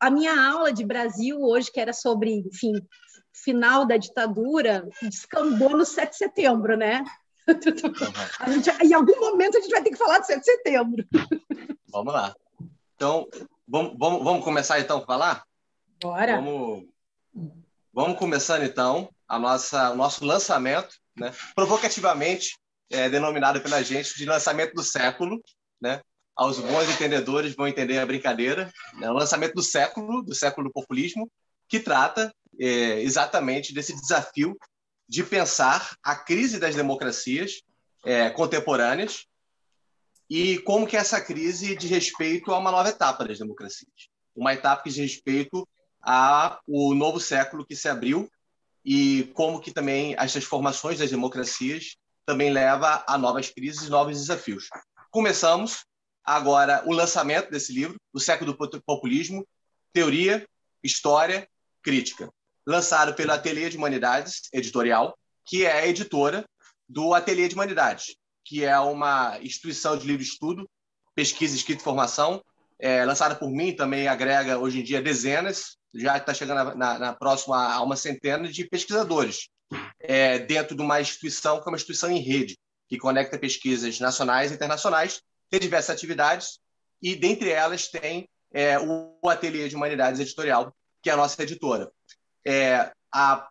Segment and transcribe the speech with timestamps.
[0.00, 2.72] a minha aula de Brasil hoje, que era sobre, enfim,
[3.32, 7.04] final da ditadura, descambou no 7 de setembro, né?
[8.38, 11.04] A gente, em algum momento a gente vai ter que falar de 7 de setembro.
[11.88, 12.34] Vamos lá.
[12.94, 13.28] Então,
[13.66, 15.44] vamos, vamos, vamos começar então a falar?
[16.00, 16.36] Bora.
[16.36, 16.84] Vamos,
[17.92, 21.32] vamos começando então a nossa, o nosso lançamento, né?
[21.54, 22.56] provocativamente
[22.90, 25.40] é, denominado pela gente de lançamento do século,
[25.80, 26.00] né?
[26.40, 28.72] Aos bons entendedores vão entender a brincadeira.
[28.94, 29.10] Né?
[29.10, 31.30] O lançamento do século, do século do populismo,
[31.68, 34.56] que trata é, exatamente desse desafio
[35.06, 37.60] de pensar a crise das democracias
[38.06, 39.26] é, contemporâneas
[40.30, 44.82] e como que essa crise diz respeito a uma nova etapa das democracias, uma etapa
[44.82, 45.68] que diz respeito
[46.00, 48.30] a o novo século que se abriu
[48.82, 54.70] e como que também as transformações das democracias também leva a novas crises novos desafios.
[55.10, 55.84] Começamos
[56.34, 59.46] agora o lançamento desse livro, O Século do Populismo,
[59.92, 60.46] Teoria,
[60.82, 61.48] História,
[61.82, 62.30] Crítica,
[62.64, 66.44] lançado pelo Ateliê de Humanidades Editorial, que é a editora
[66.88, 68.14] do Ateliê de Humanidades,
[68.44, 70.68] que é uma instituição de livre estudo,
[71.14, 72.42] pesquisa, escrita e formação,
[72.78, 77.12] é, lançada por mim, também agrega hoje em dia dezenas, já está chegando na, na,
[77.12, 79.48] próxima a uma centena de pesquisadores,
[79.98, 82.56] é, dentro de uma instituição que é uma instituição em rede,
[82.88, 85.20] que conecta pesquisas nacionais e internacionais,
[85.50, 86.60] tem diversas atividades,
[87.02, 91.90] e dentre elas tem é, o Ateliê de Humanidades Editorial, que é a nossa editora.
[92.46, 93.48] É, a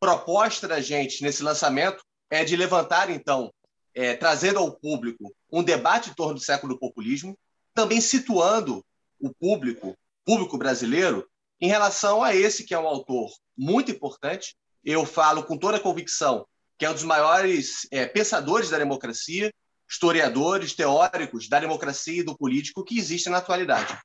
[0.00, 3.52] proposta da gente nesse lançamento é de levantar, então,
[3.94, 7.38] é, trazendo ao público um debate em torno do século do populismo,
[7.74, 8.84] também situando
[9.20, 11.28] o público, público brasileiro,
[11.60, 14.56] em relação a esse que é um autor muito importante.
[14.84, 19.52] Eu falo com toda a convicção que é um dos maiores é, pensadores da democracia,
[19.94, 23.96] historiadores, teóricos da democracia e do político que existem na atualidade.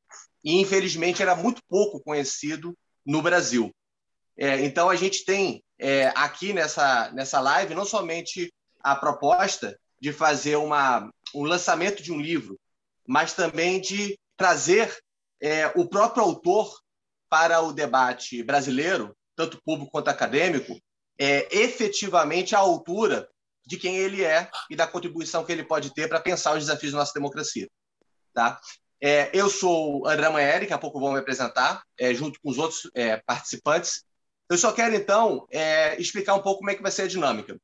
[0.44, 3.74] E, infelizmente, era muito pouco conhecido no Brasil.
[4.38, 10.14] É, então, a gente tem é, aqui nessa, nessa live não somente a proposta de
[10.14, 12.58] fazer uma, um lançamento de um livro,
[13.06, 14.96] mas também de trazer
[15.42, 16.72] é, o próprio autor
[17.28, 20.80] para o debate brasileiro, tanto público quanto acadêmico,
[21.18, 23.28] é, efetivamente à altura
[23.70, 26.92] de quem ele é e da contribuição que ele pode ter para pensar os desafios
[26.92, 27.70] da nossa democracia.
[28.34, 28.60] Tá?
[29.00, 32.58] É, eu sou André Maneri, daqui a pouco vou me apresentar, é, junto com os
[32.58, 34.04] outros é, participantes.
[34.50, 37.62] Eu só quero, então, é, explicar um pouco como é que vai ser a dinâmica.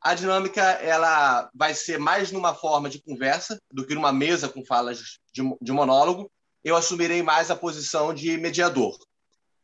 [0.00, 4.64] A dinâmica ela vai ser mais numa forma de conversa do que numa mesa com
[4.64, 6.32] falas de, de monólogo.
[6.64, 8.96] Eu assumirei mais a posição de mediador.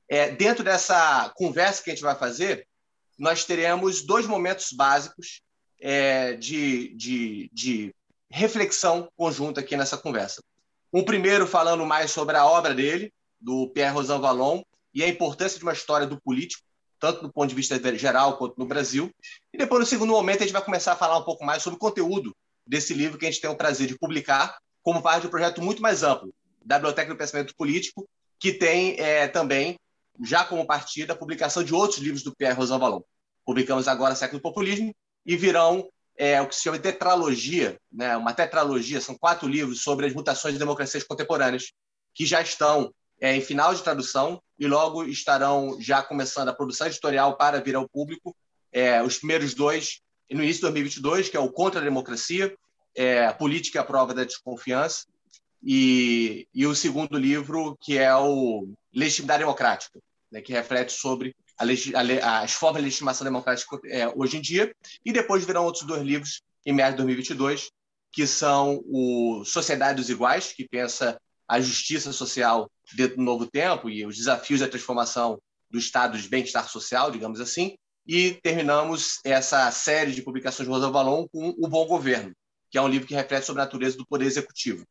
[0.06, 2.68] É, dentro dessa conversa que a gente vai fazer,
[3.18, 5.40] nós teremos dois momentos básicos
[5.80, 7.94] é, de, de, de
[8.30, 10.42] reflexão conjunta aqui nessa conversa.
[10.92, 14.62] Um primeiro falando mais sobre a obra dele, do Pierre Rosan Vallon,
[14.94, 16.62] e a importância de uma história do político,
[16.98, 19.10] tanto do ponto de vista geral quanto no Brasil.
[19.52, 21.76] E depois, no segundo momento, a gente vai começar a falar um pouco mais sobre
[21.76, 22.34] o conteúdo
[22.66, 25.62] desse livro que a gente tem o prazer de publicar, como parte de um projeto
[25.62, 26.34] muito mais amplo,
[26.64, 28.08] da Biblioteca do Pensamento Político,
[28.40, 29.78] que tem é, também,
[30.24, 33.00] já como partida, a publicação de outros livros do Pierre Rosan Vallon.
[33.44, 34.94] Publicamos agora Século do Populismo
[35.28, 38.16] e virão é, o que se chama tetralogia, né?
[38.16, 41.70] uma tetralogia, são quatro livros sobre as mutações de democracias contemporâneas,
[42.14, 46.86] que já estão é, em final de tradução e logo estarão já começando a produção
[46.86, 48.34] editorial para vir ao público.
[48.72, 50.00] É, os primeiros dois,
[50.30, 52.56] no início de 2022, que é o Contra a Democracia,
[52.96, 55.04] é, a Política à Prova da Desconfiança,
[55.62, 60.00] e, e o segundo livro, que é o Legitimidade Democrática,
[60.32, 64.74] né, que reflete sobre a, a, as formas de legitimação democrática é, hoje em dia,
[65.04, 67.70] e depois virão outros dois livros em meados de 2022,
[68.12, 73.88] que são o Sociedade dos Iguais, que pensa a justiça social dentro do novo tempo
[73.88, 75.40] e os desafios da transformação
[75.70, 77.76] do estado de bem-estar social, digamos assim,
[78.06, 82.32] e terminamos essa série de publicações de Rosa Valon com O Bom Governo,
[82.70, 84.86] que é um livro que reflete sobre a natureza do poder executivo.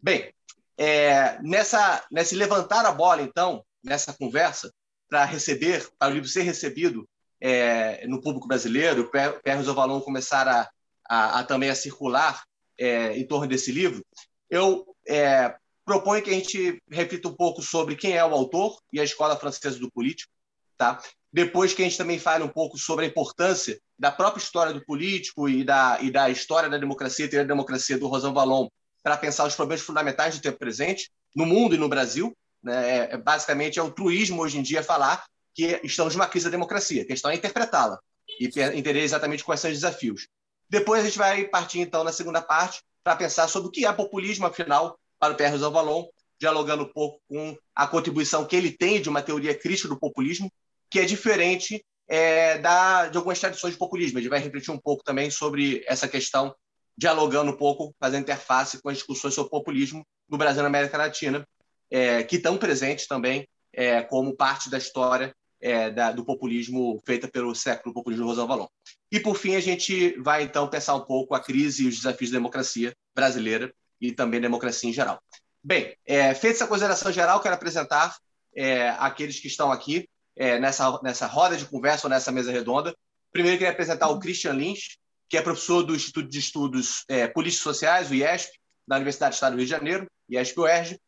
[0.00, 0.32] Bem,
[0.76, 4.72] é, nessa, nesse levantar a bola, então, nessa conversa,
[5.08, 7.08] para receber, para o livro ser recebido
[7.40, 10.68] é, no público brasileiro, para Rosa Valon começar a,
[11.08, 12.44] a, a, também a circular
[12.78, 14.04] é, em torno desse livro,
[14.50, 19.00] eu é, propõe que a gente reflita um pouco sobre quem é o autor e
[19.00, 20.30] a escola francesa do político,
[20.76, 21.00] tá?
[21.32, 24.84] Depois que a gente também fale um pouco sobre a importância da própria história do
[24.84, 28.68] político e da, e da história da democracia e da democracia do Rosan Vallon
[29.02, 32.36] para pensar os problemas fundamentais do tempo presente no mundo e no Brasil.
[32.62, 32.98] Né?
[32.98, 35.24] É, é, basicamente, é o truísmo hoje em dia falar
[35.54, 37.02] que estamos numa crise da democracia.
[37.02, 37.98] A questão é interpretá-la
[38.40, 40.28] e entender exatamente quais são os desafios.
[40.70, 43.92] Depois a gente vai partir, então, na segunda parte, para pensar sobre o que é
[43.92, 46.06] populismo, afinal, para o Pierre Rosanvallon,
[46.38, 50.52] dialogando um pouco com a contribuição que ele tem de uma teoria crítica do populismo,
[50.90, 54.18] que é diferente é, da, de algumas tradições de populismo.
[54.18, 56.54] Ele vai refletir um pouco também sobre essa questão,
[56.96, 60.96] dialogando um pouco, fazendo interface com as discussões sobre populismo no Brasil e na América
[60.98, 61.46] Latina,
[61.90, 67.28] é, que estão presentes também é, como parte da história é, da, do populismo feita
[67.28, 68.66] pelo século populismo Rosão Valon.
[69.10, 72.30] E, por fim, a gente vai, então, pensar um pouco a crise e os desafios
[72.30, 75.20] da democracia brasileira e também democracia em geral.
[75.62, 78.16] Bem, é, feita essa consideração geral, quero apresentar
[78.54, 82.94] é, aqueles que estão aqui é, nessa, nessa roda de conversa ou nessa mesa redonda.
[83.32, 84.98] Primeiro, queria apresentar o Christian Lins,
[85.28, 88.52] que é professor do Instituto de Estudos é, Políticos Sociais, o IESP,
[88.86, 90.98] da Universidade do Estado do Rio de Janeiro, IESP-UERJ.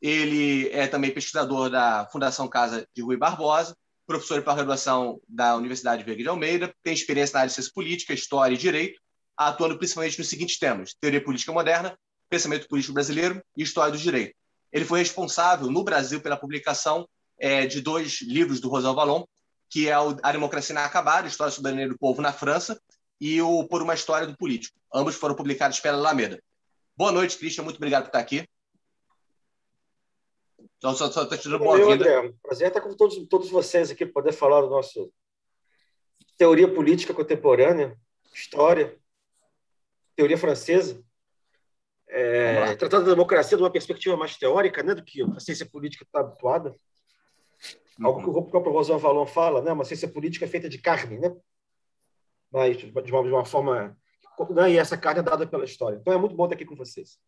[0.00, 3.76] Ele é também pesquisador da Fundação Casa de Rui Barbosa,
[4.06, 8.14] professor de pós-graduação da Universidade Veiga de Almeida, tem experiência na área de ciência política,
[8.14, 9.00] história e direito,
[9.36, 11.98] atuando principalmente nos seguintes temas: teoria política moderna,
[12.28, 14.34] pensamento político brasileiro e história do direito.
[14.72, 17.08] Ele foi responsável no Brasil pela publicação
[17.38, 19.24] é, de dois livros do Rosal Valon,
[19.68, 22.80] que é A Democracia Inacabada, História Soberana do Povo na França,
[23.20, 24.78] e o Por uma História do Político.
[24.92, 26.40] Ambos foram publicados pela Alameda.
[26.96, 27.64] Boa noite, Christian.
[27.64, 28.46] Muito obrigado por estar aqui.
[30.86, 32.20] Então, só estou te dando boa vida.
[32.20, 32.32] André.
[32.40, 35.12] Prazer estar com todos, todos vocês aqui, poder falar do nosso
[36.38, 37.98] teoria política contemporânea,
[38.32, 38.96] história,
[40.14, 41.02] teoria francesa,
[42.06, 46.04] é, tratando da democracia de uma perspectiva mais teórica né, do que a ciência política
[46.04, 46.70] está habituada.
[47.98, 48.06] Uhum.
[48.06, 51.18] Algo que o próprio Rosan Valon fala, né, uma ciência política é feita de carne,
[51.18, 51.34] né?
[52.48, 53.98] mas de uma, de uma forma.
[54.50, 55.96] Né, e essa carne é dada pela história.
[55.96, 57.18] Então é muito bom estar aqui com vocês.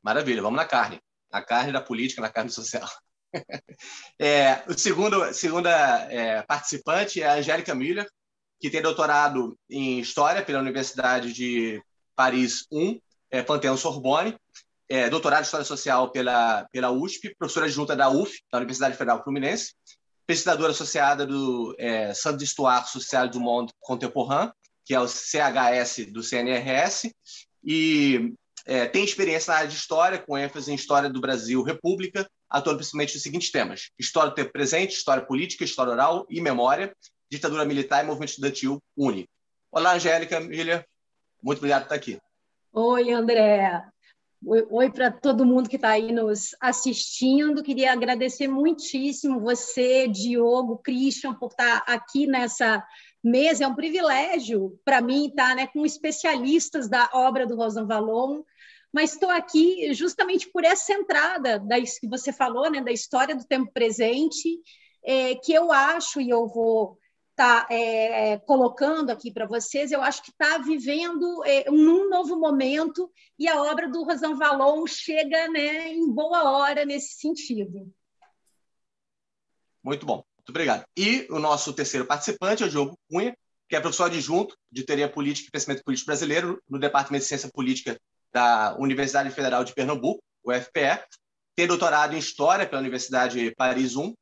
[0.00, 1.00] Maravilha, vamos na carne
[1.36, 2.88] na carne da política, na carne social.
[4.18, 5.70] é, o segundo, segunda
[6.10, 8.08] é, participante é a Angélica Miller,
[8.58, 11.82] que tem doutorado em História pela Universidade de
[12.14, 12.98] Paris 1,
[13.30, 14.34] é, Panteão Sorbonne,
[14.88, 19.22] é, doutorado em História Social pela, pela USP, professora adjunta da UF, da Universidade Federal
[19.22, 19.74] Fluminense,
[20.26, 24.50] pesquisadora associada do é, Centre d'Histoire Social du Monde Contemporain,
[24.84, 27.14] que é o CHS do CNRS,
[27.62, 28.32] e
[28.66, 32.78] é, tem experiência na área de história, com ênfase em história do Brasil, República, atuando
[32.78, 36.92] principalmente nos seguintes temas: história do tempo presente, história política, história oral e memória,
[37.30, 39.30] ditadura militar e movimento estudantil único.
[39.70, 40.84] Olá, Angélica, Milha,
[41.40, 42.18] muito obrigado por estar aqui.
[42.72, 43.82] Oi, André.
[44.44, 47.62] Oi, oi para todo mundo que está aí nos assistindo.
[47.62, 52.84] Queria agradecer muitíssimo você, Diogo, Christian, por estar aqui nessa
[53.22, 53.64] mesa.
[53.64, 58.42] É um privilégio para mim estar né, com especialistas da obra do Rosan Valon
[58.92, 63.44] mas estou aqui justamente por essa entrada da, que você falou, né, da história do
[63.44, 64.60] tempo presente,
[65.04, 66.98] é, que eu acho, e eu vou
[67.30, 72.36] estar tá, é, colocando aqui para vocês, eu acho que está vivendo é, um novo
[72.36, 77.92] momento e a obra do Rosan Valon chega né, em boa hora nesse sentido.
[79.84, 80.84] Muito bom, muito obrigado.
[80.96, 83.36] E o nosso terceiro participante é o Diogo Cunha,
[83.68, 87.50] que é professor adjunto de Teoria Política e Pensamento Político Brasileiro no Departamento de Ciência
[87.52, 88.00] Política
[88.36, 91.02] da Universidade Federal de Pernambuco, UFPE,
[91.56, 94.12] tem doutorado em História pela Universidade Paris 1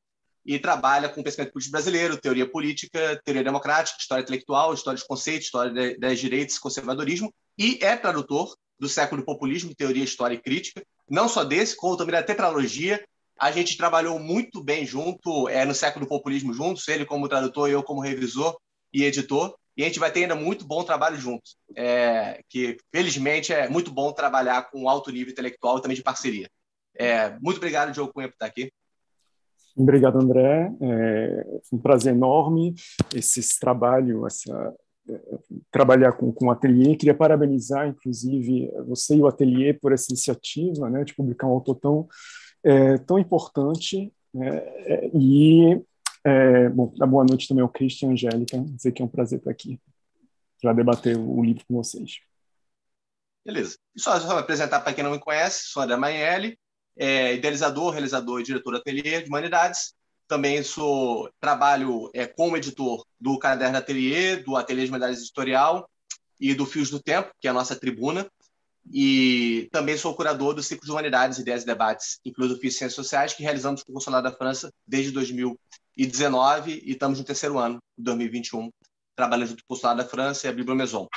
[0.46, 5.46] e trabalha com pensamento político brasileiro, teoria política, teoria democrática, história intelectual, história dos conceitos,
[5.46, 10.84] história das direitos, conservadorismo, e é tradutor do século do populismo, teoria, história e crítica,
[11.10, 13.04] não só desse, como também da tetralogia.
[13.36, 17.68] A gente trabalhou muito bem junto, é, no século do populismo juntos, ele como tradutor
[17.68, 18.56] e eu como revisor
[18.92, 21.56] e editor e a gente vai ter ainda muito bom trabalho juntos.
[21.76, 26.48] É, que, felizmente, é muito bom trabalhar com alto nível intelectual e também de parceria.
[26.96, 28.72] É, muito obrigado, Diogo Cunha, por estar aqui.
[29.76, 30.72] Obrigado, André.
[30.80, 32.74] É um prazer enorme
[33.12, 34.72] esse trabalho, essa,
[35.08, 35.20] é,
[35.70, 36.94] trabalhar com, com o Ateliê.
[36.96, 41.74] Queria parabenizar, inclusive, você e o Ateliê por essa iniciativa né, de publicar um autor
[41.74, 42.08] tão,
[42.62, 44.12] é, tão importante.
[44.32, 45.82] Né, é, e
[46.24, 49.50] é, bom, dar boa noite também ao Christian Angélica, dizer que é um prazer estar
[49.50, 49.78] aqui
[50.60, 52.20] para debater o livro com vocês.
[53.44, 53.76] Beleza.
[53.94, 56.58] E só, só apresentar para quem não me conhece, sou André Mainelli,
[56.96, 59.92] é, idealizador, realizador e diretor do Ateliê de Humanidades.
[60.26, 65.86] Também sou trabalho é, como editor do Caderno Ateliê, do Ateliê de Humanidades Editorial
[66.40, 68.26] e do Fios do Tempo, que é a nossa tribuna.
[68.90, 72.94] E também sou curador do Ciclo de Humanidades, Ideias e Debates em Filosofia e Ciências
[72.94, 75.58] Sociais, que realizamos com o Consulado da França desde 2000
[75.96, 78.70] e 19 e estamos no terceiro ano, 2021,
[79.14, 81.08] trabalhando junto com o Consulado da França e a Bíblia Maison.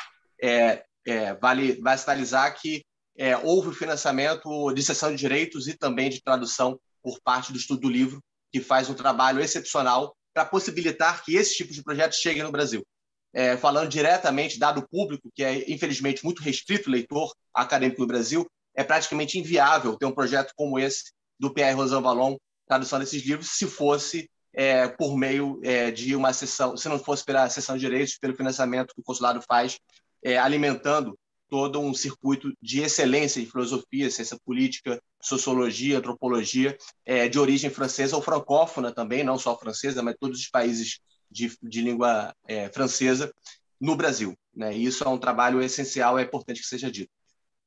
[0.41, 2.83] É, é, vale, vale sinalizar que
[3.17, 7.81] é, houve financiamento de sessão de direitos e também de tradução por parte do Estudo
[7.81, 12.43] do Livro, que faz um trabalho excepcional para possibilitar que esse tipo de projetos cheguem
[12.43, 12.85] no Brasil.
[13.33, 18.83] É, falando diretamente, dado público, que é infelizmente muito restrito leitor acadêmico no Brasil, é
[18.83, 23.65] praticamente inviável ter um projeto como esse do Pierre Rosan Vallon, tradução desses livros, se
[23.65, 28.17] fosse é, por meio é, de uma sessão, se não fosse pela sessão de direitos,
[28.17, 29.79] pelo financiamento que o consulado faz,
[30.23, 31.15] é, alimentando
[31.47, 38.15] todo um circuito de excelência em filosofia, ciência política, sociologia, antropologia, é, de origem francesa
[38.15, 40.99] ou francófona também, não só francesa, mas todos os países
[41.29, 43.31] de, de língua é, francesa
[43.79, 44.35] no Brasil.
[44.55, 44.75] Né?
[44.75, 47.11] E isso é um trabalho essencial, é importante que seja dito.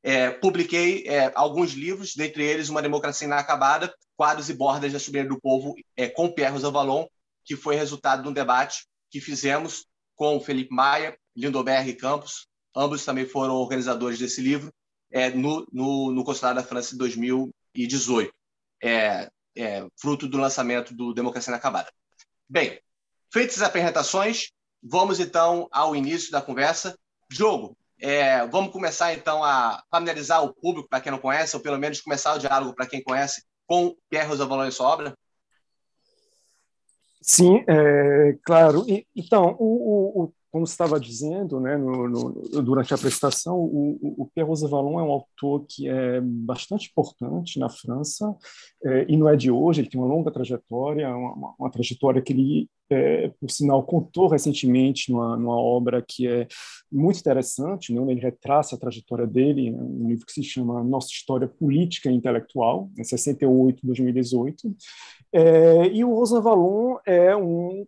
[0.02, 5.34] É, publiquei é, alguns livros, dentre eles Uma Democracia Inacabada, Quadros e Bordas da Soberania
[5.34, 7.06] do Povo, é, com Pierre Rosanvallon,
[7.44, 13.26] que foi resultado de um debate que fizemos com Felipe Maia, Lindoberg Campos, ambos também
[13.26, 14.72] foram organizadores desse livro,
[15.10, 18.32] é, no, no, no Consulado da França em 2018,
[18.82, 21.90] é, é, fruto do lançamento do Democracia Inacabada.
[22.48, 22.80] Bem,
[23.32, 24.50] feitas as apresentações,
[24.82, 26.96] vamos então ao início da conversa.
[27.28, 31.78] Jogo, é, vamos começar então a familiarizar o público para quem não conhece, ou pelo
[31.78, 35.14] menos começar o diálogo para quem conhece com Pierre Rosavalon e sua obra?
[37.20, 38.84] Sim, é, claro.
[38.88, 44.30] E, então, o, o, como estava dizendo né, no, no, durante a apresentação, o, o
[44.34, 48.34] Pierre Rosanvallon é um autor que é bastante importante na França,
[48.84, 52.32] é, e não é de hoje, ele tem uma longa trajetória, uma, uma trajetória que
[52.32, 56.48] ele, é, por sinal, contou recentemente numa, numa, obra que é
[56.90, 61.08] muito interessante, né, ele retraça a trajetória dele, né, um livro que se chama Nossa
[61.08, 64.74] História Política e Intelectual, em 68, 2018.
[65.32, 67.86] É, e o Rosanvallon é um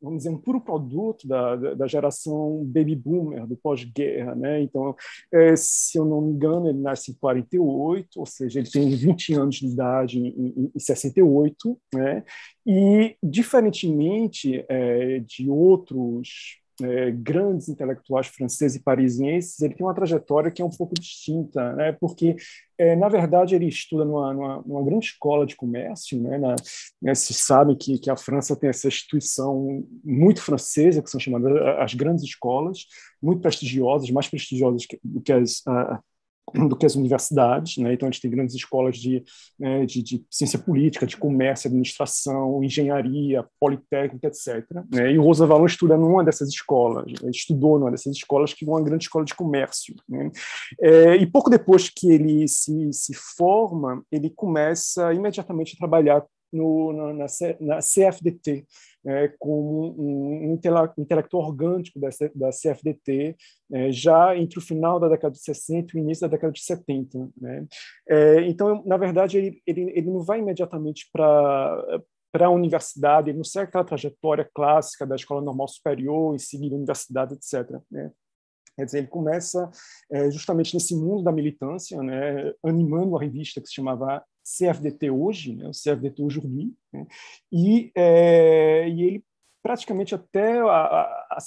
[0.00, 4.34] vamos dizer, um puro produto da, da, geração baby boomer, do pós-guerra.
[4.34, 4.62] Né?
[4.62, 4.94] Então,
[5.32, 9.34] é, se eu não me engano, ele nasce em 48, ou seja, ele tem 20
[9.34, 12.24] anos de idade em, em, em 68, né?
[12.66, 20.50] e, diferentemente é, de outros é, grandes intelectuais franceses e parisienses, ele tem uma trajetória
[20.50, 21.92] que é um pouco distinta, né?
[21.92, 22.36] porque,
[22.78, 26.20] é, na verdade, ele estuda numa, numa, numa grande escola de comércio.
[26.20, 26.38] Né?
[26.38, 26.56] Na,
[27.00, 31.52] né, se sabe que, que a França tem essa instituição muito francesa, que são chamadas
[31.78, 32.86] as grandes escolas,
[33.22, 35.62] muito prestigiosas, mais prestigiosas do que as,
[36.54, 37.94] do que as universidades, né?
[37.94, 39.24] então a gente tem grandes escolas de,
[39.58, 44.64] né, de, de, ciência política, de comércio, administração, engenharia, politécnica, etc.
[44.92, 45.12] Né?
[45.12, 48.82] E o Rosa Valon estuda numa dessas escolas, estudou numa dessas escolas que é uma
[48.82, 49.94] grande escola de comércio.
[50.08, 50.30] Né?
[50.80, 56.92] É, e pouco depois que ele se, se forma, ele começa imediatamente a trabalhar no,
[56.92, 57.26] na, na,
[57.60, 58.66] na CFDT,
[59.06, 60.54] é, como um,
[60.96, 63.36] intelectual orgânico da, da CFDT,
[63.72, 66.62] é, já entre o final da década de 60 e o início da década de
[66.62, 67.30] 70.
[67.40, 67.66] Né?
[68.08, 73.36] É, então, na verdade, ele, ele, ele não vai imediatamente para para a universidade, ele
[73.36, 77.78] não segue aquela trajetória clássica da escola normal superior, em seguida universidade, etc.
[77.90, 78.10] Né?
[78.74, 79.70] Quer dizer, ele começa
[80.10, 85.54] é, justamente nesse mundo da militância, né, animando uma revista que se chamava CFDT Hoje,
[85.54, 87.06] né, o CFDT Aujourd'hui, né,
[87.50, 89.24] e, é, e ele
[89.62, 90.66] praticamente até a,
[91.30, 91.38] a,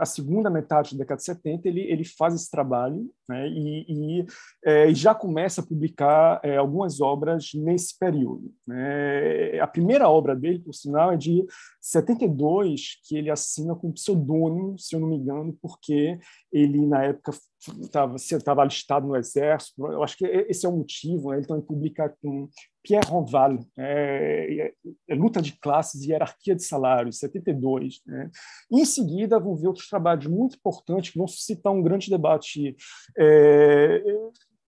[0.00, 4.26] a segunda metade da década de 70, ele, ele faz esse trabalho né, e, e,
[4.64, 8.52] é, já começa a publicar é, algumas obras nesse período.
[8.66, 9.58] Né.
[9.60, 11.44] A primeira obra dele, por sinal, é de
[11.80, 16.18] 72, que ele assina com pseudônimo, se eu não me engano, porque
[16.52, 17.32] ele, na época,
[17.80, 19.86] estava alistado no exército.
[19.86, 21.30] Eu acho que esse é o motivo.
[21.30, 22.48] Né, ele também publica com
[22.84, 28.02] Pierre Ronval, é, é, é, Luta de Classes e Hierarquia de Salários, 72.
[28.06, 28.30] Né?
[28.70, 32.76] Em seguida, vão ver outros trabalhos muito importantes que vão suscitar um grande debate
[33.18, 34.02] é,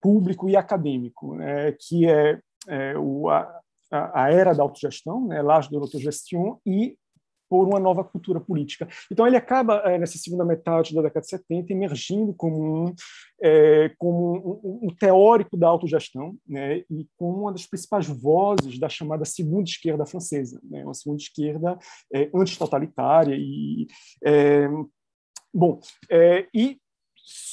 [0.01, 1.73] público e acadêmico, né?
[1.73, 5.43] que é, é o, a, a, Era da Autogestão, né?
[5.43, 6.97] L'Age de l'Autogestion, e
[7.49, 8.87] por uma nova cultura política.
[9.11, 12.95] Então, ele acaba, é, nessa segunda metade da década de 70, emergindo como um,
[13.41, 18.89] é, como um, um, teórico da autogestão né, e como uma das principais vozes da
[18.89, 21.79] chamada segunda esquerda francesa, né, uma segunda esquerda
[22.13, 23.35] é, antitotalitária.
[23.35, 23.87] E,
[24.23, 24.69] é,
[25.53, 25.81] bom,
[26.11, 26.79] é, e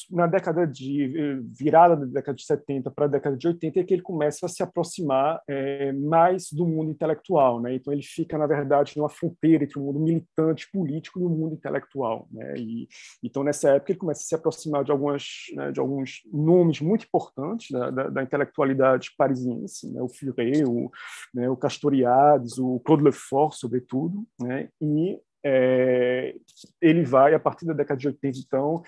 [0.10, 3.84] na década de eh, virada da década de 70 para a década de 80 é
[3.84, 7.76] que ele começa a se aproximar é, mais do mundo intelectual, né?
[7.76, 11.56] Então ele fica na verdade numa fronteira entre o mundo militante político e o mundo
[11.56, 12.54] intelectual, né?
[12.58, 12.88] E
[13.24, 17.06] então nessa época ele começa a se aproximar de algumas né, de alguns nomes muito
[17.06, 20.02] importantes da, da, da intelectualidade parisiense, né?
[20.02, 20.90] O Furet, o,
[21.34, 24.70] né, o Castoriadis, o Claude Lefort, sobretudo, né?
[24.82, 26.34] E é,
[26.82, 28.82] ele vai, a partir da década de 80, então,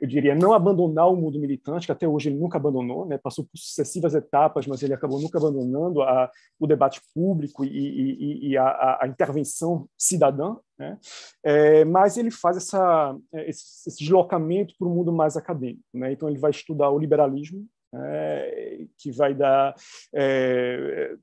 [0.00, 3.18] eu diria, não abandonar o mundo militante, que até hoje ele nunca abandonou, né?
[3.18, 8.48] passou por sucessivas etapas, mas ele acabou nunca abandonando a, o debate público e, e,
[8.50, 10.98] e a, a, intervenção cidadã, né?
[11.44, 15.82] É, mas ele faz essa, esse, esse deslocamento para o mundo mais acadêmico.
[15.92, 16.12] Né?
[16.12, 19.74] Então, ele vai estudar o liberalismo, é, que vai dar
[20.14, 21.16] é,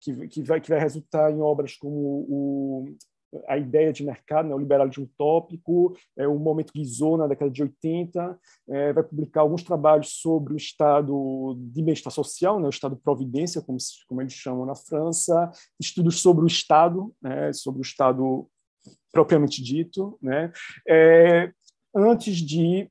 [0.00, 2.84] que, que, vai, que vai resultar em obras como o,
[3.46, 7.62] a ideia de mercado, né, o liberalismo utópico, é, o momento Guizot na década de
[7.62, 12.96] 80, é, vai publicar alguns trabalhos sobre o estado de bem-estar social, né, o estado
[12.96, 17.82] de providência, como, como eles chamam na França, estudos sobre o estado, né, sobre o
[17.82, 18.48] estado
[19.12, 20.52] propriamente dito, né,
[20.88, 21.52] é,
[21.94, 22.90] antes de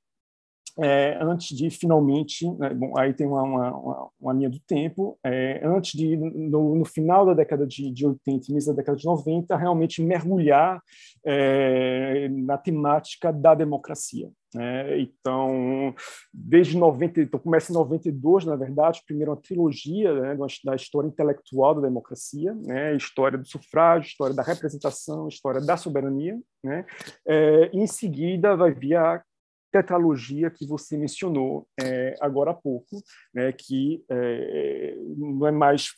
[0.82, 5.62] é, antes de finalmente, né, bom, aí tem uma, uma, uma, linha do tempo, é,
[5.66, 9.56] antes de, no, no, final da década de, de 80 início da década de 90,
[9.58, 10.82] realmente mergulhar
[11.26, 14.30] é, na temática da democracia.
[14.54, 15.02] Né?
[15.02, 15.94] Então,
[16.34, 21.76] desde 90, então começa em 92, na verdade, primeiro uma trilogia né, da história intelectual
[21.76, 26.86] da democracia, né, história do sufrágio, história da representação, história da soberania, né,
[27.28, 29.22] é, em seguida vai vir a
[29.72, 33.02] tetralogia que você mencionou é, agora há pouco,
[33.34, 35.90] né, que é, não é mais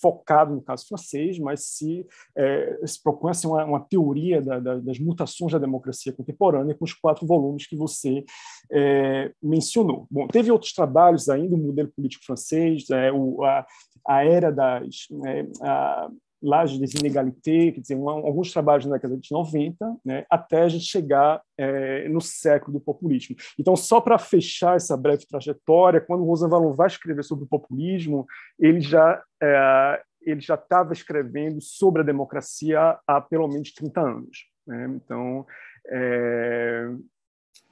[0.00, 2.06] focado no caso francês, mas se,
[2.36, 6.84] é, se propõe assim, uma, uma teoria da, da, das mutações da democracia contemporânea com
[6.84, 8.24] os quatro volumes que você
[8.70, 10.06] é, mencionou.
[10.10, 13.66] Bom, teve outros trabalhos ainda, o modelo político francês, é, o, a,
[14.06, 16.08] a era das né, a,
[16.46, 20.68] Laje des Inégalités, quer dizer, um, alguns trabalhos na década de 90, né, até a
[20.68, 23.34] gente chegar é, no século do populismo.
[23.58, 28.26] Então, só para fechar essa breve trajetória, quando Rosa Valon vai escrever sobre o populismo,
[28.58, 34.38] ele já é, ele já estava escrevendo sobre a democracia há pelo menos 30 anos.
[34.66, 34.86] Né?
[34.96, 35.46] Então,
[35.88, 36.88] é,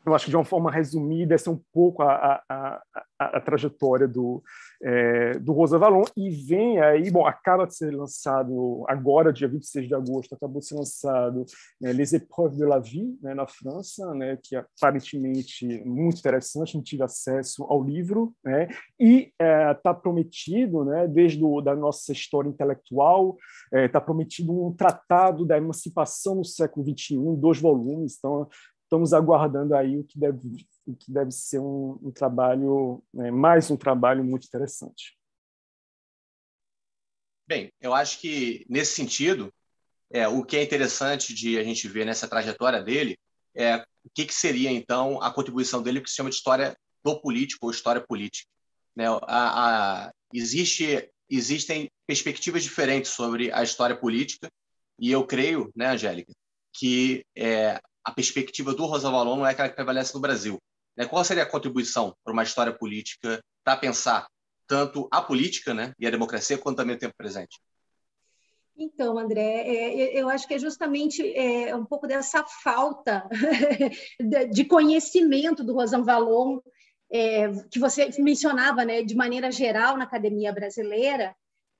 [0.06, 2.82] eu acho que de uma forma resumida essa é um pouco a, a,
[3.18, 4.42] a, a trajetória do,
[4.82, 6.04] é, do Rosa Valon.
[6.16, 10.66] E vem aí, bom, acaba de ser lançado agora, dia 26 de agosto, acabou de
[10.66, 11.44] ser lançado
[11.80, 16.74] né, Les Épreuves de la Vie, né, na França, né, que é aparentemente muito interessante,
[16.74, 18.68] não tive acesso ao livro, né,
[19.00, 23.36] e está é, prometido, né, desde o, da nossa história intelectual,
[23.66, 28.48] está é, tá prometido um tratado da emancipação no século XXI, dois volumes, então
[28.94, 33.70] estamos aguardando aí o que deve, o que deve ser um, um trabalho, né, mais
[33.70, 35.18] um trabalho muito interessante.
[37.46, 39.52] Bem, eu acho que nesse sentido,
[40.10, 43.18] é, o que é interessante de a gente ver nessa trajetória dele
[43.54, 47.20] é o que, que seria então a contribuição dele que se chama de história do
[47.20, 48.48] político ou história política.
[48.94, 49.06] Né?
[49.08, 54.50] A, a, existe, existem perspectivas diferentes sobre a história política
[54.98, 56.32] e eu creio, né, Angélica,
[56.72, 60.58] que é, a perspectiva do Rosa Valon não é aquela que prevalece no Brasil.
[60.96, 61.06] Né?
[61.06, 64.26] Qual seria a contribuição para uma história política para pensar
[64.66, 67.60] tanto a política né, e a democracia, quanto também o tempo presente?
[68.76, 73.28] Então, André, é, eu acho que é justamente é, um pouco dessa falta
[74.52, 76.60] de conhecimento do Rosan Valon,
[77.10, 81.36] é, que você mencionava né, de maneira geral na academia brasileira,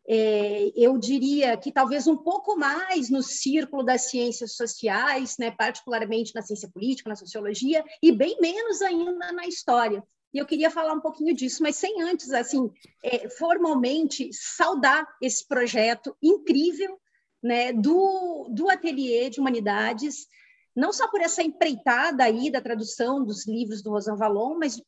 [0.07, 6.35] é, eu diria que talvez um pouco mais no círculo das ciências sociais, né, particularmente
[6.35, 10.03] na ciência política, na sociologia, e bem menos ainda na história.
[10.33, 12.71] E eu queria falar um pouquinho disso, mas sem antes, assim,
[13.03, 17.01] é, formalmente saudar esse projeto incrível
[17.43, 20.27] né, do, do Ateliê de Humanidades,
[20.75, 24.83] não só por essa empreitada aí da tradução dos livros do Rosan Valon, mas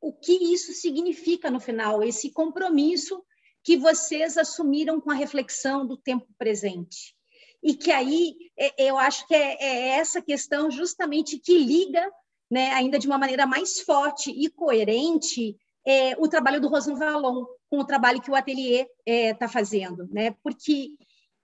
[0.00, 3.20] o que isso significa no final, esse compromisso
[3.66, 7.16] que vocês assumiram com a reflexão do tempo presente.
[7.60, 12.08] E que aí é, eu acho que é, é essa questão justamente que liga,
[12.48, 17.44] né, ainda de uma maneira mais forte e coerente, é, o trabalho do Rosan Valon
[17.68, 20.30] com o trabalho que o ateliê está é, tá fazendo, né?
[20.44, 20.92] Porque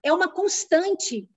[0.00, 1.28] é uma constante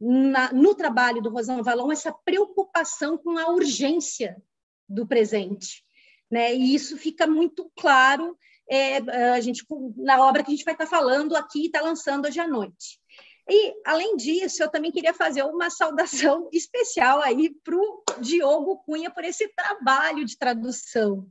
[0.00, 4.42] na, no trabalho do Rosan Valon essa preocupação com a urgência
[4.88, 5.84] do presente,
[6.28, 6.52] né?
[6.52, 8.36] E isso fica muito claro
[8.68, 8.96] é,
[9.30, 9.64] a gente,
[9.96, 13.00] na obra que a gente vai estar falando aqui e está lançando hoje à noite.
[13.48, 19.10] E, além disso, eu também queria fazer uma saudação especial aí para o Diogo Cunha
[19.10, 21.28] por esse trabalho de tradução.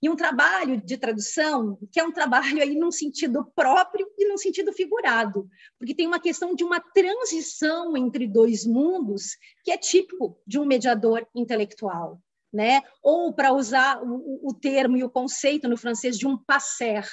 [0.00, 4.36] E um trabalho de tradução que é um trabalho aí num sentido próprio e num
[4.36, 10.38] sentido figurado, porque tem uma questão de uma transição entre dois mundos que é típico
[10.46, 12.20] de um mediador intelectual
[12.56, 12.82] né?
[13.02, 17.06] ou para usar o, o, termo e o conceito no francês de um passer.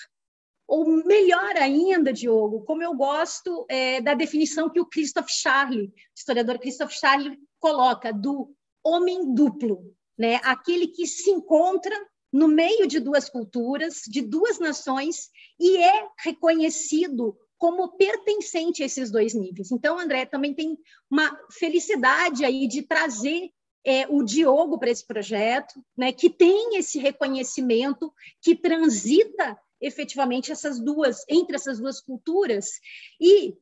[0.66, 6.58] Ou melhor ainda, Diogo, como eu gosto é, da definição que o Christophe Charlie, historiador
[6.60, 10.40] Christophe Charlie, coloca do homem duplo, né?
[10.46, 11.94] aquele que se encontra
[12.32, 15.30] no meio de duas culturas, de duas nações,
[15.60, 19.72] e é reconhecido como pertencente a esses dois níveis.
[19.72, 20.78] Então, André também tem
[21.12, 23.52] uma felicidade aí de trazer
[23.86, 30.80] é, o Diogo para esse projeto, né, que tem esse reconhecimento, que transita efetivamente essas
[30.80, 32.80] duas, entre essas duas culturas.
[33.20, 33.58] E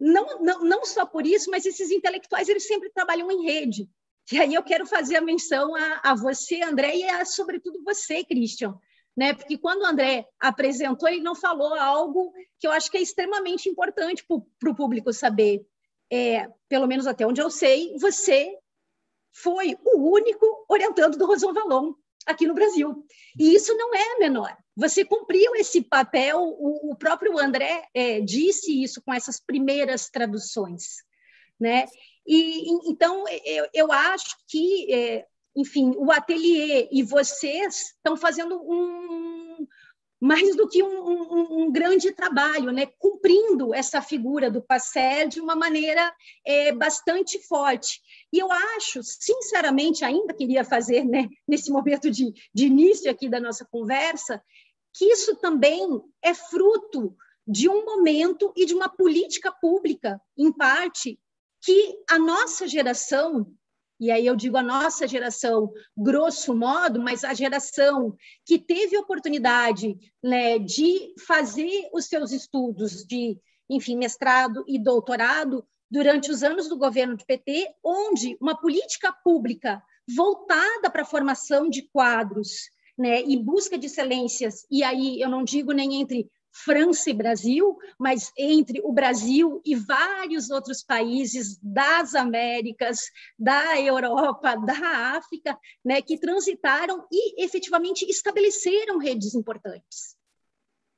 [0.00, 3.88] não, não, não só por isso, mas esses intelectuais eles sempre trabalham em rede.
[4.32, 8.24] E aí eu quero fazer a menção a, a você, André, e a, sobretudo você,
[8.24, 8.74] Christian,
[9.16, 9.34] né?
[9.34, 13.68] Porque quando o André apresentou, ele não falou algo que eu acho que é extremamente
[13.68, 15.64] importante para o público saber.
[16.10, 18.56] É, pelo menos até onde eu sei, você
[19.42, 21.92] foi o único orientando do Rosão Valon
[22.24, 23.04] aqui no Brasil.
[23.38, 24.56] E isso não é menor.
[24.74, 31.04] Você cumpriu esse papel, o, o próprio André é, disse isso com essas primeiras traduções.
[31.58, 31.86] Né?
[32.26, 39.35] E, então, eu, eu acho que é, enfim, o ateliê e vocês estão fazendo um
[40.20, 42.86] mais do que um, um, um, grande trabalho, né?
[42.98, 46.12] cumprindo essa figura do Passer de uma maneira
[46.44, 48.00] é, bastante forte.
[48.32, 53.40] E eu acho, sinceramente, ainda queria fazer, né, nesse momento de, de início aqui da
[53.40, 54.42] nossa conversa,
[54.94, 55.86] que isso também
[56.22, 57.14] é fruto
[57.46, 61.20] de um momento e de uma política pública, em parte,
[61.62, 63.46] que a nossa geração
[63.98, 69.96] e aí eu digo a nossa geração, grosso modo, mas a geração que teve oportunidade
[70.22, 76.76] né, de fazer os seus estudos de, enfim, mestrado e doutorado durante os anos do
[76.76, 79.82] governo do PT, onde uma política pública
[80.14, 85.44] voltada para a formação de quadros né, e busca de excelências, e aí eu não
[85.44, 86.30] digo nem entre
[86.64, 93.00] França e Brasil, mas entre o Brasil e vários outros países das Américas,
[93.38, 100.16] da Europa, da África, né, que transitaram e efetivamente estabeleceram redes importantes.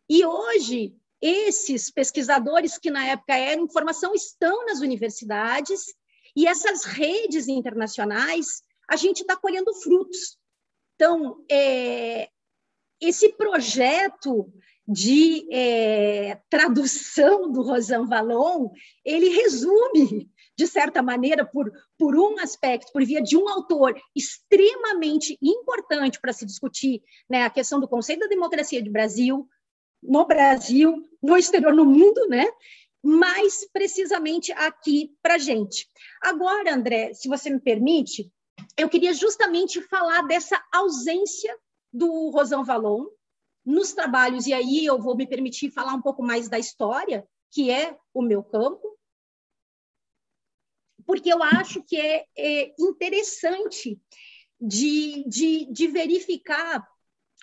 [0.09, 5.95] E hoje, esses pesquisadores que na época eram formação estão nas universidades
[6.37, 10.39] e essas redes internacionais, a gente está colhendo frutos.
[10.95, 12.29] Então, é,
[13.01, 14.53] esse projeto
[14.89, 18.71] de é, tradução do Rosan Vallon,
[19.05, 25.37] ele resume, de certa maneira, por, por um aspecto, por via de um autor extremamente
[25.43, 29.47] importante para se discutir né, a questão do conceito da democracia de Brasil,
[30.03, 32.47] no Brasil, no exterior, no mundo, né?
[33.03, 35.87] mais precisamente aqui para gente.
[36.23, 38.33] Agora, André, se você me permite,
[38.77, 41.57] eu queria justamente falar dessa ausência
[41.93, 43.07] do Rosan Vallon,
[43.69, 47.71] nos trabalhos, e aí eu vou me permitir falar um pouco mais da história, que
[47.71, 48.99] é o meu campo,
[51.05, 54.01] porque eu acho que é, é interessante
[54.59, 56.83] de, de, de verificar,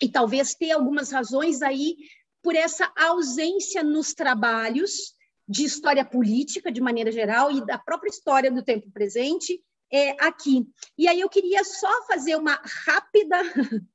[0.01, 1.95] e talvez ter algumas razões aí,
[2.41, 5.13] por essa ausência nos trabalhos
[5.47, 10.67] de história política, de maneira geral, e da própria história do tempo presente, é, aqui.
[10.97, 13.37] E aí eu queria só fazer uma rápida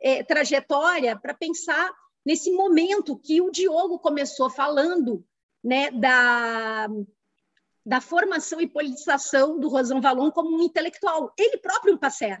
[0.00, 1.92] é, trajetória para pensar
[2.24, 5.24] nesse momento que o Diogo começou falando
[5.62, 6.88] né, da,
[7.84, 11.32] da formação e politização do Rosão Valon como um intelectual.
[11.38, 12.38] Ele próprio um passer,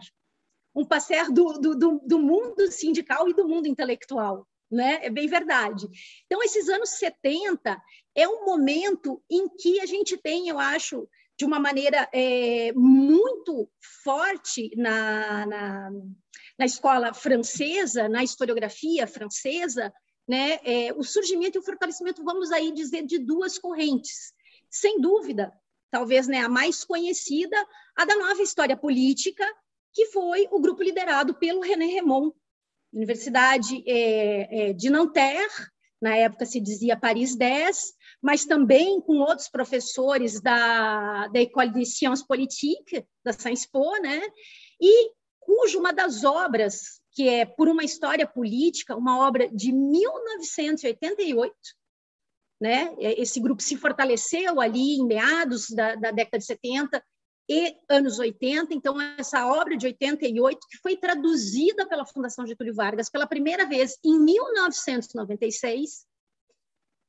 [0.74, 4.46] um passer do, do, do mundo sindical e do mundo intelectual.
[4.70, 4.98] Né?
[5.02, 5.88] É bem verdade.
[6.26, 7.80] Então, esses anos 70
[8.14, 13.70] é um momento em que a gente tem, eu acho, de uma maneira é, muito
[14.04, 15.90] forte na, na,
[16.58, 19.92] na, escola francesa, na historiografia francesa,
[20.26, 24.32] né, é, o surgimento e o fortalecimento, vamos aí dizer, de duas correntes.
[24.70, 25.52] Sem dúvida,
[25.90, 27.56] talvez né, a mais conhecida,
[27.96, 29.44] a da nova história política,
[29.94, 32.34] que foi o grupo liderado pelo René Remond,
[32.92, 35.68] Universidade é, é de Nanterre,
[36.00, 37.92] na época se dizia Paris 10,
[38.22, 44.20] mas também com outros professores da, da École de Sciences Politiques, da Sciences Po, né?
[44.80, 45.10] e
[45.48, 51.54] cujo uma das obras, que é Por uma História Política, uma obra de 1988,
[52.60, 52.94] né?
[52.98, 57.02] esse grupo se fortaleceu ali em meados da, da década de 70
[57.48, 63.08] e anos 80, então essa obra de 88, que foi traduzida pela Fundação Getúlio Vargas
[63.08, 66.06] pela primeira vez em 1996,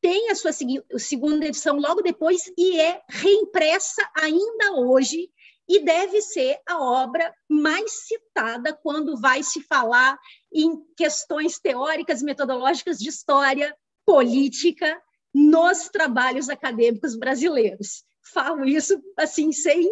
[0.01, 0.51] tem a sua
[0.97, 5.29] segunda edição logo depois e é reimpressa ainda hoje
[5.69, 10.17] e deve ser a obra mais citada quando vai se falar
[10.51, 14.99] em questões teóricas e metodológicas de história política
[15.31, 18.03] nos trabalhos acadêmicos brasileiros.
[18.33, 19.87] Falo isso assim sem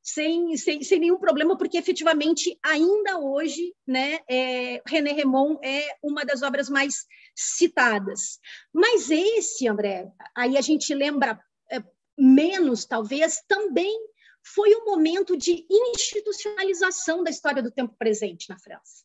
[0.00, 6.24] sem, sem, sem nenhum problema, porque efetivamente ainda hoje, né, é, René Remon é uma
[6.24, 7.04] das obras mais
[7.36, 8.38] citadas.
[8.72, 11.38] Mas esse, André, aí a gente lembra
[11.70, 11.82] é,
[12.16, 13.94] menos, talvez, também
[14.42, 19.04] foi um momento de institucionalização da história do tempo presente na França.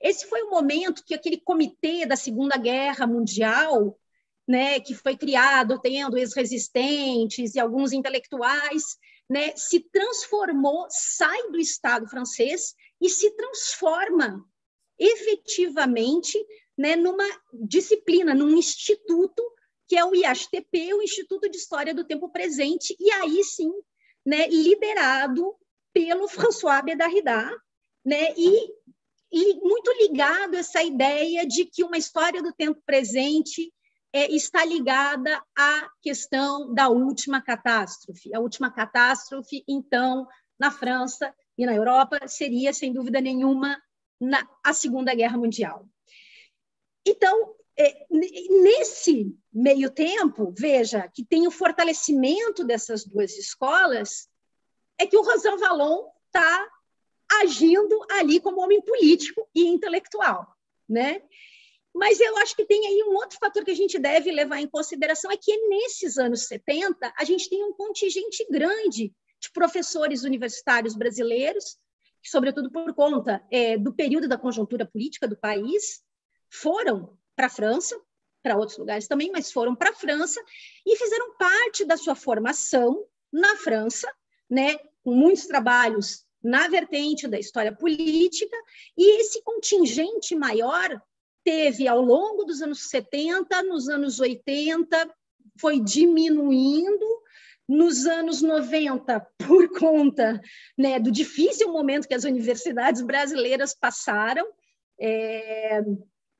[0.00, 3.98] Esse foi o momento que aquele comitê da Segunda Guerra Mundial,
[4.46, 8.96] né, que foi criado tendo ex-resistentes e alguns intelectuais,
[9.30, 14.44] né, se transformou, sai do Estado francês e se transforma
[14.98, 16.38] efetivamente
[16.76, 19.42] né, numa disciplina, num instituto
[19.88, 23.70] que é o IHTP, o Instituto de História do Tempo Presente, e aí sim,
[24.24, 25.54] né, liderado
[25.92, 27.50] pelo François Bédarrida,
[28.04, 28.72] né, e,
[29.30, 33.72] e muito ligado a essa ideia de que uma história do tempo presente
[34.12, 38.34] é, está ligada à questão da última catástrofe.
[38.34, 40.26] A última catástrofe, então,
[40.58, 43.80] na França e na Europa, seria, sem dúvida nenhuma,
[44.20, 45.88] na, a Segunda Guerra Mundial.
[47.06, 47.54] Então,
[48.10, 54.28] nesse meio tempo, veja que tem o fortalecimento dessas duas escolas,
[54.98, 56.68] é que o Rosan Vallon está
[57.42, 60.54] agindo ali como homem político e intelectual,
[60.88, 61.22] né?
[61.94, 64.68] Mas eu acho que tem aí um outro fator que a gente deve levar em
[64.68, 70.94] consideração, é que nesses anos 70, a gente tem um contingente grande de professores universitários
[70.94, 71.76] brasileiros,
[72.22, 76.02] sobretudo por conta é, do período da conjuntura política do país,
[76.48, 78.00] foram para a França,
[78.42, 80.40] para outros lugares também, mas foram para a França
[80.84, 84.12] e fizeram parte da sua formação na França,
[84.50, 88.56] né, com muitos trabalhos na vertente da história política,
[88.98, 91.00] e esse contingente maior
[91.44, 95.08] teve ao longo dos anos 70, nos anos 80,
[95.58, 97.22] foi diminuindo,
[97.68, 100.40] nos anos 90, por conta
[100.76, 104.46] né, do difícil momento que as universidades brasileiras passaram,
[105.00, 105.80] é,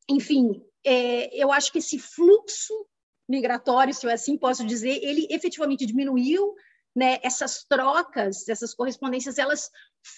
[0.09, 2.87] enfim, é, eu acho que esse fluxo
[3.29, 6.55] migratório, se eu assim posso dizer, ele efetivamente diminuiu,
[6.95, 9.71] né, essas trocas, essas correspondências, elas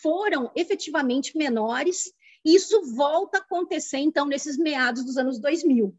[0.02, 2.12] foram efetivamente menores,
[2.44, 5.96] e isso volta a acontecer, então, nesses meados dos anos 2000.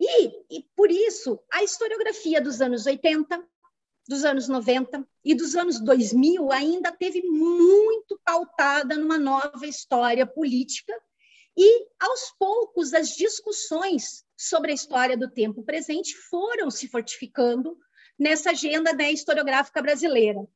[0.00, 3.44] E, e por isso, a historiografia dos anos 80,
[4.08, 10.94] dos anos 90 e dos anos 2000 ainda teve muito pautada numa nova história política
[11.60, 17.76] e, aos poucos, as discussões sobre a história do tempo presente foram se fortificando
[18.16, 20.46] nessa agenda né, historiográfica brasileira.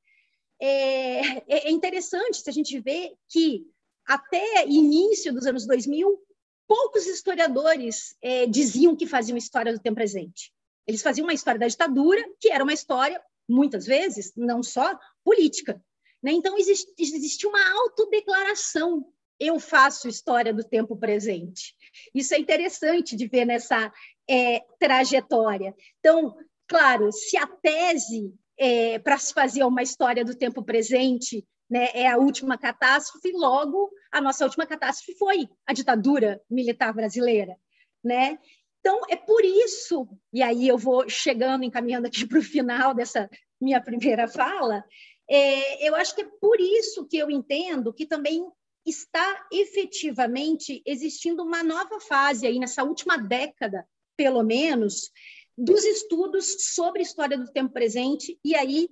[0.61, 3.67] É, é interessante se a gente vê que
[4.07, 6.23] até início dos anos 2000,
[6.69, 10.55] poucos historiadores é, diziam que faziam história do tempo presente.
[10.87, 15.83] Eles faziam uma história da ditadura, que era uma história, muitas vezes, não só política.
[16.23, 16.31] Né?
[16.31, 19.05] Então, existia existe uma autodeclaração.
[19.45, 21.75] Eu faço história do tempo presente.
[22.15, 23.93] Isso é interessante de ver nessa
[24.31, 25.75] é, trajetória.
[25.99, 26.37] Então,
[26.69, 32.07] claro, se a tese é, para se fazer uma história do tempo presente né, é
[32.07, 37.57] a última catástrofe, logo a nossa última catástrofe foi a ditadura militar brasileira,
[38.05, 38.39] né?
[38.79, 43.29] Então é por isso, e aí eu vou chegando, encaminhando aqui para o final dessa
[43.61, 44.85] minha primeira fala,
[45.29, 48.45] é, eu acho que é por isso que eu entendo que também
[48.85, 55.11] está efetivamente existindo uma nova fase aí nessa última década, pelo menos,
[55.57, 58.89] dos estudos sobre história do tempo presente e aí,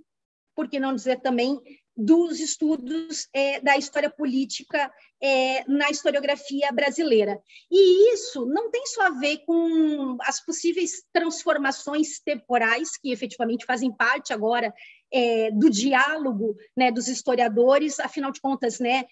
[0.54, 1.60] por que não dizer também
[1.96, 7.38] dos estudos é, da história política é, na historiografia brasileira.
[7.70, 13.94] E isso não tem só a ver com as possíveis transformações temporais, que efetivamente fazem
[13.94, 14.72] parte agora
[15.12, 19.04] é, do diálogo né, dos historiadores, afinal de contas, né,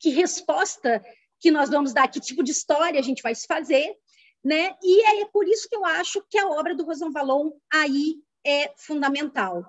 [0.00, 1.02] que resposta
[1.38, 3.94] que nós vamos dar, que tipo de história a gente vai se fazer,
[4.42, 4.74] né?
[4.82, 8.72] E é por isso que eu acho que a obra do Rosan Vallon aí é
[8.76, 9.64] fundamental.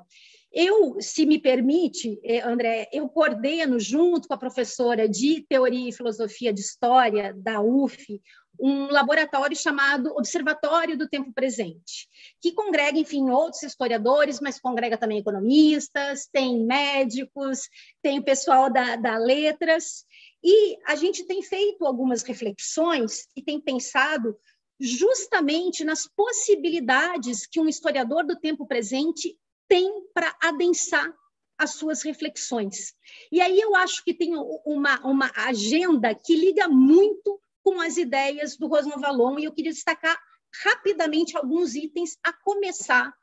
[0.52, 5.94] Eu, se me permite, eh, André, eu coordeno, junto com a professora de Teoria e
[5.94, 8.22] Filosofia de História da UF,
[8.62, 12.08] um laboratório chamado Observatório do Tempo Presente,
[12.40, 17.62] que congrega, enfim, outros historiadores, mas congrega também economistas, tem médicos,
[18.04, 20.06] tem o pessoal da, da Letras,
[20.44, 24.38] e a gente tem feito algumas reflexões e tem pensado
[24.80, 29.36] justamente nas possibilidades que um historiador do tempo presente
[29.68, 31.12] tem para adensar
[31.58, 32.94] as suas reflexões.
[33.32, 34.34] E aí eu acho que tem
[34.66, 39.72] uma, uma agenda que liga muito com as ideias do Rosan Vallon, e eu queria
[39.72, 40.18] destacar
[40.64, 43.14] rapidamente alguns itens, a começar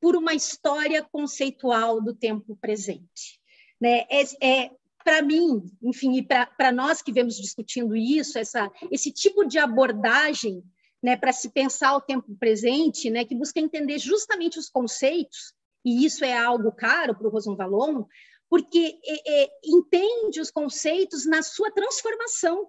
[0.00, 3.40] por uma história conceitual do tempo presente.
[3.80, 4.04] Né?
[4.10, 4.70] É, é
[5.04, 10.64] para mim, enfim, e para nós que vemos discutindo isso, essa, esse tipo de abordagem
[11.00, 15.54] né, para se pensar o tempo presente, né, que busca entender justamente os conceitos
[15.86, 18.04] e isso é algo caro para o Rosan Vallon,
[18.50, 22.66] porque é, é, entende os conceitos na sua transformação,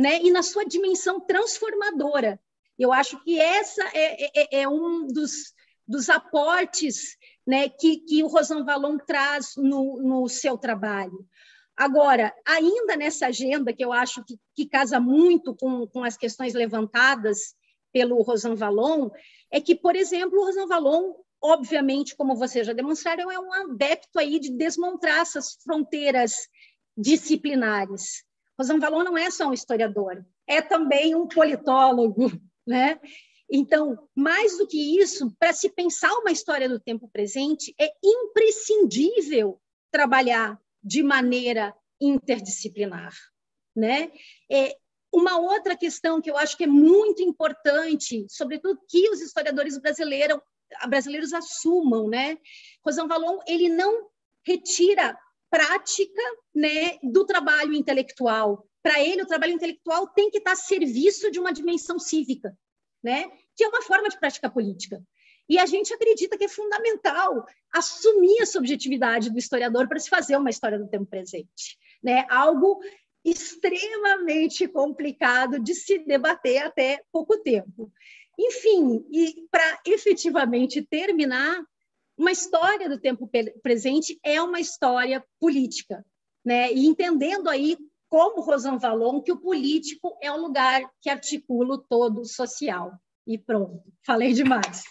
[0.00, 0.18] né?
[0.22, 2.40] E na sua dimensão transformadora.
[2.78, 5.52] Eu acho que essa é, é, é, é um dos,
[5.86, 11.26] dos aportes né, que, que o Rosan Valon traz no, no seu trabalho.
[11.76, 16.54] Agora, ainda nessa agenda, que eu acho que, que casa muito com, com as questões
[16.54, 17.54] levantadas
[17.92, 19.10] pelo Rosan Valon,
[19.50, 24.18] é que, por exemplo, o Rosan Valon obviamente, como vocês já demonstraram, é um adepto
[24.18, 26.34] aí de desmontar essas fronteiras
[26.94, 28.24] disciplinares.
[28.60, 32.30] Rosan Valon não é só um historiador, é também um politólogo,
[32.68, 33.00] né?
[33.50, 39.58] Então, mais do que isso, para se pensar uma história do tempo presente, é imprescindível
[39.90, 43.14] trabalhar de maneira interdisciplinar,
[43.74, 44.12] né?
[44.52, 44.76] É,
[45.10, 50.38] uma outra questão que eu acho que é muito importante, sobretudo que os historiadores brasileiros
[50.86, 52.36] brasileiros assumam, né?
[52.84, 54.10] Rosan Valon, ele não
[54.44, 55.18] retira
[55.50, 56.22] prática,
[56.54, 58.66] né, do trabalho intelectual.
[58.82, 62.56] Para ele, o trabalho intelectual tem que estar a serviço de uma dimensão cívica,
[63.02, 63.30] né?
[63.56, 65.02] Que é uma forma de prática política.
[65.48, 70.36] E a gente acredita que é fundamental assumir a subjetividade do historiador para se fazer
[70.36, 72.24] uma história do tempo presente, né?
[72.30, 72.80] Algo
[73.24, 77.92] extremamente complicado de se debater até pouco tempo.
[78.38, 81.62] Enfim, e para efetivamente terminar,
[82.20, 83.26] uma história do tempo
[83.62, 86.04] presente é uma história política,
[86.44, 86.70] né?
[86.70, 87.78] E entendendo aí
[88.10, 92.92] como Rosan Valon que o político é o lugar que articula o todo social.
[93.26, 94.82] E pronto, falei demais.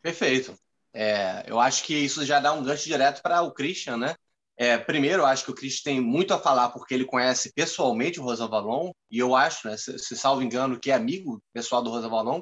[0.00, 0.56] Perfeito.
[0.94, 4.14] É, eu acho que isso já dá um gancho direto para o Christian, né?
[4.56, 8.20] É, primeiro, eu acho que o Chris tem muito a falar porque ele conhece pessoalmente
[8.20, 11.82] o Rosa Valon, e eu acho, né, se, se salvo engano, que é amigo pessoal
[11.82, 12.40] do Rosa Valon,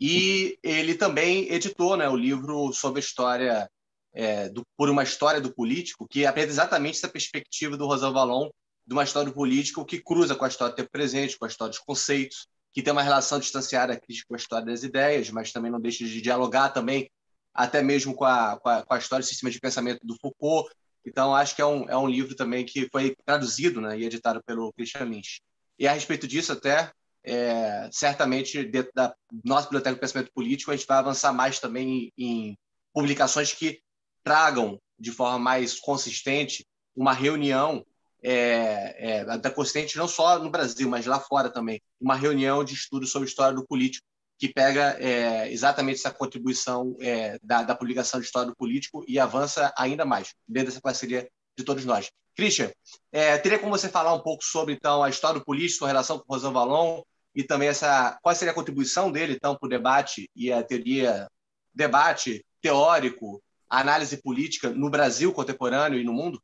[0.00, 3.70] e ele também editou né, o livro sobre a história,
[4.12, 8.50] é, do, por uma história do político, que apresenta exatamente essa perspectiva do Rosa Valon,
[8.86, 11.48] de uma história do político que cruza com a história do tempo presente, com a
[11.48, 15.70] história dos conceitos, que tem uma relação distanciada com a história das ideias, mas também
[15.70, 17.10] não deixa de dialogar também
[17.52, 20.70] até mesmo com a, com a, com a história do sistema de pensamento do Foucault,
[21.06, 24.42] então, acho que é um, é um livro também que foi traduzido né, e editado
[24.42, 25.40] pelo Christian Lynch.
[25.78, 26.90] E a respeito disso, até,
[27.26, 32.12] é, certamente, dentro da nossa Biblioteca do Pensamento Político, a gente vai avançar mais também
[32.16, 32.58] em, em
[32.94, 33.80] publicações que
[34.22, 37.84] tragam de forma mais consistente uma reunião
[38.22, 42.74] é, é, até consistente não só no Brasil, mas lá fora também, uma reunião de
[42.74, 44.06] estudo sobre história do político,
[44.38, 49.18] que pega é, exatamente essa contribuição é, da, da, publicação de história do político e
[49.18, 52.10] avança ainda mais dentro dessa parceria de todos nós.
[52.36, 52.70] Christian,
[53.10, 56.18] é, teria como você falar um pouco sobre então a história do político, a relação
[56.18, 57.02] com o Rosan Valon
[57.36, 61.30] e também essa qual seria a contribuição dele então para o debate e a teoria
[61.72, 66.42] debate teórico, análise política no Brasil contemporâneo e no mundo?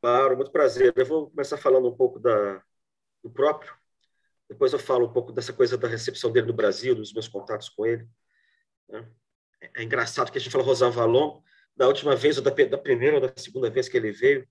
[0.00, 0.94] Claro, muito prazer.
[0.96, 2.62] Eu vou começar falando um pouco da,
[3.22, 3.76] do próprio
[4.48, 7.68] depois eu falo um pouco dessa coisa da recepção dele no Brasil, dos meus contatos
[7.68, 8.08] com ele.
[8.88, 9.06] Né?
[9.76, 11.42] É engraçado que a gente fala Rosan Valon,
[11.76, 14.48] da última vez, ou da, da primeira ou da segunda vez que ele veio.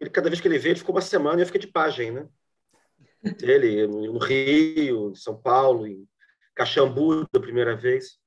[0.00, 2.22] Ele, cada vez que ele veio, ele ficou uma semana e eu fiquei de página,
[2.22, 2.28] né?
[3.42, 6.08] Ele no Rio, em São Paulo, em
[6.54, 8.18] Caxambu, da primeira vez.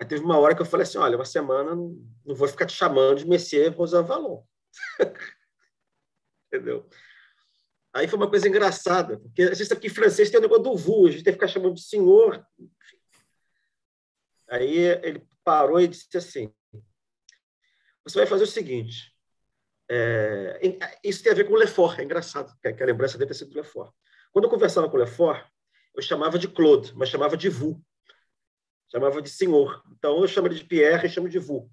[0.00, 2.74] Aí teve uma hora que eu falei assim, olha, uma semana não, vou ficar te
[2.74, 4.44] chamando de Messier Rosan Valon.
[6.48, 6.88] Entendeu?
[7.94, 10.76] Aí foi uma coisa engraçada, porque a gente que em francês tem o negócio do
[10.76, 12.44] vous, a gente tem que ficar chamando de senhor.
[14.48, 16.52] Aí ele parou e disse assim:
[18.04, 19.11] Você vai fazer o seguinte.
[19.90, 20.60] É,
[21.04, 23.50] isso tem a ver com o Lefort, é engraçado, que a lembrança deve ter sido
[23.50, 23.92] do Lefort.
[24.32, 25.44] Quando eu conversava com o Lefort,
[25.94, 27.76] eu chamava de Claude, mas chamava de vous.
[28.90, 29.82] Chamava de senhor.
[29.92, 31.68] Então eu chamo ele de Pierre e chamo de vous,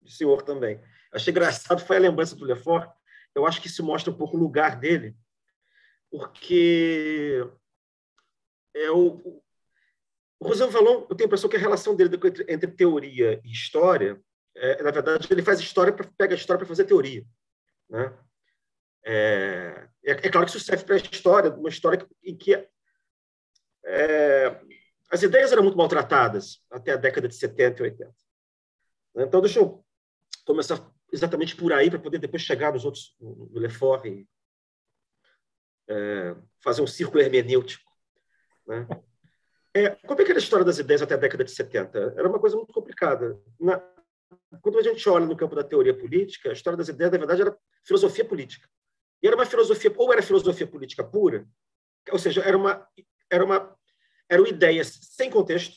[0.00, 0.80] de senhor também.
[1.12, 2.90] Achei engraçado, foi a lembrança do Lefort.
[3.34, 5.16] Eu acho que isso mostra um pouco o lugar dele
[6.12, 7.42] porque
[8.74, 9.42] é o,
[10.38, 14.22] o Rosan eu tenho a impressão que a relação dele entre, entre teoria e história,
[14.54, 17.24] é, na verdade, ele faz história, pra, pega a história para fazer teoria.
[17.92, 18.10] Né?
[19.04, 22.54] É, é, é, claro que isso serve para a história, uma história em que
[23.84, 24.60] é,
[25.10, 28.14] as ideias eram muito maltratadas até a década de 70 e 80.
[29.16, 29.84] Então, deixa eu
[30.46, 34.26] começar exatamente por aí, para poder depois chegar nos outros, no Lefort e
[35.86, 36.34] é,
[36.64, 37.92] fazer um círculo hermenêutico.
[38.66, 38.86] Né?
[39.74, 42.14] É, como é que era a história das ideias até a década de 70?
[42.16, 43.38] Era uma coisa muito complicada.
[43.60, 43.82] Na,
[44.60, 47.42] quando a gente olha no campo da teoria política, a história das ideias, na verdade,
[47.42, 48.68] era filosofia política.
[49.22, 51.46] E era uma filosofia, ou era filosofia política pura,
[52.10, 52.86] ou seja, era uma,
[53.30, 53.76] era uma,
[54.28, 55.76] eram ideias sem contexto,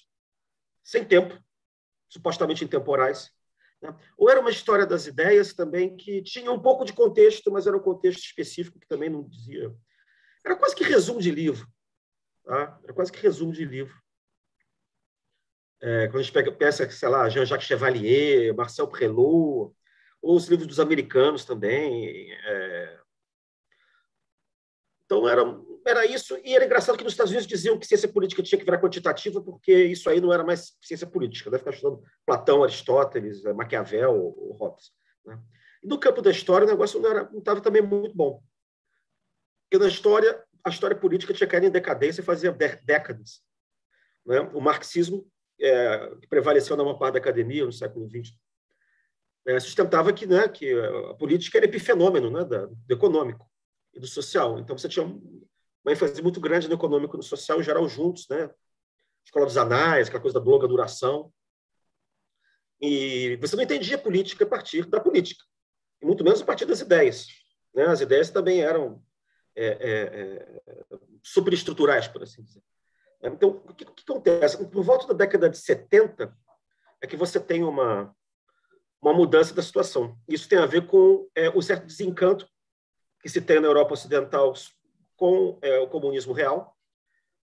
[0.84, 1.38] sem tempo,
[2.10, 3.32] supostamente intemporais,
[3.82, 3.96] Né?
[4.18, 7.78] Ou era uma história das ideias também que tinha um pouco de contexto, mas era
[7.78, 9.76] um contexto específico que também não dizia.
[10.44, 11.68] Era quase que resumo de livro.
[12.44, 12.80] Tá?
[12.84, 13.96] Era quase que resumo de livro.
[15.86, 19.72] É, quando a gente pega, pensa, sei lá, Jean-Jacques Chevalier, Marcel Prelot,
[20.20, 22.32] ou os livros dos americanos também.
[22.32, 23.00] É...
[25.06, 25.44] Então, era,
[25.86, 26.36] era isso.
[26.44, 29.40] E era engraçado que nos Estados Unidos diziam que ciência política tinha que virar quantitativa,
[29.44, 31.52] porque isso aí não era mais ciência política.
[31.52, 34.92] Deve ficar estudando Platão, Aristóteles, Maquiavel ou Hobbes.
[35.24, 35.40] Né?
[35.84, 38.42] E no campo da história, o negócio não estava também muito bom.
[39.70, 43.44] Porque na história, a história política tinha caído em decadência fazia décadas.
[44.26, 44.40] Né?
[44.52, 48.34] O marxismo, é, que prevaleceu na maior parte da academia no século XX,
[49.46, 50.74] é, sustentava que, né, que
[51.10, 53.50] a política era epifenômeno né, da, do econômico
[53.94, 54.60] e do social.
[54.60, 58.28] Então, você tinha uma ênfase muito grande no econômico e no social, em geral, juntos.
[58.28, 58.50] Né?
[59.24, 61.32] Escola dos anais, aquela coisa da longa duração.
[62.82, 65.44] E você não entendia política a partir da política,
[66.02, 67.28] e muito menos a partir das ideias.
[67.74, 67.86] Né?
[67.86, 69.02] As ideias também eram
[69.56, 70.02] é, é,
[70.68, 72.62] é, superestruturais, por assim dizer.
[73.28, 74.66] Então, o que, o que acontece?
[74.66, 76.36] Por volta da década de 70,
[77.02, 78.16] é que você tem uma,
[79.02, 80.18] uma mudança da situação.
[80.28, 82.48] Isso tem a ver com é, o certo desencanto
[83.22, 84.54] que se tem na Europa Ocidental
[85.16, 86.76] com é, o comunismo real,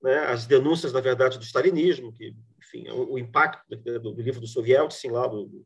[0.01, 0.19] né?
[0.25, 4.41] as denúncias, na verdade, do stalinismo, que, enfim, é o, o impacto do, do, livro
[4.41, 5.65] do Soviético, lá, do, do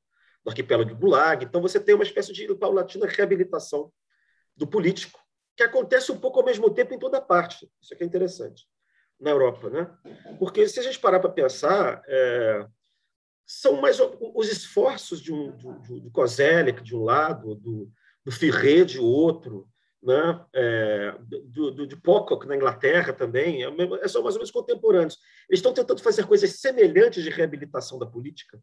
[0.49, 1.45] arquipélago de Gulag.
[1.45, 3.91] Então, você tem uma espécie de paulatina reabilitação
[4.55, 5.19] do político,
[5.55, 7.69] que acontece um pouco ao mesmo tempo em toda parte.
[7.81, 8.67] Isso aqui é interessante,
[9.19, 9.69] na Europa.
[9.69, 9.89] Né?
[10.39, 12.65] Porque, se a gente parar para pensar, é,
[13.45, 17.91] são mais os esforços de um do, do Kozelik de um lado, do,
[18.23, 19.67] do Firret de outro,
[20.03, 20.45] né?
[20.53, 25.17] É, do, do, de Pocock na Inglaterra também, é, são mais ou menos contemporâneos.
[25.49, 28.61] Eles estão tentando fazer coisas semelhantes de reabilitação da política,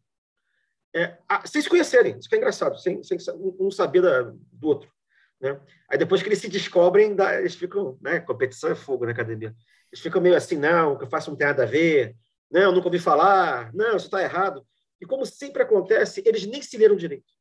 [0.93, 3.17] é, sem se conhecerem, isso que é engraçado, sem, sem
[3.59, 4.91] um saber da, do outro.
[5.39, 5.59] Né?
[5.89, 8.19] Aí depois que eles se descobrem, dá, eles ficam, né?
[8.19, 9.55] competição é fogo na academia.
[9.91, 12.15] Eles ficam meio assim, não, o que eu faço não tem nada a ver,
[12.49, 14.65] não, nunca ouvi falar, não, isso está errado.
[14.99, 17.31] E como sempre acontece, eles nem se leram direito.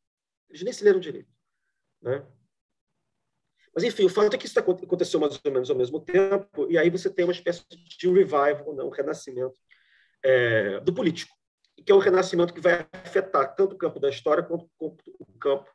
[0.49, 1.31] Eles nem se leram direito.
[2.01, 2.25] Né?
[3.75, 6.77] Mas, enfim, o fato é que isso aconteceu mais ou menos ao mesmo tempo, e
[6.77, 8.83] aí você tem uma espécie de revival, né?
[8.83, 9.59] um renascimento
[10.23, 11.35] é, do político,
[11.85, 15.71] que é um renascimento que vai afetar tanto o campo da história quanto o campo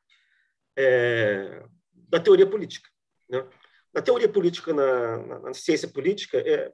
[0.77, 1.63] é,
[1.93, 2.89] da teoria política.
[3.29, 3.47] Né?
[3.95, 6.71] Na teoria política, na, na, na ciência política, é,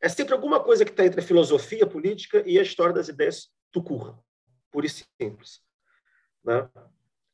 [0.00, 3.50] é sempre alguma coisa que está entre a filosofia política e a história das ideias
[3.72, 4.18] do curra
[4.72, 5.60] pura e simples.
[6.42, 6.68] Né?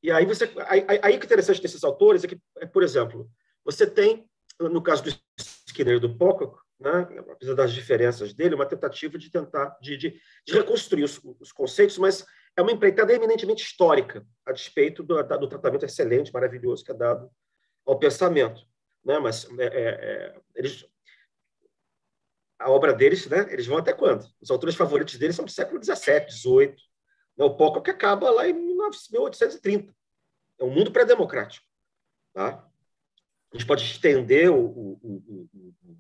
[0.03, 3.31] E aí você, aí, aí que é interessante desses autores é que, é, por exemplo,
[3.65, 4.29] você tem
[4.61, 5.11] no caso do
[5.69, 10.21] Skinner e do Pocock, né, apesar das diferenças dele, uma tentativa de tentar de, de,
[10.45, 12.27] de reconstruir os, os, conceitos, mas
[12.57, 17.31] é uma empreitada eminentemente histórica, a despeito do, do, tratamento excelente, maravilhoso que é dado
[17.87, 18.63] ao pensamento.
[19.09, 19.19] Né?
[19.19, 20.87] Mas é, é, é eles,
[22.59, 24.29] a obra deles, né, eles vão até quando?
[24.39, 26.77] Os autores favoritos deles são do século XVII, XVIII,
[27.39, 29.95] é o POCA que acaba lá em 1830.
[30.59, 31.67] É um mundo pré-democrático.
[32.35, 32.69] Tá?
[33.51, 35.99] A gente pode estender o, o, o,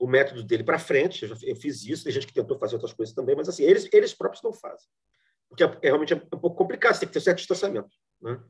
[0.00, 1.22] o método dele para frente.
[1.22, 3.62] Eu, já, eu fiz isso, tem gente que tentou fazer outras coisas também, mas assim,
[3.62, 4.88] eles, eles próprios não fazem.
[5.48, 7.94] Porque é, é realmente é um pouco complicado, você tem que ter certo distanciamento.
[8.20, 8.42] Né?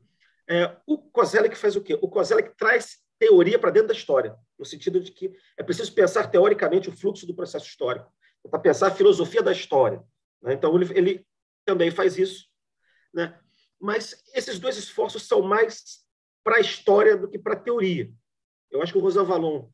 [0.49, 1.99] É, o Kozelek faz o quê?
[2.01, 6.27] O Kozelek traz teoria para dentro da história, no sentido de que é preciso pensar
[6.27, 8.11] teoricamente o fluxo do processo histórico,
[8.49, 10.03] para pensar a filosofia da história.
[10.41, 10.53] Né?
[10.53, 11.27] Então, ele, ele
[11.65, 12.47] também faz isso.
[13.13, 13.37] Né?
[13.79, 16.05] Mas esses dois esforços são mais
[16.43, 18.11] para a história do que para a teoria.
[18.69, 19.69] Eu acho que o Rosan Vallon.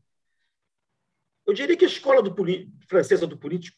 [1.45, 2.33] Eu diria que a escola do
[2.87, 3.77] francesa do político,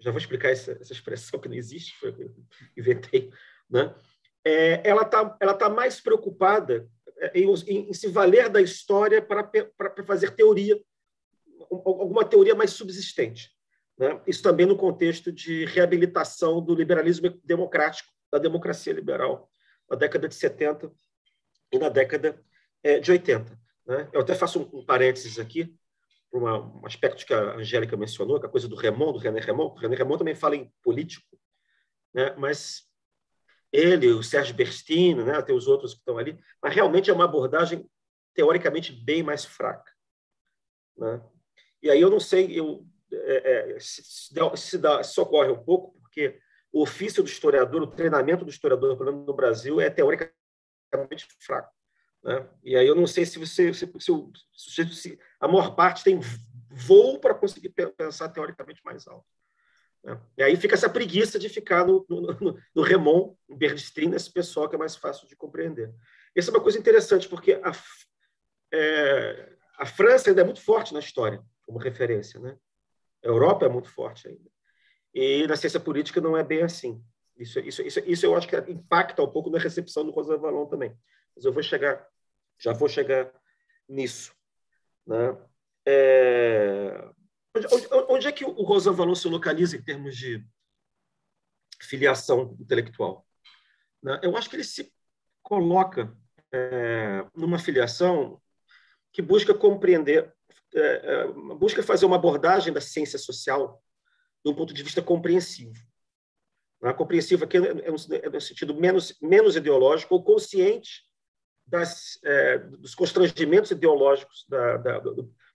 [0.00, 2.34] já vou explicar essa, essa expressão que não existe, foi eu
[2.76, 3.30] inventei,
[3.68, 3.94] né?
[4.42, 6.88] É, ela está ela tá mais preocupada
[7.34, 10.80] em, em, em, se valer da história para, para fazer teoria,
[11.70, 13.50] alguma teoria mais subsistente.
[13.98, 14.20] Né?
[14.26, 19.50] Isso também no contexto de reabilitação do liberalismo democrático, da democracia liberal,
[19.88, 20.90] na década de 70
[21.72, 22.42] e na década
[22.82, 23.58] é, de 80.
[23.86, 24.08] Né?
[24.12, 25.74] Eu até faço um, parênteses aqui,
[26.32, 29.74] um aspecto que a Angélica mencionou, que é a coisa do Remond, do René Remond.
[29.74, 31.38] O René Remond também fala em político,
[32.14, 32.34] né?
[32.38, 32.89] mas
[33.72, 35.38] ele, o Sérgio Berstino, né?
[35.52, 37.88] os outros que estão ali, mas realmente é uma abordagem
[38.34, 39.92] teoricamente bem mais fraca.
[40.96, 41.22] Né?
[41.82, 44.02] E aí eu não sei, eu é, é, se,
[44.56, 46.38] se, dá, se ocorre um pouco, porque
[46.72, 51.72] o ofício do historiador, o treinamento do historiador, menos no Brasil, é teoricamente fraco.
[52.22, 52.48] Né?
[52.62, 53.90] E aí eu não sei se você, se,
[54.56, 56.20] se, se a maior parte tem
[56.70, 59.26] voo para conseguir pensar teoricamente mais alto.
[60.02, 60.20] Né?
[60.38, 64.68] E aí fica essa preguiça de ficar no, no, no Remon, no Bernstein, esse pessoal
[64.68, 65.92] que é mais fácil de compreender.
[66.34, 67.72] Essa é uma coisa interessante, porque a,
[68.72, 72.40] é, a França ainda é muito forte na história, como referência.
[72.40, 72.56] Né?
[73.24, 74.50] A Europa é muito forte ainda.
[75.12, 77.02] E na ciência política não é bem assim.
[77.36, 80.66] Isso, isso, isso, isso eu acho que impacta um pouco na recepção do Rosa Valon
[80.66, 80.94] também.
[81.34, 82.06] Mas eu vou chegar,
[82.58, 83.32] já vou chegar
[83.88, 84.32] nisso.
[85.06, 85.36] Né?
[85.86, 87.10] É...
[87.54, 87.66] Onde,
[88.08, 90.44] onde, é que o Rosa Valon se localiza em termos de
[91.82, 93.26] filiação intelectual?
[94.02, 94.20] Né?
[94.22, 94.92] Eu acho que ele se
[95.42, 96.16] coloca
[96.52, 98.40] é, numa filiação
[99.12, 100.32] que busca compreender,
[100.74, 101.26] é, é,
[101.56, 103.82] busca fazer uma abordagem da ciência social
[104.44, 105.74] de um ponto de vista compreensivo.
[106.80, 106.92] Né?
[106.92, 111.04] Compreensivo aqui é no, é no sentido menos, menos ideológico ou consciente
[111.66, 115.02] das, é, dos constrangimentos ideológicos da, da,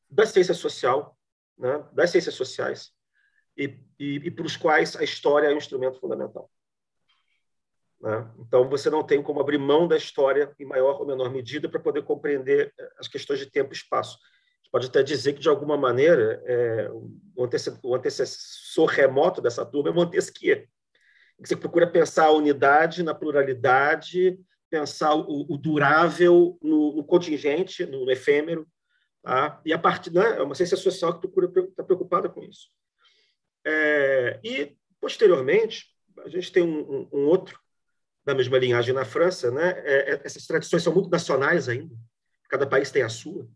[0.10, 1.15] da ciência social,
[1.58, 1.84] né?
[1.94, 2.92] das ciências sociais,
[3.58, 6.50] e, e, e para os quais a história é um instrumento fundamental.
[8.02, 8.30] Né?
[8.40, 11.80] Então, você não tem como abrir mão da história em maior ou menor medida para
[11.80, 14.18] poder compreender eh, as questões de tempo e espaço.
[14.62, 16.90] Você pode até dizer que, de alguma maneira, é,
[17.36, 20.66] o antecessor remoto dessa turma é Montesquieu.
[21.40, 24.40] Você procura pensar a unidade na pluralidade,
[24.70, 28.68] pensar o, o durável no, no, contingente, no, no efêmero,
[29.26, 29.62] tá?
[29.66, 32.70] e a partir né, é uma ciência social que está preocupada com isso.
[33.66, 35.88] É, e, posteriormente,
[36.20, 37.60] a gente tem um, um, um outro
[38.24, 39.72] da mesma linhagem na França, né?
[39.86, 41.96] É, é, essas tradições são muito nacionais ainda.
[42.50, 43.48] Cada país tem a sua.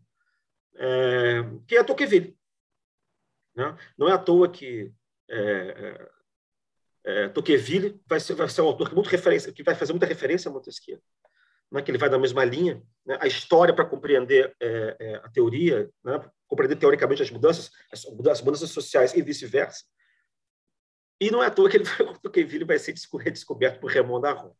[0.76, 2.36] É, que é Tocqueville.
[3.54, 3.76] Né?
[3.98, 4.92] Não é à toa que
[5.28, 6.08] é,
[7.04, 9.92] é, é, Tocqueville vai ser, vai ser um autor que, muito referência, que vai fazer
[9.92, 11.00] muita referência a Montesquieu,
[11.70, 11.82] né?
[11.82, 12.82] que ele vai na mesma linha.
[13.06, 13.18] Né?
[13.20, 16.20] A história para compreender é, a teoria, né?
[16.46, 19.84] compreender teoricamente as mudanças, as mudanças sociais e vice-versa,
[21.20, 24.54] e não é à toa que ele vai, Tocqueville vai ser redescoberto por Raymond Aron.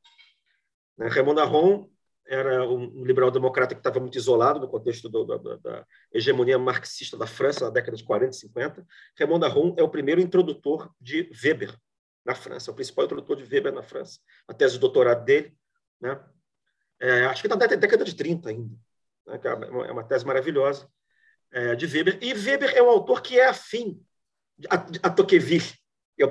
[0.98, 1.08] Né?
[1.08, 1.90] Raymond Aron
[2.26, 7.26] era um liberal-democrata que estava muito isolado no contexto do, da, da, hegemonia marxista da
[7.26, 8.86] França na década de 40 e 50.
[9.18, 11.74] Raymond Aron é o primeiro introdutor de Weber
[12.24, 14.20] na França, o principal introdutor de Weber na França.
[14.46, 15.56] A tese de doutorado dele,
[16.00, 16.22] né?
[17.01, 18.76] É, acho que está na década de 30 ainda,
[19.26, 19.40] né?
[19.42, 20.88] É, é uma tese maravilhosa
[21.51, 22.18] é, de Weber.
[22.20, 24.01] E Weber é um autor que é afim
[24.68, 24.76] a,
[25.09, 25.74] a Tocqueville,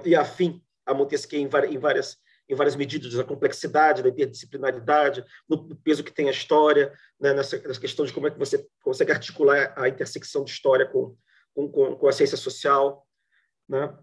[0.06, 2.18] e afim a Montesquieu em várias,
[2.48, 7.58] em várias medidas, da complexidade, da interdisciplinaridade, no peso que tem a história, né, nessa,
[7.60, 11.16] nessa questão de como é que você consegue articular a intersecção de história com,
[11.54, 13.08] com, com a ciência social.
[13.68, 13.96] Né?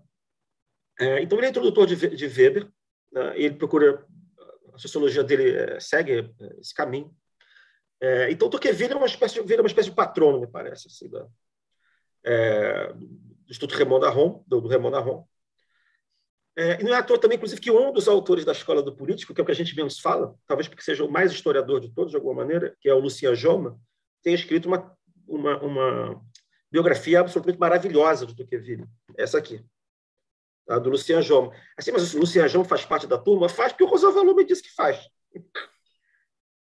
[0.98, 2.68] É, então, ele é introdutor de, de Weber,
[3.12, 4.04] né, ele procura,
[4.76, 7.14] a sociologia dele é, segue é, esse caminho.
[8.00, 11.26] É, então, Tocqueville é uma espécie, vira uma espécie de patrono, me parece, assim, da,
[12.24, 15.26] é, do Instituto Raymond Aron, do, do Raymond Aron.
[16.58, 18.94] É, e não é à toa também, inclusive, que um dos autores da Escola do
[18.94, 21.80] Político, que é o que a gente menos fala, talvez porque seja o mais historiador
[21.80, 23.78] de todos, de alguma maneira, que é o Lucien Joma,
[24.22, 24.94] tem escrito uma,
[25.26, 26.22] uma, uma
[26.70, 28.86] biografia absolutamente maravilhosa de Tocqueville.
[29.16, 29.64] Essa aqui,
[30.66, 30.78] tá?
[30.78, 31.52] do Lucien Joma.
[31.76, 33.48] Assim, mas o Lucien Joma faz parte da turma?
[33.48, 35.08] Faz, porque o Rosa me disse que faz.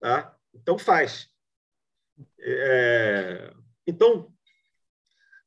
[0.00, 0.36] Tá?
[0.52, 1.28] Então, faz.
[2.40, 3.52] É...
[3.86, 4.32] Então,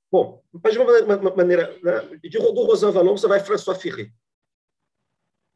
[0.09, 2.19] bom, mas de uma maneira, né?
[2.23, 4.13] de, do Rosan Valon, você vai François Ferré.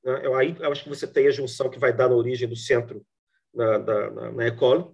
[0.04, 0.22] Né?
[0.26, 2.56] Eu, aí, eu acho que você tem a junção que vai dar na origem do
[2.56, 3.06] centro
[3.54, 4.86] na, na, na Ecole,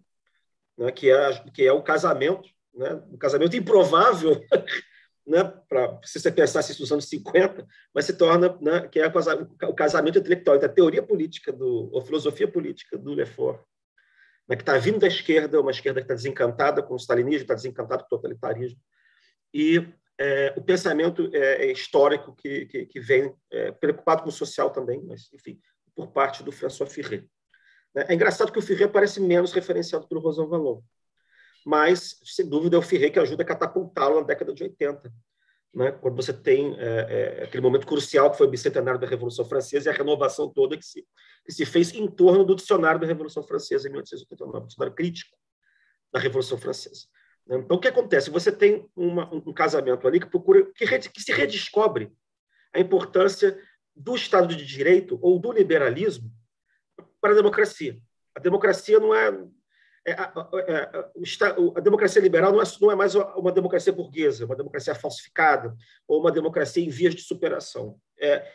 [0.77, 0.91] né?
[0.91, 2.93] que, é, que é o casamento, né?
[3.09, 4.39] um casamento improvável,
[5.25, 5.43] né?
[5.67, 8.87] Pra, se você pensasse isso nos anos 50, mas se torna né?
[8.87, 9.07] que é
[9.67, 13.59] o casamento intelectual entre a teoria política, do, a filosofia política do Lefort,
[14.47, 14.55] né?
[14.55, 18.03] que está vindo da esquerda, uma esquerda que está desencantada com o stalinismo, está desencantada
[18.03, 18.79] com o totalitarismo,
[19.53, 24.31] e é, o pensamento é, é, histórico que, que, que vem é, preocupado com o
[24.31, 25.59] social também, mas, enfim,
[25.93, 27.25] por parte do François Ferré.
[27.95, 30.81] É engraçado que o Ferré parece menos referenciado pelo Rosan Vallon,
[31.65, 35.11] mas, sem dúvida, é o Ferré que ajuda a catapultá-lo na década de 80,
[35.73, 35.91] né?
[35.93, 39.89] quando você tem é, é, aquele momento crucial que foi o bicentenário da Revolução Francesa
[39.89, 41.03] e a renovação toda que se,
[41.43, 45.35] que se fez em torno do dicionário da Revolução Francesa em 1889, o dicionário crítico
[46.13, 47.07] da Revolução Francesa.
[47.47, 47.57] Né?
[47.57, 48.29] Então, o que acontece?
[48.29, 52.11] Você tem uma, um casamento ali que procura que, que se redescobre
[52.71, 53.59] a importância
[53.95, 56.29] do Estado de Direito ou do liberalismo
[57.19, 57.99] para a democracia.
[58.35, 59.31] A democracia não é,
[60.13, 65.75] a, a, a, democracia liberal não é, é mais uma democracia burguesa, uma democracia falsificada
[66.07, 67.99] ou uma democracia em vias de superação.
[68.19, 68.47] É,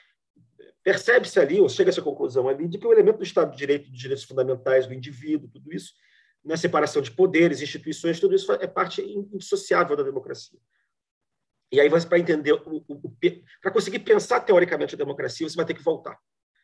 [0.83, 3.59] Percebe-se ali, ou chega a essa conclusão ali, de que o elemento do Estado de
[3.59, 5.93] Direito, dos direitos fundamentais do indivíduo, tudo isso,
[6.43, 10.59] na separação de poderes, instituições, tudo isso é parte indissociável da democracia.
[11.71, 12.55] E aí, para entender,
[13.61, 16.19] para conseguir pensar teoricamente a democracia, você vai ter que voltar.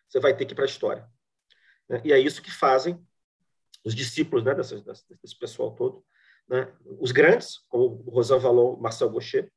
[0.08, 1.06] Você vai ter que ir para a história.
[1.88, 2.00] Né?
[2.04, 2.98] E é isso que fazem
[3.86, 6.04] os discípulos né, desse, pessoal todo.
[6.48, 6.68] Né?
[6.98, 9.50] Os grandes, como Rosan Vallon, Marcel Gaucher,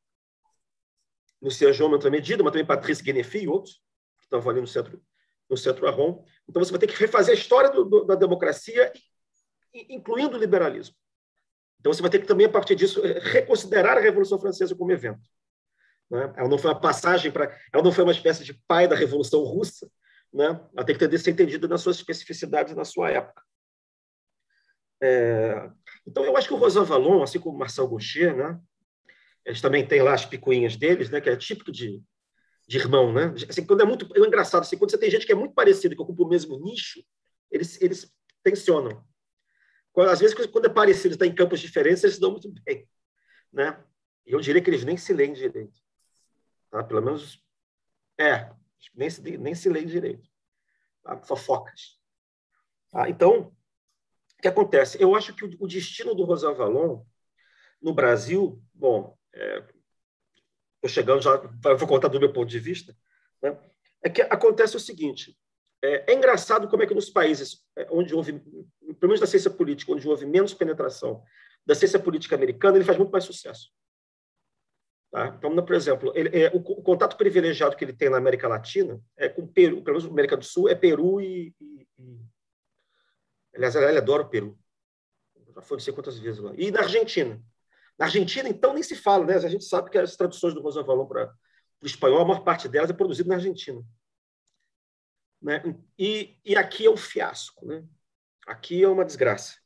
[1.42, 3.82] Lucien João, outra medida, mas também Patrice Guenefi e outros,
[4.20, 5.02] que estavam ali no centro,
[5.50, 6.24] no centro Arron.
[6.48, 8.94] Então, você vai ter que refazer a história do, do, da democracia,
[9.74, 10.96] incluindo o liberalismo.
[11.80, 15.28] Então, você vai ter que também, a partir disso, reconsiderar a Revolução Francesa como evento.
[16.12, 16.32] Né?
[16.38, 17.46] Ela não foi uma passagem para.
[17.74, 19.90] Ela não foi uma espécie de pai da Revolução Russa.
[20.32, 20.46] Né?
[20.76, 23.42] Ela tem que ter, ser entendida nas suas especificidades na sua época.
[25.02, 25.70] É...
[26.06, 28.60] Então, eu acho que o Rosan Vallon, assim como o Marcel Gaucher, né?
[29.46, 31.22] eles também têm lá as picuinhas deles, né?
[31.22, 32.04] que é típico de,
[32.68, 33.14] de irmão.
[33.14, 33.34] Né?
[33.48, 35.96] Assim, quando é muito é engraçado, assim, quando você tem gente que é muito parecida,
[35.96, 37.04] que ocupa o mesmo nicho,
[37.52, 39.04] eles, eles tensionam.
[39.98, 42.88] Às vezes, quando é parecido, está em campos diferentes, eles se dão muito bem.
[43.52, 43.84] Né?
[44.26, 45.80] E eu diria que eles nem se leem direito.
[46.70, 46.84] Tá?
[46.84, 47.44] Pelo menos,
[48.18, 48.52] é,
[48.96, 50.30] nem se, nem se leem direito.
[51.04, 51.18] Tá?
[51.24, 52.00] Fofocas.
[52.92, 53.10] Tá?
[53.10, 53.56] Então,
[54.40, 55.02] o que acontece?
[55.02, 57.04] Eu acho que o, destino do Rosan Valon
[57.82, 59.74] no Brasil, bom, estou
[60.84, 62.96] é, chegando já, vou contar do meu ponto de vista,
[63.42, 63.58] né?
[64.02, 65.38] é que acontece o seguinte:
[65.82, 69.52] é, é, engraçado como é que nos países é, onde houve, pelo menos na ciência
[69.52, 71.22] política, onde houve menos penetração
[71.66, 73.70] da ciência política americana, ele faz muito mais sucesso.
[75.12, 75.36] Tá?
[75.38, 79.02] Então, por exemplo, ele, é, o, o, contato privilegiado que ele tem na América Latina
[79.18, 82.20] é com Peru, pelo menos na América do Sul, é Peru e, e, e...
[83.56, 84.58] Aliás, ele adora o Peru.
[85.54, 86.54] Já foi não sei quantas vezes lá.
[86.56, 87.42] E na Argentina.
[87.98, 89.36] Na Argentina, então, nem se fala, né?
[89.36, 91.34] A gente sabe que as traduções do Rosan Valon para
[91.82, 93.84] o espanhol, a maior parte delas é produzida na Argentina.
[95.42, 95.62] Né?
[95.98, 97.66] E, e aqui é um fiasco.
[97.66, 97.84] Né?
[98.48, 99.58] Aqui é uma desgraça.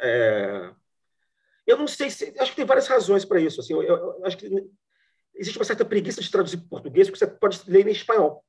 [0.00, 0.72] É...
[1.66, 2.32] Eu não sei se.
[2.38, 3.60] Acho que tem várias razões para isso.
[3.60, 4.48] Assim, eu, eu, acho que
[5.34, 8.44] existe uma certa preguiça de traduzir para português, porque você pode ler em espanhol,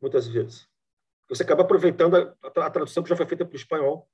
[0.00, 0.66] muitas vezes.
[1.28, 4.08] Você acaba aproveitando a, a tradução que já foi feita para o espanhol,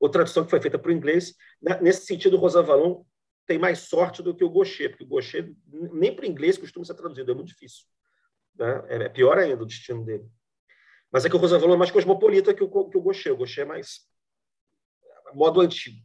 [0.00, 1.34] ou tradução que foi feita para o inglês.
[1.80, 3.04] Nesse sentido, o Rosa Valon
[3.46, 6.84] tem mais sorte do que o Gaucher, porque o Gaucher nem para o inglês costuma
[6.84, 7.86] ser traduzido, é muito difícil.
[8.54, 8.84] Né?
[8.88, 10.28] É, é pior ainda o destino dele.
[11.10, 13.32] Mas é que o Rosavalon é mais cosmopolita que o, que o Gaucher.
[13.32, 14.06] O Gaucher é mais
[15.34, 16.04] modo antigo,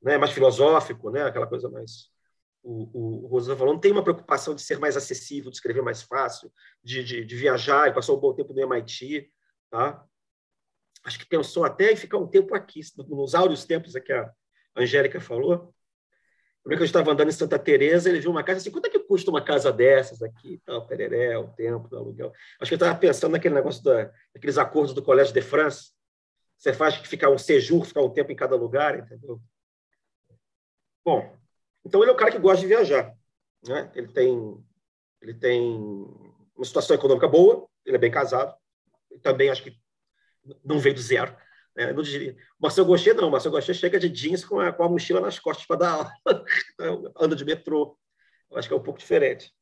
[0.00, 0.16] né?
[0.16, 1.24] mais filosófico, né?
[1.24, 2.10] aquela coisa mais...
[2.68, 6.52] O, o Rosavalon tem uma preocupação de ser mais acessível, de escrever mais fácil,
[6.82, 9.30] de, de, de viajar, e passou um bom tempo no MIT.
[9.70, 10.04] Tá?
[11.04, 14.32] Acho que pensou até em ficar um tempo aqui, nos áureos tempos é que a
[14.76, 15.72] Angélica falou,
[16.66, 18.90] Lembra que eu estava andando em Santa Teresa, ele viu uma casa assim, quanto é
[18.90, 22.32] que custa uma casa dessas aqui, tal, pereré, o tempo, o aluguel.
[22.60, 25.92] Acho que ele estava pensando naquele negócio da, daqueles acordos do Colégio de France.
[26.58, 29.40] Você faz que ficar um séjour, ficar um tempo em cada lugar, entendeu?
[31.04, 31.36] Bom,
[31.86, 33.14] então ele é um cara que gosta de viajar,
[33.66, 33.90] né?
[33.94, 34.64] Ele tem
[35.22, 35.72] ele tem
[36.54, 38.54] uma situação econômica boa, ele é bem casado,
[39.22, 39.76] também acho que
[40.64, 41.34] não veio do zero.
[41.76, 42.34] É, não diria.
[42.58, 45.66] Marcel Gaucher não, Marcel Gaucher chega de jeans com a, com a mochila nas costas
[45.66, 46.12] para dar aula,
[47.20, 47.98] anda de metrô.
[48.50, 49.52] Eu acho que é um pouco diferente.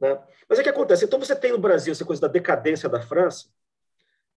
[0.00, 0.18] Né?
[0.48, 1.04] Mas é que acontece.
[1.04, 3.48] Então você tem no Brasil essa coisa da decadência da França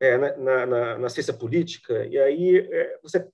[0.01, 3.29] é, na, na, na, ciência política, e aí é, você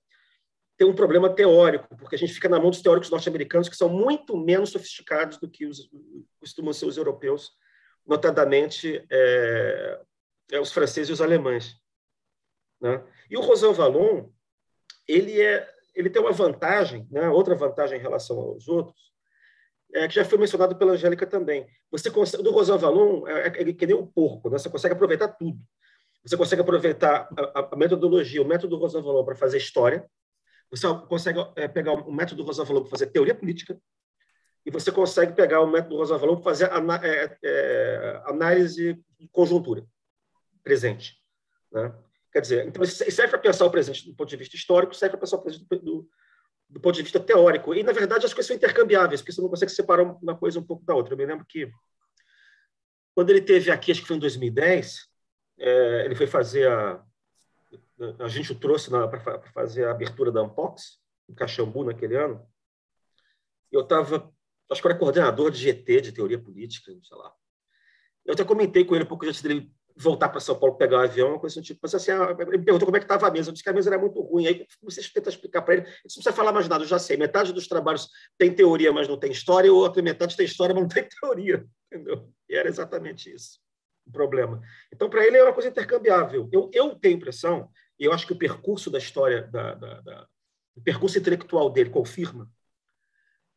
[0.79, 3.89] tem um problema teórico, porque a gente fica na mão dos teóricos norte-americanos que são
[3.89, 5.89] muito menos sofisticados do que os,
[6.39, 7.51] costumam ser os europeus,
[8.07, 9.99] notadamente é,
[10.53, 11.75] é os franceses e os alemães.
[12.79, 13.03] Né?
[13.29, 14.29] E o Rosan Vallon,
[15.05, 17.27] ele, é, ele tem uma vantagem, né?
[17.27, 19.11] outra vantagem em relação aos outros,
[19.93, 21.67] é, que já foi mencionado pela Angélica também.
[21.91, 24.57] Você consegue, do Rosan Vallon é, é que nem um porco, né?
[24.57, 25.59] você consegue aproveitar tudo.
[26.23, 30.09] Você consegue aproveitar a, a metodologia, o método do Rosan Vallon para fazer história,
[30.69, 33.79] você consegue é, pegar o método do para fazer teoria política,
[34.65, 36.69] e você consegue pegar o método do para fazer
[37.03, 39.85] é, é, análise de conjuntura
[40.63, 41.17] presente.
[41.71, 41.93] Né?
[42.31, 45.21] Quer dizer, então serve para pensar o presente do ponto de vista histórico, serve para
[45.21, 46.09] pensar o presente do, do,
[46.69, 47.73] do, ponto de vista teórico.
[47.73, 50.63] E, na verdade, as coisas são intercambiáveis, porque você não consegue separar uma coisa um
[50.63, 51.13] pouco da outra.
[51.13, 51.71] Eu me lembro que,
[53.15, 55.07] quando ele teve aqui, acho que foi em 2010,
[55.57, 57.03] é, ele foi fazer a.
[58.19, 62.45] A gente o trouxe para fazer a abertura da Unbox, em Caxambu, naquele ano.
[63.71, 64.31] E eu estava,
[64.71, 67.33] acho que era coordenador de GT, de teoria política, sei lá.
[68.25, 70.99] Eu até comentei com ele um pouco antes dele voltar para São Paulo pegar o
[71.01, 73.27] um avião, uma coisa assim, tipo, mas assim, ele me perguntou como é que estava
[73.27, 75.73] a mesa, eu disse que a mesa era muito ruim, aí você tenta explicar para
[75.73, 78.93] ele, você não precisa falar mais nada, eu já sei, metade dos trabalhos tem teoria,
[78.93, 82.31] mas não tem história, ou outra metade tem história, mas não tem teoria, entendeu?
[82.47, 83.59] E era exatamente isso
[84.09, 84.59] o problema.
[84.91, 86.49] Então, para ele é uma coisa intercambiável.
[86.51, 87.69] Eu, eu tenho impressão,
[87.99, 90.27] e eu acho que o percurso da história, da, da, da,
[90.75, 92.49] o percurso intelectual dele confirma,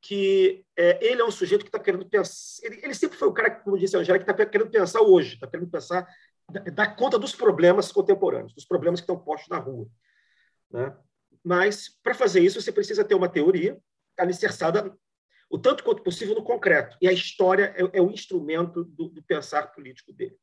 [0.01, 2.67] que é, ele é um sujeito que está querendo pensar.
[2.67, 5.35] Ele, ele, sempre foi o cara, como disse a Angélica, que está querendo pensar hoje,
[5.35, 6.09] está querendo pensar,
[6.75, 9.89] dar conta dos problemas contemporâneos, dos problemas que estão postos na rua.
[10.71, 10.97] Né?
[11.45, 13.81] Mas, para fazer isso, você precisa ter uma teoria
[14.19, 14.93] alicerçada
[15.49, 16.97] o tanto quanto possível no concreto.
[17.01, 20.37] E a história é, é o instrumento do, do, pensar político dele.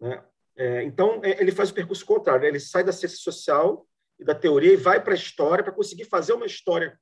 [0.00, 0.24] Né?
[0.58, 2.42] É, então, é, ele faz o percurso contrário.
[2.42, 2.48] Né?
[2.48, 3.86] Ele sai da ciência social
[4.18, 6.98] e da teoria e vai para a história para conseguir fazer uma história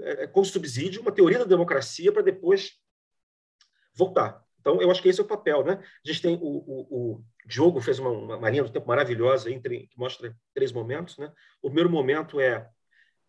[0.00, 2.72] é, é, com subsídio, uma teoria da democracia para depois
[3.94, 4.44] voltar.
[4.60, 5.64] Então, eu acho que esse é o papel.
[5.64, 5.82] Né?
[5.82, 9.86] A gente tem o, o, o Diogo fez uma, uma linha do tempo maravilhosa entre,
[9.86, 11.16] que mostra três momentos.
[11.16, 11.32] Né?
[11.62, 12.68] O primeiro momento é,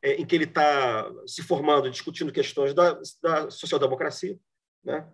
[0.02, 4.38] é em que ele está se formando, discutindo questões da, da social-democracia,
[4.84, 5.08] né?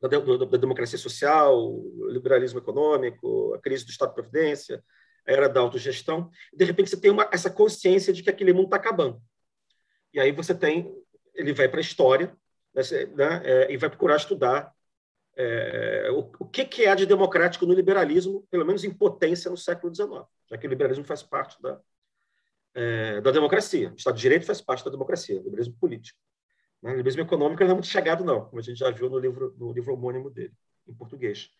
[0.00, 4.82] Da, da, da, democracia social, liberalismo econômico, a crise do Estado-Providência,
[5.26, 6.30] a era da autogestão.
[6.52, 9.20] De repente, você tem uma, essa consciência de que aquele mundo está acabando.
[10.14, 10.94] E aí você tem,
[11.34, 12.36] ele vai para a história
[12.74, 12.82] né,
[13.16, 14.72] né, é, e vai procurar estudar
[15.36, 19.56] é, o, o que, que há de democrático no liberalismo, pelo menos em potência no
[19.56, 21.80] século XIX, já que o liberalismo faz parte da,
[22.74, 23.92] é, da democracia.
[23.92, 26.18] O Estado de Direito faz parte da democracia, o liberalismo político.
[26.82, 26.90] Né?
[26.90, 29.54] O liberalismo econômico não é muito chegado, não, como a gente já viu no livro,
[29.58, 30.54] no livro homônimo dele,
[30.86, 31.50] em português.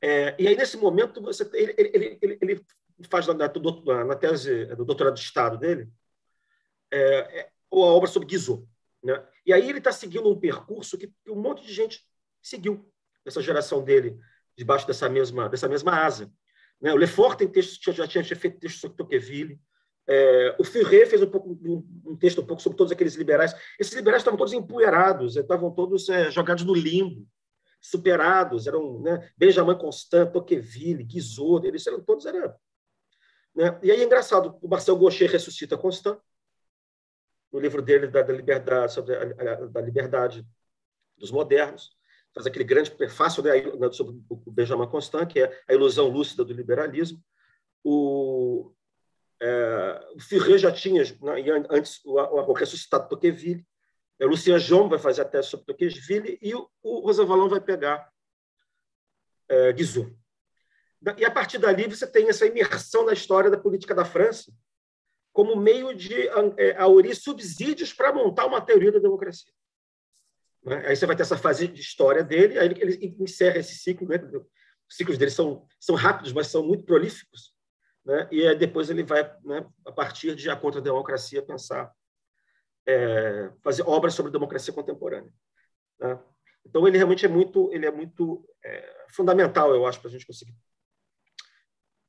[0.00, 2.66] É, e aí, nesse momento, você, ele, ele, ele, ele
[3.08, 5.90] faz na, na, na, tese do doutorado de Estado dele,
[6.90, 8.66] é, é a obra sobre Guizot.
[9.02, 9.22] Né?
[9.46, 12.06] E aí ele está seguindo um percurso que um monte de gente
[12.42, 12.90] seguiu,
[13.24, 14.18] essa geração dele,
[14.56, 16.32] debaixo dessa mesma, dessa mesma asa.
[16.80, 16.92] Né?
[16.92, 19.60] O Lefort tem texto, já tinha feito texto sobre Tocqueville,
[20.12, 23.54] é, o Furet fez um, pouco, um, um, texto um pouco sobre todos aqueles liberais.
[23.78, 27.28] Esses liberais estavam todos empoeirados, estavam todos é, jogados no limbo,
[27.80, 28.66] superados.
[28.66, 32.26] Eram né, Benjamin Constant, Tocqueville, Guizot, eles eram todos.
[32.26, 32.56] Era,
[33.54, 33.78] né?
[33.84, 36.18] E aí é engraçado, o Marcel Gaucher ressuscita Constant,
[37.52, 40.44] no livro dele da, da liberdade sobre a, a, da liberdade
[41.16, 41.96] dos modernos
[42.32, 43.52] faz aquele grande prefácio né,
[43.90, 47.20] sobre o Benjamin Constant que é a ilusão lúcida do liberalismo
[47.82, 48.72] o,
[49.42, 53.66] é, o Furet já tinha né, antes o, o, o ressuscitado Tocqueville
[54.18, 58.10] é, Lucien Jean vai fazer a tese sobre Tocqueville e o, o Rosa vai pegar
[59.48, 60.14] é, Guizot
[61.16, 64.52] e a partir dali você tem essa imersão na história da política da França
[65.32, 66.28] como meio de
[66.58, 69.52] é, aurir subsídios para montar uma teoria da democracia.
[70.62, 70.88] Né?
[70.88, 74.08] Aí você vai ter essa fase de história dele, aí ele encerra esse ciclo.
[74.08, 74.16] Né?
[74.88, 77.54] Os ciclos dele são, são rápidos, mas são muito prolíficos.
[78.04, 78.28] Né?
[78.30, 81.94] E depois ele vai, né, a partir de A Contra-Democracia, pensar,
[82.86, 85.32] é, fazer obras sobre democracia contemporânea.
[85.98, 86.18] Né?
[86.64, 90.26] Então ele realmente é muito, ele é muito é, fundamental, eu acho, para a gente
[90.26, 90.56] conseguir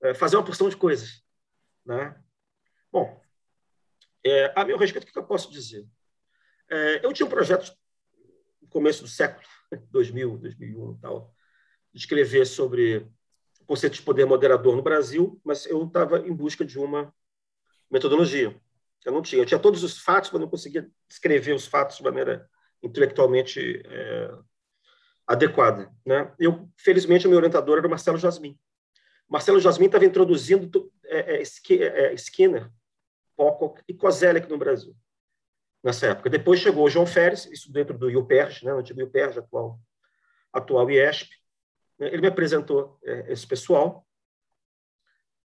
[0.02, 1.24] é, fazer uma porção de coisas.
[1.86, 2.20] Né?
[2.92, 3.22] Bom,
[4.26, 5.88] é, a meu respeito, o que eu posso dizer?
[6.70, 7.76] É, eu tinha um projeto
[8.62, 9.46] no começo do século,
[9.92, 11.34] 2000, 2001 tal,
[11.94, 13.08] de escrever sobre
[13.72, 17.14] conceito de poder moderador no Brasil, mas eu estava em busca de uma
[17.90, 18.54] metodologia.
[19.06, 19.42] Eu não tinha.
[19.42, 22.50] Eu tinha todos os fatos, mas não conseguia escrever os fatos de maneira
[22.84, 24.32] intelectualmente é,
[25.26, 25.90] adequada.
[26.06, 26.30] Né?
[26.38, 28.60] Eu, felizmente, o meu orientador era o Marcelo Jasmin.
[29.26, 32.70] Marcelo Jasmin estava introduzindo é, é, é Skinner
[33.38, 34.94] Pocock e Kozelek no Brasil,
[35.82, 36.30] nessa época.
[36.30, 39.80] Depois chegou o João Férez, isso dentro do IUPERJ, né, o antigo IUPERJ, atual,
[40.52, 41.41] atual IESP.
[42.08, 44.08] Ele me apresentou é, esse pessoal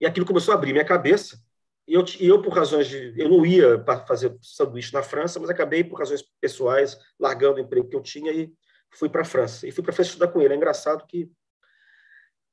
[0.00, 1.40] e aquilo começou a abrir minha cabeça.
[1.86, 3.14] E eu, eu, por razões de.
[3.16, 7.88] Eu não ia fazer sanduíche na França, mas acabei, por razões pessoais, largando o emprego
[7.88, 8.52] que eu tinha e
[8.90, 9.66] fui para a França.
[9.66, 10.54] E fui para a França estudar com ele.
[10.54, 11.30] É engraçado que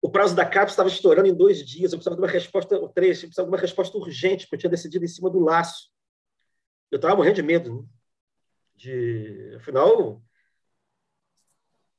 [0.02, 2.88] o prazo da CAPES estava estourando em dois dias, eu precisava de uma resposta, ou
[2.88, 5.90] três, eu precisava de uma resposta urgente, porque eu tinha decidido em cima do laço.
[6.90, 7.76] Eu estava morrendo de medo.
[7.76, 7.88] Né?
[8.76, 10.22] De, afinal,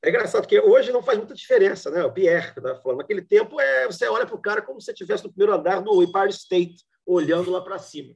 [0.03, 2.03] é engraçado, porque hoje não faz muita diferença, né?
[2.05, 2.99] O Pierre que estava falando.
[2.99, 5.81] Naquele tempo, é, você olha para o cara como se você estivesse no primeiro andar
[5.81, 8.15] do Empire State, olhando lá para cima.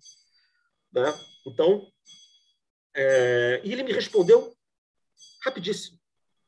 [0.93, 1.13] Né?
[1.47, 1.87] Então,
[2.95, 4.55] é, e ele me respondeu
[5.45, 5.99] rapidíssimo.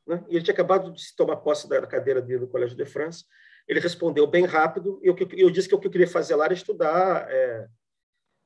[0.07, 0.23] Né?
[0.27, 3.25] E ele tinha acabado de tomar posse da cadeira dele no Colégio de France.
[3.67, 6.45] Ele respondeu bem rápido, e eu, eu disse que o que eu queria fazer lá
[6.45, 7.67] era estudar é,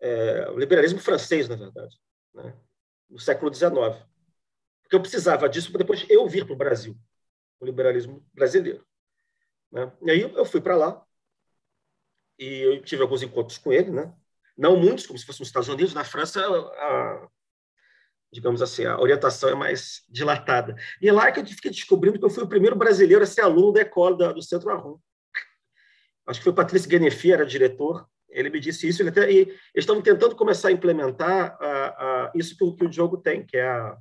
[0.02, 1.96] é, liberalismo francês, na verdade,
[2.34, 2.54] né?
[3.08, 3.72] no século XIX.
[4.92, 6.98] Porque eu precisava disso para depois eu vir para o Brasil,
[7.62, 8.86] o liberalismo brasileiro.
[9.72, 9.90] Né?
[10.02, 11.02] E aí eu fui para lá,
[12.38, 14.14] e eu tive alguns encontros com ele, né?
[14.58, 15.94] não muitos, como se fosse nos Estados Unidos.
[15.94, 17.30] Na França, a,
[18.34, 20.76] digamos assim, a orientação é mais dilatada.
[21.02, 23.42] E é lá que eu fiquei descobrindo que eu fui o primeiro brasileiro a ser
[23.42, 25.00] aluno da escola do Centro Arrum.
[26.28, 29.38] Acho que foi o Patrício Genefi, era diretor, ele me disse isso, ele até, e
[29.38, 31.58] eles estavam tentando começar a implementar
[32.36, 33.98] isso que, que, o Diogo tem, que é a,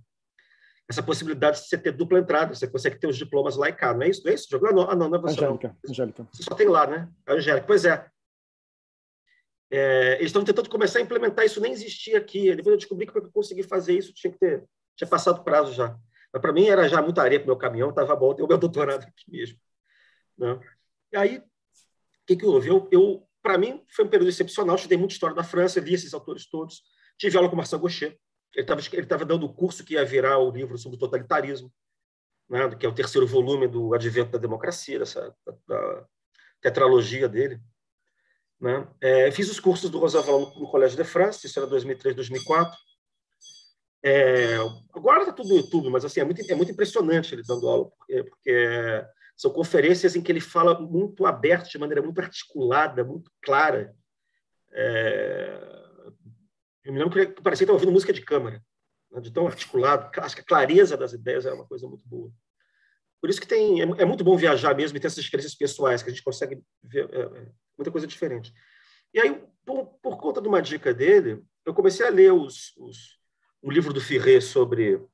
[0.91, 3.95] essa possibilidade de você ter dupla entrada, você consegue ter os diplomas lá e cá,
[3.95, 4.23] não é isso?
[4.25, 4.49] Não é isso?
[4.57, 5.91] Ah, não, ah, não, não é você Angélica, não.
[5.91, 6.29] Angélica.
[6.33, 7.09] Você só tem lá, né?
[7.25, 8.11] A Angélica, pois é.
[9.71, 12.55] é eles estão tentando começar a implementar isso, nem existia aqui.
[12.57, 14.65] Depois eu descobri que para consegui fazer isso tinha que ter,
[14.97, 15.97] tinha passado prazo já.
[16.33, 18.49] Mas para mim era já muita areia para o meu caminhão, estava bom ter o
[18.49, 19.59] meu doutorado aqui mesmo.
[20.37, 20.59] Né?
[21.13, 21.43] E aí, o
[22.27, 22.69] que, que houve?
[22.69, 24.75] Eu, eu para mim, foi um período excepcional.
[24.75, 26.83] Estudei muita história da França, li esses autores todos.
[27.17, 28.19] Tive aula com Marcel Gaucher,
[28.55, 31.73] ele estava ele tava dando o curso que ia virar o livro sobre o totalitarismo,
[32.49, 35.35] né, que é o terceiro volume do Advento da Democracia, dessa
[35.69, 36.07] da,
[36.61, 37.61] tetralogia dele.
[38.61, 38.87] Né?
[39.01, 42.77] É, fiz os cursos do Rosaval no, no Colégio de France, isso era 2003, 2004.
[44.03, 44.57] É,
[44.95, 47.91] agora está tudo no YouTube, mas assim é muito, é muito impressionante ele dando aula,
[47.91, 53.31] porque, porque são conferências em que ele fala muito aberto, de maneira muito articulada, muito
[53.43, 53.95] clara.
[54.73, 55.80] É,
[56.85, 58.63] eu me lembro que parecia que estava ouvindo música de câmara,
[59.11, 60.11] né, de tão articulado.
[60.21, 62.33] Acho que a clareza das ideias é uma coisa muito boa.
[63.21, 66.03] Por isso que tem, é, é muito bom viajar mesmo e ter essas experiências pessoais,
[66.03, 68.53] que a gente consegue ver é, é, muita coisa diferente.
[69.13, 73.19] E aí, por, por, conta de uma dica dele, eu comecei a ler os, os,
[73.63, 75.05] livro do Firret sobre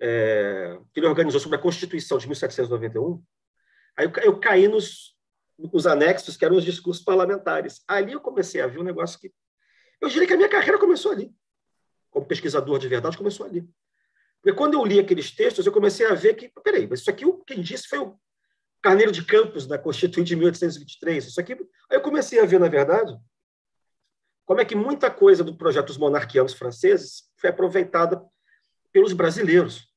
[0.00, 3.22] é, que ele organizou sobre a Constituição de 1791.
[3.96, 5.16] Aí eu, eu caí nos,
[5.56, 7.84] nos anexos, que eram os discursos parlamentares.
[7.86, 9.32] Ali eu comecei a ver um negócio que
[10.02, 11.32] eu diria que a minha carreira começou ali.
[12.10, 13.66] Como pesquisador de verdade, começou ali.
[14.42, 17.24] Porque quando eu li aqueles textos, eu comecei a ver que, peraí, mas isso aqui
[17.46, 18.18] quem disse foi o
[18.82, 21.26] Carneiro de Campos, na Constituinte de 1823.
[21.26, 21.52] Isso aqui.
[21.52, 23.16] Aí eu comecei a ver, na verdade,
[24.44, 28.20] como é que muita coisa do projeto dos monarquianos franceses foi aproveitada
[28.92, 29.88] pelos brasileiros,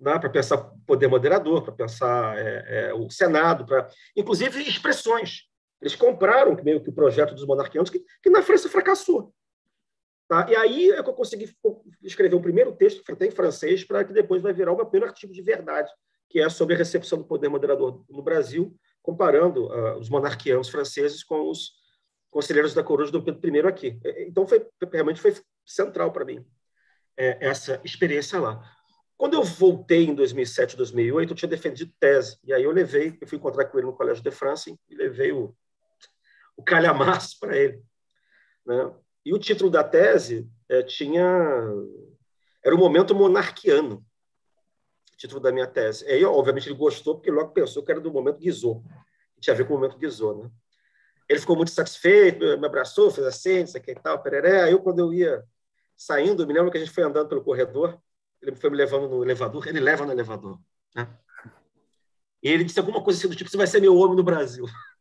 [0.00, 3.86] né, para pensar poder moderador, para pensar é, é, o Senado, para
[4.16, 5.42] inclusive expressões.
[5.80, 9.34] Eles compraram meio que o projeto dos monarquianos, que, que na França fracassou.
[10.32, 10.46] Tá?
[10.48, 11.54] E aí é que eu consegui
[12.02, 15.12] escrever um primeiro texto, até em francês, para que depois vai virar o meu primeiro
[15.12, 15.92] artigo de verdade,
[16.26, 21.22] que é sobre a recepção do poder moderador no Brasil, comparando uh, os monarquianos franceses
[21.22, 21.72] com os
[22.30, 24.00] conselheiros da coroa Dom Pedro I aqui.
[24.20, 26.42] Então, foi, realmente foi central para mim
[27.14, 28.64] é, essa experiência lá.
[29.18, 32.38] Quando eu voltei em 2007, 2008, eu tinha defendido tese.
[32.42, 35.30] E aí eu levei, eu fui encontrar com ele no Colégio de France e levei
[35.30, 35.54] o,
[36.56, 37.84] o calhamaço para ele.
[38.64, 38.94] Né?
[39.24, 41.22] E o título da tese é, tinha
[42.64, 44.04] era o momento monarquiano,
[45.12, 46.06] o título da minha tese.
[46.06, 48.82] Aí, obviamente, ele gostou, porque logo pensou que era do momento Guizot.
[49.40, 50.50] Tinha a ver com o momento Guizot, né?
[51.28, 54.62] Ele ficou muito satisfeito, me abraçou, fez assim, isso aqui e tal, pereré.
[54.62, 55.42] Aí, eu, quando eu ia
[55.96, 57.98] saindo, me lembro que a gente foi andando pelo corredor,
[58.40, 60.58] ele foi me levando no elevador, ele leva no elevador,
[60.94, 61.08] né?
[62.42, 64.64] E ele disse alguma coisa assim do tipo, você vai ser meu homem no Brasil.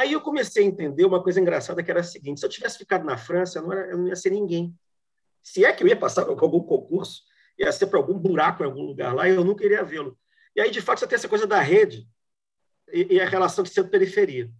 [0.00, 2.78] Aí eu comecei a entender uma coisa engraçada que era a seguinte: se eu tivesse
[2.78, 4.74] ficado na França, eu não, era, eu não ia ser ninguém.
[5.42, 7.22] Se é que eu ia passar por algum concurso,
[7.58, 10.18] ia ser para algum buraco em algum lugar lá, eu nunca iria vê-lo.
[10.56, 12.08] E aí, de fato, você tem essa coisa da rede
[12.90, 14.50] e, e a relação de centro-periferia.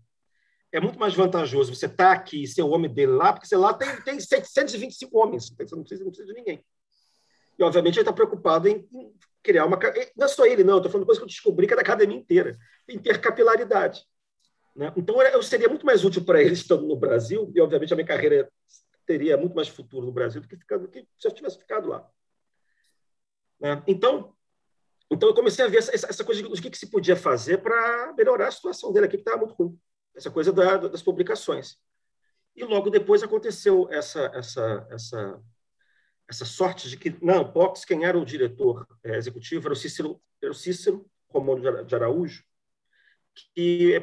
[0.70, 3.46] É muito mais vantajoso você estar tá aqui e ser o homem dele lá, porque
[3.46, 6.62] você lá tem, tem 725 homens, você não precisa, não precisa de ninguém.
[7.58, 9.10] E, obviamente, ele está preocupado em, em,
[9.42, 9.78] criar uma.
[10.14, 12.18] Não é só ele, não, estou falando coisa que eu descobri que é da academia
[12.18, 12.58] inteira.
[12.86, 14.04] Intercapilaridade.
[14.74, 14.92] Né?
[14.96, 18.06] Então, eu seria muito mais útil para eles estando no Brasil, e, obviamente, a minha
[18.06, 18.50] carreira
[19.06, 21.88] teria muito mais futuro no Brasil do que, ficando, do que se eu tivesse ficado
[21.88, 22.08] lá.
[23.60, 23.82] Né?
[23.86, 24.34] Então,
[25.10, 28.14] então, eu comecei a ver essa, essa coisa do que, que, se podia fazer para
[28.16, 29.76] melhorar a situação dele aqui, que estava muito ruim.
[30.14, 31.76] Essa coisa da, das publicações.
[32.54, 35.42] E logo depois aconteceu essa, essa, essa,
[36.28, 40.22] essa sorte de que, não, Pox, quem era o diretor é, executivo era o Cícero,
[40.40, 42.44] era o Cícero Romano de Araújo,
[43.34, 43.98] que é,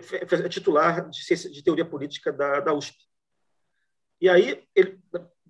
[0.45, 2.97] é titular de, ciência, de teoria política da, da USP.
[4.19, 4.99] E aí ele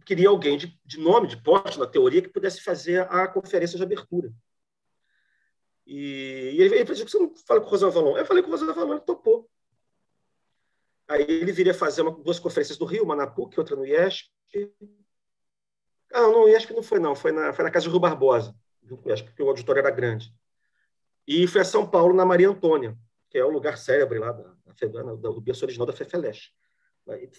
[0.06, 3.84] queria alguém de, de nome, de porte na teoria, que pudesse fazer a conferência de
[3.84, 4.32] abertura.
[5.86, 8.18] E, e ele, ele falou, você não fala com o Rosão Valon?
[8.18, 9.50] Eu falei com o Rosão Valon, ele topou.
[11.08, 14.30] Aí ele viria fazer uma, duas conferências do Rio, uma na PUC, outra no IESP.
[16.12, 17.16] Ah, não, no IESP não foi, não.
[17.16, 18.54] Foi na, foi na casa do Rio Barbosa,
[18.84, 20.34] junto com o IESP, porque o auditório era grande.
[21.26, 22.98] E foi a São Paulo, na Maria Antônia
[23.30, 24.54] que é o lugar célebre lá da,
[24.88, 26.50] da, do berço original da Fefeleche.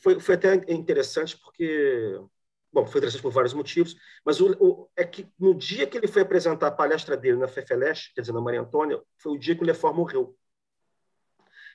[0.02, 2.18] Foi, foi até interessante porque,
[2.72, 6.08] bom, foi interessante por vários motivos, mas o, o, é que no dia que ele
[6.08, 9.54] foi apresentar a palestra dele na Fefeleche, quer dizer, na Maria Antônia, foi o dia
[9.54, 10.36] que o Lefort morreu.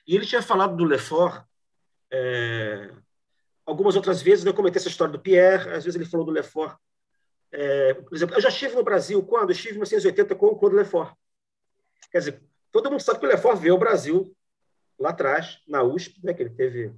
[0.06, 1.46] E ele tinha falado do Lefort
[2.10, 2.90] é,
[3.64, 6.32] algumas outras vezes, né, eu comentei essa história do Pierre, às vezes ele falou do
[6.32, 6.76] Lefort.
[7.50, 9.50] É, por exemplo, eu já estive no Brasil quando?
[9.50, 11.14] Eu estive em 1980 com o Claude Lefort.
[12.10, 12.42] Quer dizer,
[12.74, 14.36] Todo mundo sabe que o Lefort veio ao Brasil
[14.98, 16.92] lá atrás, na USP, né, que ele teve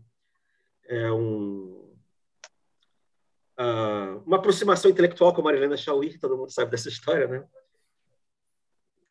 [0.87, 1.95] é, um,
[3.59, 7.47] uh, uma aproximação intelectual com a Marilena Chauí, todo mundo sabe dessa história, né?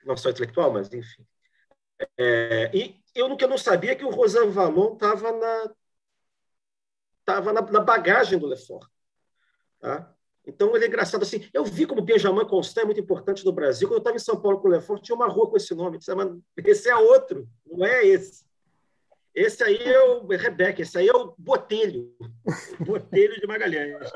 [0.03, 1.23] Não só intelectual, mas enfim.
[2.17, 5.75] É, e eu nunca não sabia que o Rosan Valon estava na,
[7.23, 8.89] tava na, na, bagagem do Lefort.
[9.79, 10.14] Tá?
[10.47, 11.47] Então, ele é engraçado assim.
[11.53, 13.87] Eu vi como Benjamin Constant é muito importante no Brasil.
[13.87, 15.97] Quando eu estava em São Paulo com o Lefort, tinha uma rua com esse nome.
[15.97, 18.45] Disse, mas esse é outro, não é esse.
[19.33, 22.15] Esse aí é o Rebeca, esse aí é o Botelho.
[22.79, 24.09] Botelho de Magalhães.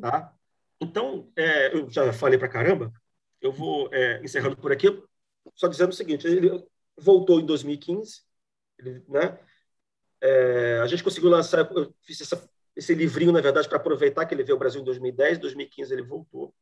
[0.00, 0.34] Tá?
[0.80, 2.92] Então, é, eu já falei para caramba.
[3.40, 4.88] Eu vou é, encerrando por aqui,
[5.54, 6.64] só dizendo o seguinte: ele
[6.96, 8.22] voltou em 2015,
[8.78, 9.38] ele, né?
[10.20, 14.32] É, a gente conseguiu lançar, eu fiz essa, esse livrinho, na verdade, para aproveitar que
[14.32, 16.54] ele veio ao Brasil em 2010, 2015 ele voltou.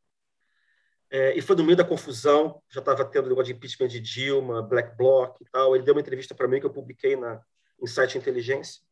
[1.10, 4.62] É, e foi no meio da confusão, já estava tendo negócio de impeachment de Dilma,
[4.62, 5.76] Black Bloc e tal.
[5.76, 7.38] Ele deu uma entrevista para mim que eu publiquei na
[7.82, 8.82] Insight Inteligência,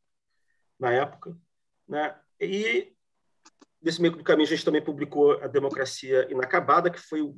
[0.79, 1.35] na época.
[1.89, 2.15] Né?
[2.39, 2.95] E
[3.81, 7.35] nesse meio do caminho a gente também publicou A Democracia Inacabada, que foi o.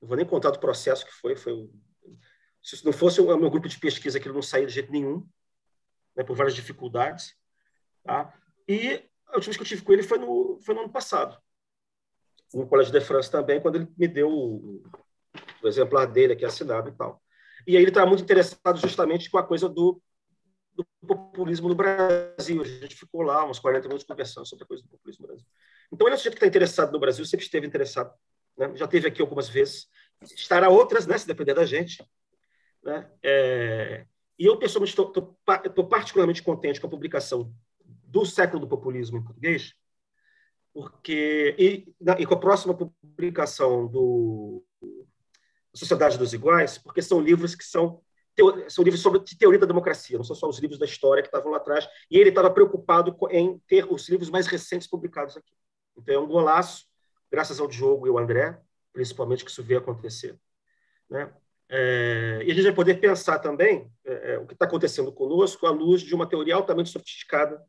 [0.00, 1.36] Não vou nem contar do processo que foi.
[1.36, 1.70] foi o...
[2.62, 5.28] Se não fosse o meu grupo de pesquisa, aquilo não saía de jeito nenhum,
[6.16, 7.38] né, por várias dificuldades.
[8.04, 8.34] Tá?
[8.68, 11.38] E a última vez que eu tive com ele foi no, foi no ano passado
[12.52, 14.82] no Colégio de France também, quando ele me deu o,
[15.62, 17.22] o exemplar dele aqui assinado e tal.
[17.66, 20.02] E aí ele estava muito interessado justamente com a coisa do,
[20.72, 22.60] do, populismo no Brasil.
[22.62, 25.46] A gente ficou lá uns 40 minutos conversando sobre a coisa do populismo no Brasil.
[25.92, 28.12] Então ele é um sujeito que está interessado no Brasil, sempre esteve interessado.
[28.56, 28.72] Né?
[28.74, 29.88] Já teve aqui algumas vezes.
[30.22, 32.04] Estará outras, né, se depender da gente.
[32.82, 33.10] Né?
[33.22, 34.06] É...
[34.38, 37.54] E eu, pessoalmente, estou particularmente contente com a publicação
[38.10, 39.72] do século do populismo em português,
[40.72, 44.64] porque e, e, com a próxima publicação do
[45.74, 48.02] Sociedade dos Iguais, porque são livros que são
[48.68, 51.50] são livros sobre teoria da democracia, não são só os livros da história que estavam
[51.50, 55.52] lá atrás, e ele estava preocupado em ter os livros mais recentes publicados aqui.
[55.94, 56.86] Então é um golaço,
[57.30, 58.58] graças ao Diogo e ao André,
[58.94, 60.38] principalmente que isso veio acontecer,
[61.10, 61.30] né?
[61.68, 65.66] É, e a gente vai poder pensar também é, é o que está acontecendo conosco
[65.66, 67.62] à luz de uma teoria altamente sofisticada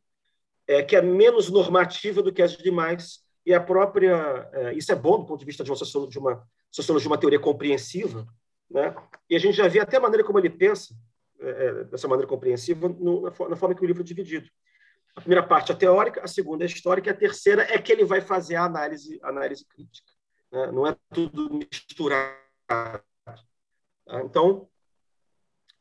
[0.71, 4.49] é, que é menos normativa do que as demais, e a própria.
[4.53, 7.17] É, isso é bom do ponto de vista de uma sociologia, de uma, sociologia, uma
[7.17, 8.25] teoria compreensiva,
[8.69, 8.95] né?
[9.29, 10.95] e a gente já vê até a maneira como ele pensa,
[11.39, 14.49] é, é dessa maneira compreensiva, no, na, na, forma que o livro é dividido.
[15.15, 18.05] A primeira parte é teórica, a segunda é histórica, e a terceira é que ele
[18.05, 20.11] vai fazer a análise, análise crítica.
[20.51, 20.71] Né?
[20.71, 22.33] Não é tudo misturado.
[22.65, 23.03] Tá?
[24.23, 24.69] Então,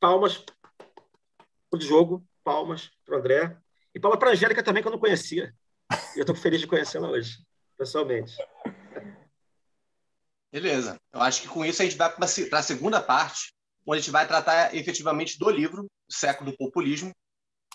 [0.01, 3.57] palmas para o jogo, palmas para o André,
[3.95, 5.55] e para a Angélica também, que eu não conhecia.
[6.15, 7.39] E eu estou feliz de conhecê-la hoje,
[7.77, 8.35] pessoalmente.
[10.53, 10.97] Beleza.
[11.13, 13.53] Eu acho que com isso a gente vai para a segunda parte,
[13.87, 17.13] onde a gente vai tratar efetivamente do livro, O Século do Populismo,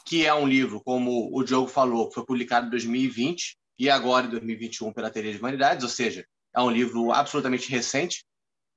[0.05, 4.28] que é um livro, como o Diogo falou, que foi publicado em 2020 e agora
[4.28, 8.24] em 2021 pela Teoria de Humanidades, ou seja, é um livro absolutamente recente,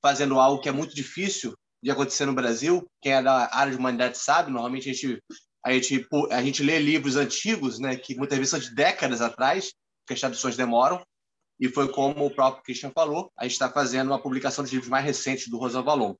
[0.02, 2.88] fazendo algo que é muito difícil de acontecer no Brasil.
[3.00, 5.22] Quem é da área de humanidades sabe, normalmente a gente
[5.64, 9.72] a gente, a gente lê livros antigos, né, que muitas vezes são de décadas atrás,
[10.06, 11.04] que as traduções demoram,
[11.60, 14.88] e foi como o próprio Christian falou, a gente está fazendo uma publicação dos livros
[14.88, 16.14] mais recentes do Rosa Valon.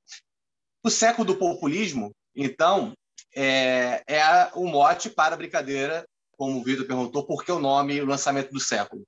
[0.83, 2.93] O século do populismo, então,
[3.35, 6.05] é, é o mote para a brincadeira,
[6.37, 9.03] como o Vitor perguntou, por que o nome o lançamento do século?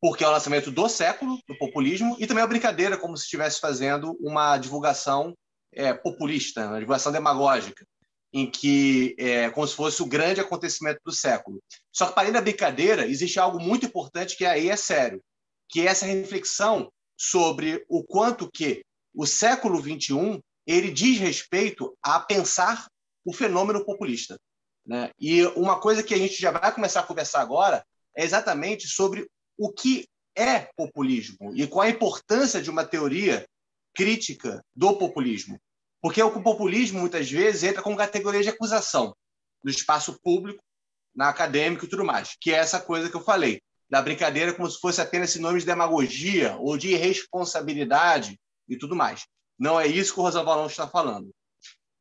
[0.00, 3.60] Porque é o lançamento do século, do populismo, e também a brincadeira, como se estivesse
[3.60, 5.34] fazendo uma divulgação
[5.72, 7.84] é, populista, uma divulgação demagógica
[8.32, 11.62] em que é como se fosse o grande acontecimento do século.
[11.92, 15.22] Só que, para além da brincadeira, existe algo muito importante que aí é sério,
[15.68, 18.82] que é essa reflexão sobre o quanto que
[19.14, 22.86] o século XXI ele diz respeito a pensar
[23.24, 24.38] o fenômeno populista.
[24.86, 25.10] Né?
[25.18, 27.84] E uma coisa que a gente já vai começar a conversar agora
[28.16, 29.28] é exatamente sobre
[29.58, 30.06] o que
[30.36, 33.46] é populismo e qual a importância de uma teoria
[33.94, 35.60] crítica do populismo.
[36.00, 39.14] Porque o populismo, muitas vezes, entra como categoria de acusação
[39.62, 40.62] no espaço público,
[41.14, 44.70] na acadêmica e tudo mais, que é essa coisa que eu falei, da brincadeira como
[44.70, 48.38] se fosse apenas sinônimo de demagogia ou de irresponsabilidade
[48.68, 49.26] e tudo mais.
[49.58, 51.30] Não é isso que o Rosa Valão está falando.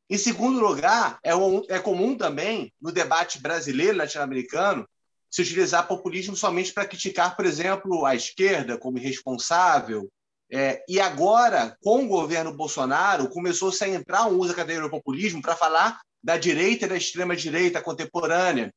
[0.10, 4.88] Em segundo lugar, é, um, é comum também, no debate brasileiro latino-americano,
[5.30, 10.10] se utilizar populismo somente para criticar, por exemplo, a esquerda como irresponsável,
[10.52, 14.90] é, e agora, com o governo Bolsonaro, começou-se a entrar um uso da cadeira do
[14.90, 18.74] populismo para falar da direita e da extrema-direita contemporânea.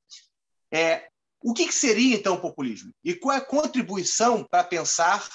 [0.71, 1.07] É,
[1.43, 2.93] o que, que, seria, então, o populismo?
[3.03, 5.27] E qual é a contribuição para pensar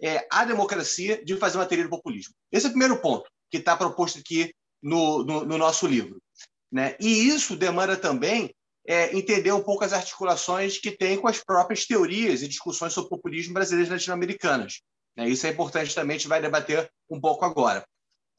[0.00, 2.32] é, a democracia de fazer uma teoria do populismo?
[2.50, 6.22] Esse é o primeiro ponto que está proposto aqui no, no, no nosso livro.
[6.70, 6.96] Né?
[6.98, 8.54] E isso demanda também
[8.86, 13.10] é, entender um pouco as articulações que tem com as próprias teorias e discussões sobre
[13.10, 14.80] populismo brasileiras e latino-americanas.
[15.16, 17.86] É, isso é importante também, a gente vai debater um pouco agora.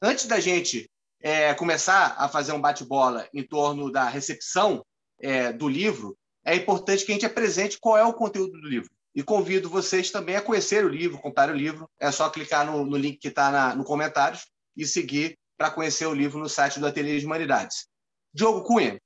[0.02, 4.84] Antes da gente é, começar a fazer um bate-bola em torno da recepção
[5.20, 8.90] é, do livro, é importante que a gente apresente qual é o conteúdo do livro.
[9.14, 11.88] E convido vocês também a conhecer o livro, comprar o livro.
[12.00, 14.46] É só clicar no, no link que está no comentários
[14.76, 17.86] e seguir para conhecer o livro no site do Ateliê de Humanidades.
[18.34, 19.00] Diogo Cunha,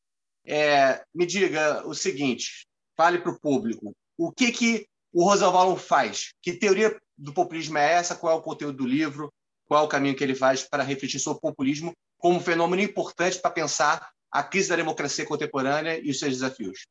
[0.46, 2.66] é, me diga o seguinte,
[2.96, 6.32] fale para o público, o que, que o Roosevelt faz?
[6.42, 8.14] Que teoria do populismo é essa?
[8.14, 9.32] Qual é o conteúdo do livro?
[9.66, 12.82] Qual é o caminho que ele faz para refletir sobre o populismo como um fenômeno
[12.82, 16.86] importante para pensar a crise da democracia contemporânea e os seus desafios?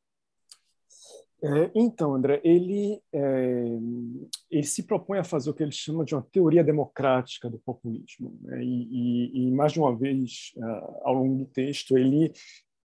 [1.40, 3.78] É, então, André, ele, é,
[4.50, 8.36] ele se propõe a fazer o que ele chama de uma teoria democrática do populismo.
[8.42, 8.64] Né?
[8.64, 12.32] E, e, e, mais de uma vez, uh, ao longo do texto, ele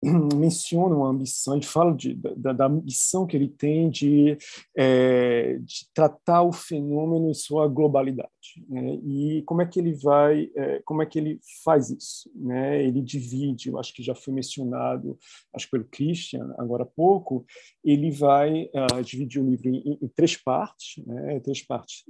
[0.35, 4.37] menciona uma ambição, ele fala de, da, da ambição que ele tem de,
[4.75, 8.29] é, de, tratar o fenômeno em sua globalidade.
[8.67, 8.95] Né?
[9.05, 12.29] E como é que ele vai, é, como é que ele faz isso?
[12.35, 12.83] Né?
[12.83, 15.17] Ele divide, eu acho que já foi mencionado,
[15.53, 17.45] acho pelo Christian agora há pouco,
[17.83, 21.39] ele vai uh, dividir o livro em, em três partes, né?
[21.39, 22.03] três partes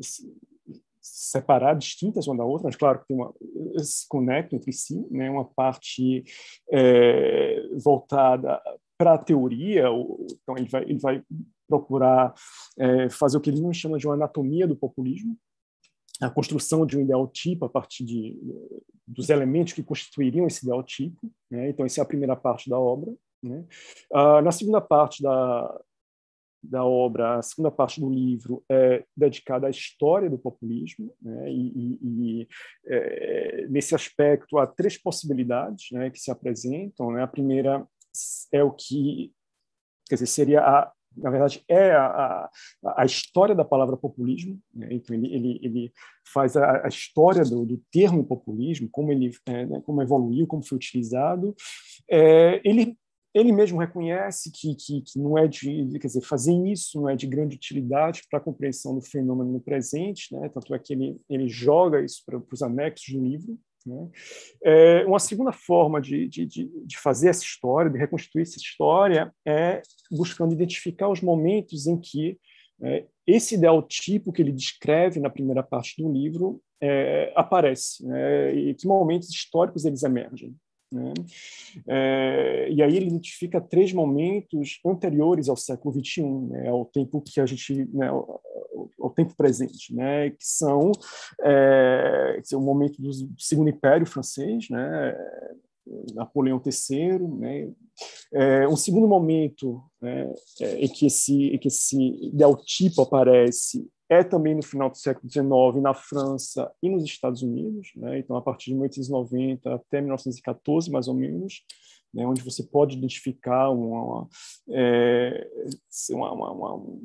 [1.03, 3.33] separadas, distintas uma da outra, mas claro que tem uma,
[3.79, 5.29] se conectam entre si, né?
[5.29, 6.23] uma parte
[6.71, 8.61] é, voltada
[8.97, 9.87] para a teoria,
[10.41, 11.23] então ele vai, ele vai
[11.67, 12.33] procurar
[12.77, 15.37] é, fazer o que ele não chama de uma anatomia do populismo,
[16.21, 18.39] a construção de um ideal tipo a partir de,
[19.05, 21.29] dos elementos que constituiriam esse ideal tipo.
[21.51, 21.69] Né?
[21.69, 23.13] Então, essa é a primeira parte da obra.
[23.41, 23.65] Né?
[24.13, 25.81] Ah, na segunda parte da,
[26.63, 31.51] da obra, a segunda parte do livro é dedicada à história do populismo, né?
[31.51, 32.47] e, e, e
[32.85, 37.11] é, nesse aspecto há três possibilidades né, que se apresentam.
[37.11, 37.21] Né?
[37.21, 37.85] A primeira
[38.51, 39.33] é o que,
[40.07, 42.49] quer dizer, seria a na verdade, é a, a,
[43.03, 44.59] a, história da palavra populismo.
[44.73, 44.87] Né?
[44.91, 45.93] Então, ele, ele, ele
[46.25, 49.81] faz a, a história do, do, termo populismo, como ele é, né?
[49.85, 51.55] como evoluiu, como foi utilizado.
[52.09, 52.97] É, ele
[53.33, 57.15] ele mesmo reconhece que, que, que, não é de, quer dizer, fazer isso não é
[57.15, 60.49] de grande utilidade para a compreensão do fenômeno no presente, né?
[60.49, 63.57] tanto é que ele, ele joga isso para, os anexos do livro.
[63.85, 64.09] Né?
[64.63, 69.81] É, uma segunda forma de, de, de, fazer essa história, de reconstruir essa história, é
[70.11, 72.37] buscando identificar os momentos em que
[72.81, 78.53] é, esse ideal tipo que ele descreve na primeira parte do livro é, aparece, né?
[78.53, 80.55] e que momentos históricos eles emergem.
[80.93, 81.11] Né?
[81.87, 87.41] É, e aí ele identifica três momentos anteriores ao século XXI, né, ao tempo que
[87.41, 88.39] a gente, né, ao,
[89.01, 90.91] ao, tempo presente, né, que são
[91.41, 95.17] é, o momento do Segundo Império Francês, né,
[96.13, 97.71] Napoleão III, né,
[98.31, 100.31] é, um segundo momento né,
[100.61, 102.31] é, em que esse, em que esse
[103.01, 108.19] aparece é também no final do século XIX na França e nos Estados Unidos, né?
[108.19, 111.63] então a partir de 1890 até 1914 mais ou menos,
[112.13, 112.25] né?
[112.25, 114.27] onde você pode identificar uma,
[114.69, 115.47] é,
[116.11, 116.99] uma, uma, uma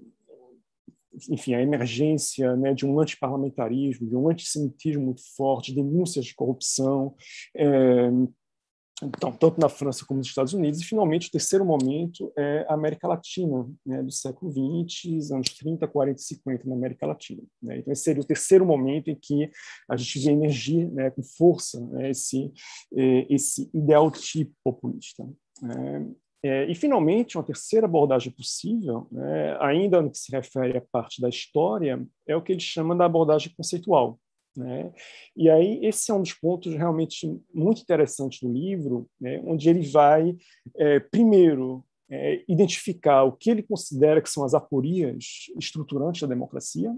[1.31, 7.15] enfim, a emergência né, de um antiparlamentarismo, de um antissemitismo muito forte, denúncias de corrupção,
[7.57, 8.11] é,
[9.03, 10.81] então, tanto na França como nos Estados Unidos.
[10.81, 15.87] E, finalmente, o terceiro momento é a América Latina, né, do século XX, anos 30,
[15.87, 17.43] 40 e 50 na América Latina.
[17.63, 17.79] Né?
[17.79, 19.51] Então, esse seria o terceiro momento em que
[19.89, 22.53] a gente vê emergir né, com força né, esse,
[22.97, 25.25] eh, esse ideal tipo populista.
[25.63, 26.11] Né?
[26.43, 31.21] É, e, finalmente, uma terceira abordagem possível, né, ainda no que se refere à parte
[31.21, 34.19] da história, é o que ele chama da abordagem conceitual.
[34.59, 34.93] Né?
[35.37, 39.41] E aí esse é um dos pontos realmente muito interessantes do livro, né?
[39.45, 40.37] onde ele vai,
[40.75, 46.93] é, primeiro, é, identificar o que ele considera que são as aporias estruturantes da democracia,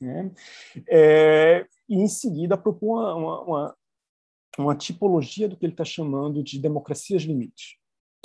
[0.00, 0.30] né?
[0.88, 3.76] é, e em seguida propor uma, uma,
[4.56, 7.74] uma, tipologia do que ele está chamando de democracias limites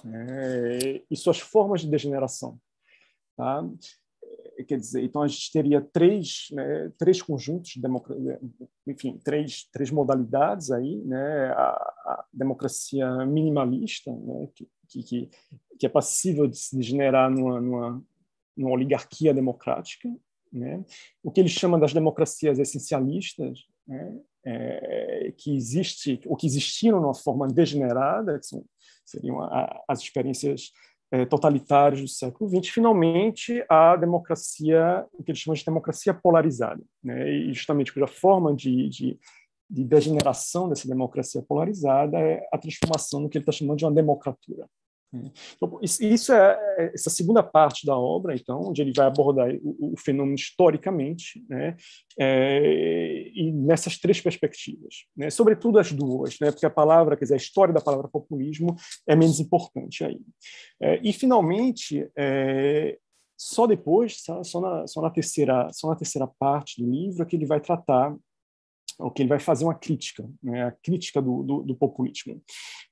[0.05, 2.59] é, e suas formas de degeneração.
[3.35, 3.67] Tá?
[4.69, 7.73] Quer dizer, então a gente teria três, né, três conjuntos
[8.85, 14.69] enfim, três, três modalidades aí, né, a, a democracia minimalista, né, que,
[15.03, 15.29] que,
[15.79, 18.03] que é passível de se degenerar numa, numa,
[18.55, 20.07] numa oligarquia democrática,
[20.53, 20.85] né,
[21.23, 27.15] o que ele chama das democracias essencialistas, né, é, que existe, ou que existiram numa
[27.15, 28.63] forma degenerada, que são,
[29.03, 30.71] seriam a, as experiências
[31.25, 36.81] totalitários do século XX, finalmente a democracia, o que eles chamam de democracia polarizada.
[37.03, 37.29] Né?
[37.29, 39.19] E justamente cuja forma de, de,
[39.69, 43.91] de, degeneração dessa democracia polarizada é a transformação no que ele está chamando de uma
[43.91, 44.67] democratura.
[45.55, 49.93] Então, isso é, é essa segunda parte da obra, então, onde ele vai abordar o,
[49.93, 51.75] o fenômeno historicamente, né,
[52.19, 57.33] é, e nessas três perspectivas, né, sobretudo as duas, né, porque a palavra, quer dizer,
[57.35, 58.75] a história da palavra populismo
[59.07, 60.19] é menos importante aí.
[60.81, 62.97] É, e finalmente, é,
[63.35, 67.35] só depois, só na, só na terceira, só na terceira parte do livro, é que
[67.35, 68.15] ele vai tratar
[68.99, 72.41] o que ele vai fazer uma crítica, né, a crítica do, do, do, populismo.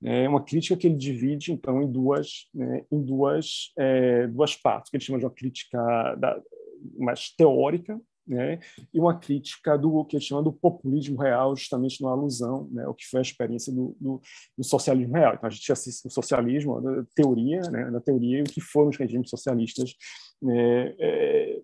[0.03, 4.89] É uma crítica que ele divide, então, em duas, né, em duas, é, duas partes,
[4.89, 5.77] que ele chama de uma crítica
[6.15, 6.41] da,
[6.97, 8.59] mais teórica, né,
[8.93, 12.93] e uma crítica do que ele chama do populismo real, justamente numa alusão né, ao
[12.93, 14.21] que foi a experiência do, do,
[14.57, 15.33] do socialismo real.
[15.33, 18.97] Então, a gente assiste o socialismo, a teoria, né, na teoria, o que foram os
[18.97, 19.93] regimes socialistas
[20.41, 21.61] né, é,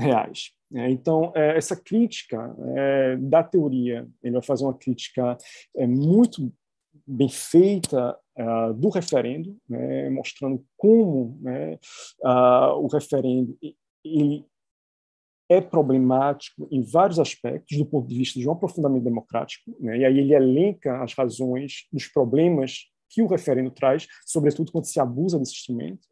[0.00, 0.52] reais.
[0.74, 5.36] É, então, é, essa crítica é, da teoria, ele vai fazer uma crítica
[5.76, 6.52] muito
[7.06, 8.16] bem feita
[8.76, 11.78] do referendo, né, mostrando como né,
[12.76, 13.54] o referendo
[14.02, 14.46] ele
[15.48, 20.04] é problemático em vários aspectos do ponto de vista de um aprofundamento democrático, né, e
[20.06, 25.38] aí ele elenca as razões dos problemas que o referendo traz, sobretudo quando se abusa
[25.38, 26.08] desse instrumento,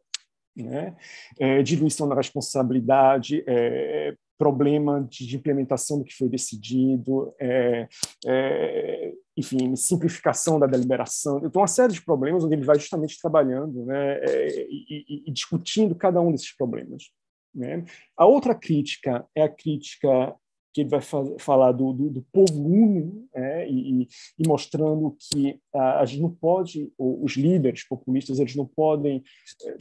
[0.63, 0.95] né?
[1.39, 7.89] É, diluição da responsabilidade, é, problema de, implementação do que foi decidido, é,
[8.25, 11.39] é, enfim, simplificação da deliberação.
[11.43, 15.93] Então, uma série de problemas onde ele vai justamente trabalhando né, é, e, e, discutindo
[15.93, 17.11] cada um desses problemas.
[17.53, 17.83] Né?
[18.15, 20.33] A outra crítica é a crítica
[20.73, 21.01] que ele vai
[21.39, 24.07] falar do, do, do povo uno né, e,
[24.37, 29.21] e, mostrando que a, a gente não pode, os líderes populistas, eles não podem
[29.65, 29.77] é,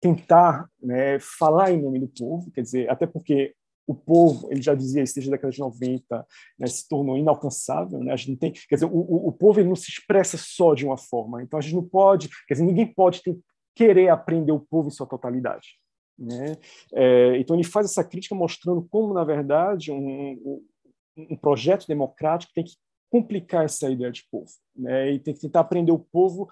[0.00, 3.54] tentar né, falar em nome do povo, quer dizer, até porque
[3.86, 6.26] o povo, ele já dizia isso desde a década de 90,
[6.58, 8.12] né, se tornou inalcançável, né?
[8.12, 10.96] A gente tem, quer dizer, o, o, povo ele não se expressa só de uma
[10.96, 11.42] forma.
[11.42, 13.36] Então a gente não pode, quer dizer, ninguém pode ter,
[13.74, 15.70] querer aprender o povo em sua totalidade,
[16.16, 16.56] né?
[16.94, 20.62] É, então ele faz essa crítica mostrando como na verdade um,
[21.16, 22.76] um projeto democrático tem que
[23.10, 25.10] complicar essa ideia de povo, né?
[25.10, 26.48] E tem que tentar aprender o povo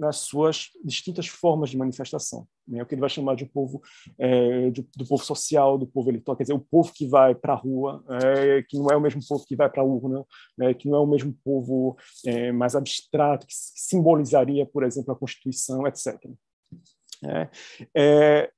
[0.00, 2.48] nas suas distintas formas de manifestação.
[2.66, 2.82] Né?
[2.82, 3.82] O que ele vai chamar de povo,
[4.18, 7.52] é, de, do povo social, do povo eleitoral, quer dizer, o povo que vai para
[7.52, 10.24] a rua, é, que não é o mesmo povo que vai para a urna,
[10.56, 10.72] né?
[10.72, 15.86] que não é o mesmo povo é, mais abstrato, que simbolizaria, por exemplo, a Constituição,
[15.86, 16.16] etc.
[17.22, 17.50] É,
[17.94, 18.50] é,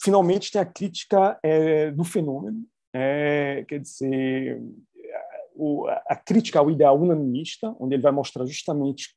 [0.00, 4.62] finalmente, tem a crítica é, do fenômeno, quer dizer,
[6.06, 9.16] a crítica ao ideal unanimista, onde ele vai mostrar justamente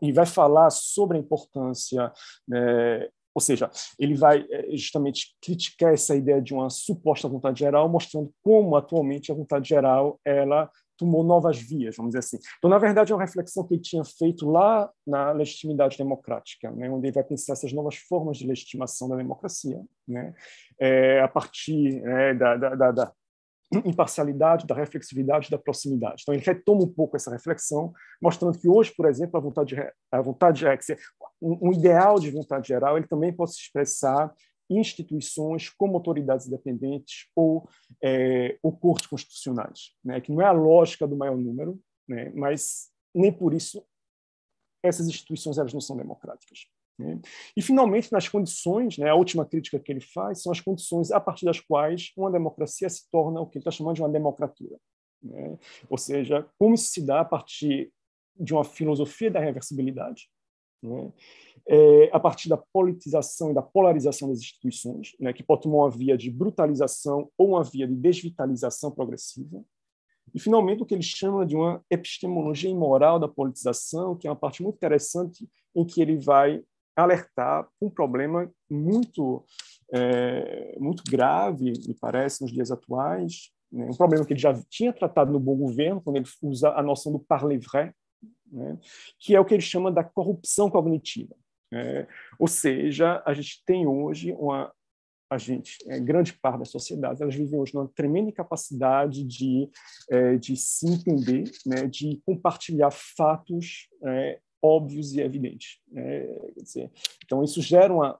[0.00, 2.12] e vai falar sobre a importância,
[2.46, 7.88] né, ou seja, ele vai é, justamente criticar essa ideia de uma suposta vontade geral,
[7.88, 12.38] mostrando como atualmente a vontade geral ela tomou novas vias, vamos dizer assim.
[12.58, 16.88] Então, na verdade, é uma reflexão que ele tinha feito lá na legitimidade democrática, né,
[16.90, 20.34] onde ele vai pensar essas novas formas de legitimação da democracia, né,
[20.78, 23.12] é, a partir é, da, da, da,
[23.84, 26.22] imparcialidade, da reflexividade, da proximidade.
[26.22, 29.76] Então, ele retoma um pouco essa reflexão, mostrando que hoje, por exemplo, a vontade,
[30.10, 30.78] a vontade é
[31.40, 34.32] um, um ideal de vontade geral, ele também pode se expressar
[34.70, 37.68] em instituições como autoridades independentes ou,
[38.02, 40.20] é, ou cortes constitucionais, né?
[40.20, 41.78] que não é a lógica do maior número,
[42.08, 42.30] né?
[42.34, 43.84] mas nem por isso
[44.82, 46.66] essas instituições elas não são democráticas.
[47.02, 47.20] Né?
[47.56, 51.20] E, finalmente, nas condições, né, a última crítica que ele faz são as condições a
[51.20, 54.76] partir das quais uma democracia se torna o que ele está chamando de uma democratura.
[55.22, 55.58] Né?
[55.90, 57.92] Ou seja, como isso se dá a partir
[58.38, 60.28] de uma filosofia da reversibilidade,
[60.82, 61.12] né?
[61.66, 65.90] é, a partir da politização e da polarização das instituições, né, que pode tomar uma
[65.90, 69.62] via de brutalização ou uma via de desvitalização progressiva,
[70.34, 74.36] e, finalmente, o que ele chama de uma epistemologia imoral da politização, que é uma
[74.36, 76.62] parte muito interessante em que ele vai
[76.96, 79.44] alertar um problema muito
[79.92, 83.86] é, muito grave, me parece, nos dias atuais, né?
[83.86, 87.12] um problema que ele já tinha tratado no bom governo, quando ele usa a noção
[87.12, 87.92] do parler vrai,
[88.50, 88.78] né?
[89.18, 91.34] que é o que ele chama da corrupção cognitiva.
[91.74, 92.06] É,
[92.38, 94.72] ou seja, a gente tem hoje uma
[95.30, 99.66] a gente, é, grande parte das sociedades, elas vivem hoje numa tremenda incapacidade de,
[100.10, 105.80] é, de se entender, né, de compartilhar fatos é, óbvios e evidentes.
[105.88, 106.26] Né?
[106.56, 106.90] Dizer,
[107.24, 108.18] então, isso gera uma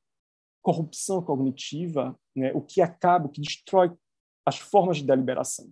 [0.61, 2.53] corrupção cognitiva, né?
[2.55, 3.93] o que acaba, o que destrói
[4.45, 5.71] as formas de deliberação.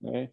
[0.00, 0.30] Né?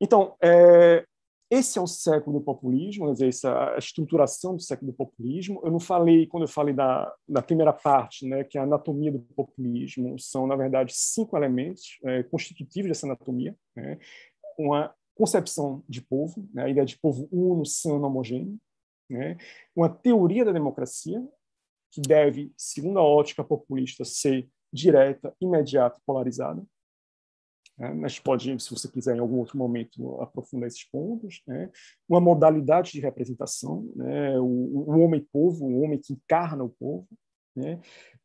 [0.00, 1.04] Então, é,
[1.52, 5.60] esse é o século do populismo, quer dizer, essa a estruturação do século do populismo.
[5.62, 9.12] Eu não falei, quando eu falei da, da primeira parte, né, que é a anatomia
[9.12, 13.54] do populismo, são, na verdade, cinco elementos é, constitutivos dessa anatomia.
[13.76, 13.98] Né?
[14.58, 18.58] Uma concepção de povo, né, a ideia de povo uno, sano, homogêneo,
[19.12, 19.36] né?
[19.76, 21.22] uma teoria da democracia,
[21.92, 26.64] que deve, segundo a ótica populista, ser direta, imediata, polarizada.
[27.78, 27.92] Né?
[27.92, 31.42] Mas pode, se você quiser, em algum outro momento, aprofundar esses pontos.
[31.46, 31.70] Né?
[32.08, 34.38] Uma modalidade de representação, né?
[34.40, 37.06] o, o homem-povo, o homem que encarna o povo.
[37.54, 37.78] Né?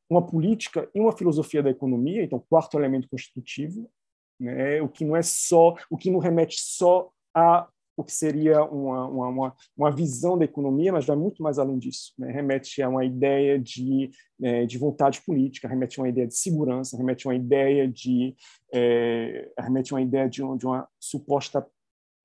[0.09, 3.91] Uma política e uma filosofia da economia, então, quarto elemento constitutivo,
[4.39, 4.81] né?
[4.81, 7.67] o que não é só, o que não remete só a
[7.97, 12.13] o que seria uma, uma, uma, visão da economia, mas vai muito mais além disso.
[12.17, 12.31] Né?
[12.31, 16.95] Remete a uma ideia de, é, de vontade política, remete a uma ideia de segurança,
[16.95, 18.35] remete a uma ideia de,
[18.71, 21.65] é, remete a uma ideia de, de uma suposta...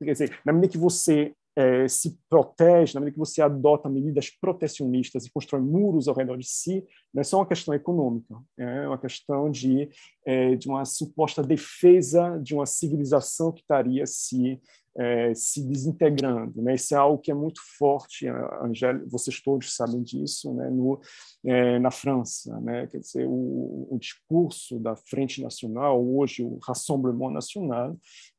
[0.04, 4.30] Quer dizer, na medida que você é, se protege, na medida que você adota medidas
[4.30, 8.86] protecionistas e constrói muros ao redor de si, não é só uma questão econômica, é
[8.88, 9.88] uma questão de,
[10.24, 14.60] é, de uma suposta defesa de uma civilização que estaria se
[14.96, 16.60] é, se desintegrando.
[16.62, 16.74] Né?
[16.74, 18.26] Isso é algo que é muito forte,
[18.62, 20.68] Angélica, vocês todos sabem disso, né?
[20.70, 21.00] no,
[21.44, 22.58] é, na França.
[22.60, 22.86] Né?
[22.86, 27.96] Quer dizer, o, o, discurso da Frente Nacional, hoje o Rassemblement National,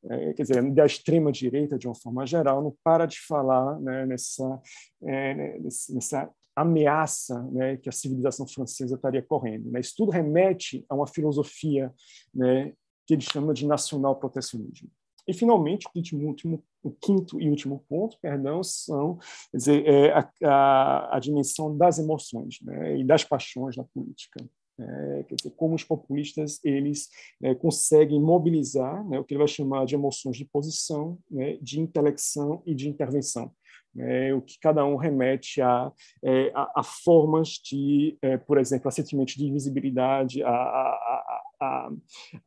[0.10, 4.62] é, quer dizer, da extrema-direita, de uma forma geral, não para de falar né, nessa,
[5.04, 9.72] é, nessa ameaça né, que a civilização francesa estaria correndo.
[9.72, 9.80] Né?
[9.80, 11.92] Isso tudo remete a uma filosofia
[12.34, 12.74] né,
[13.08, 14.90] que ele chama de nacional protecionismo.
[15.28, 19.18] E, finalmente, o, último, último, o quinto e último ponto, perdão, são
[19.54, 24.44] dizer, é, a, a, a, dimensão das emoções né, e das paixões na política.
[24.80, 27.08] É, quer dizer, como os populistas eles
[27.44, 31.80] é, conseguem mobilizar né, o que ele vai chamar de emoções de posição, né, de
[31.80, 33.52] intelecção e de intervenção.
[33.96, 35.92] É, o que cada um remete a,
[36.24, 41.42] é, a, a formas de, é, por exemplo, a sentimentos de invisibilidade, a, a,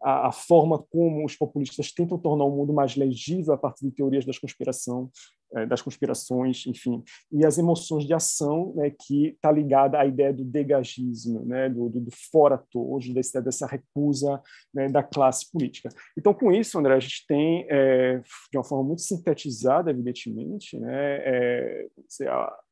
[0.03, 3.93] a, a, forma como os populistas tentam tornar o mundo mais legível a partir de
[3.93, 5.11] teorias das conspiração,
[5.69, 7.03] das conspirações, enfim,
[7.33, 11.89] e as emoções de ação, né, que está ligada à ideia do degagismo, né, do,
[11.89, 14.41] do, do fora todos, dessa, dessa recusa
[14.75, 15.89] né, da classe política.
[16.19, 18.21] Então, com isso, André, a gente tem, é,
[18.51, 21.87] de uma forma muito sintetizada, evidentemente, né, é,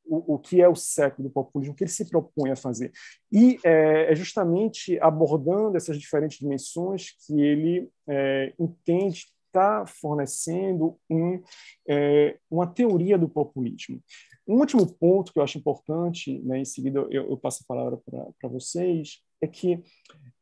[0.06, 2.92] o, o, que é o século do populismo, o que ele se propõe a fazer.
[3.32, 11.40] E é, é justamente abordando essas diferentes dimensões que ele é, entende está fornecendo um,
[11.88, 14.02] é, uma teoria do populismo.
[14.46, 17.98] Um último ponto que eu acho importante, né, em seguida eu, eu passo a palavra
[18.38, 19.82] para vocês, é que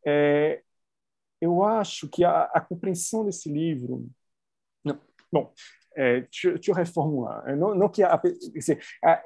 [0.07, 0.63] é,
[1.41, 4.09] eu acho que a, a, compreensão desse livro.
[4.85, 4.99] Não,
[5.31, 5.53] bom,
[5.95, 7.49] é, deixa, deixa, eu reformular.
[7.49, 9.23] É, não, não que a, a,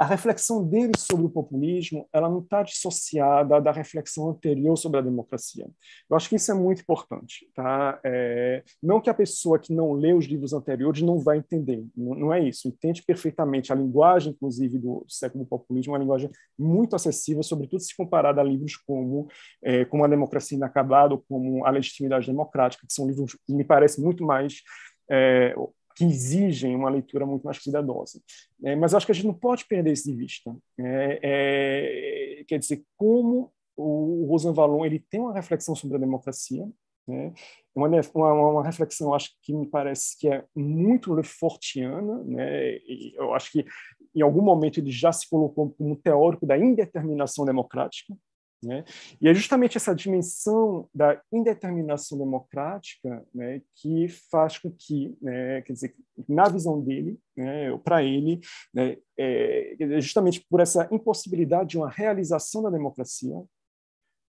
[0.00, 5.02] a reflexão dele sobre o populismo ela não está dissociada da reflexão anterior sobre a
[5.02, 5.68] democracia.
[6.08, 7.46] Eu acho que isso é muito importante.
[7.54, 8.00] Tá?
[8.02, 12.14] É, não que a pessoa que não lê os livros anteriores não vai entender, não,
[12.14, 12.66] não é isso.
[12.66, 17.94] Entende perfeitamente a linguagem, inclusive, do, século do populismo, uma linguagem muito acessível, sobretudo se
[17.94, 19.28] comparada a livros como,
[19.62, 23.64] é, como A Democracia Inacabada ou como A Legitimidade Democrática, que são livros que me
[23.64, 24.62] parecem muito mais
[25.10, 25.54] é,
[26.00, 28.22] que exigem uma leitura muito mais cuidadosa.
[28.64, 30.56] É, mas acho que a gente não pode perder isso de vista.
[30.78, 36.66] É, é, quer dizer, como o Rosan Valon ele tem uma reflexão sobre a democracia,
[37.06, 37.34] né?
[37.74, 42.76] uma, uma, uma, reflexão, acho que me parece que é muito Lefortiana, né?
[42.76, 43.66] E eu acho que
[44.14, 48.14] em algum momento ele já se colocou como teórico da indeterminação democrática,
[48.62, 48.84] né?
[49.20, 55.72] E é justamente essa dimensão da indeterminação democrática né, que faz com que, né, quer
[55.72, 55.94] dizer,
[56.28, 58.40] na visão dele, né, para ele,
[58.72, 63.34] né, é, justamente por essa impossibilidade de uma realização da democracia,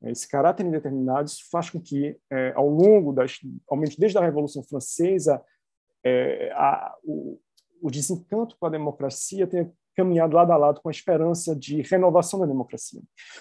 [0.00, 3.38] né, esse caráter indeterminado faz com que, é, ao longo das,
[3.68, 5.40] ao menos desde a Revolução Francesa,
[6.04, 7.38] é, a, o,
[7.80, 12.38] o desencanto com a democracia tenha caminhado lado a lado com a esperança de renovação
[12.38, 13.00] da democracia.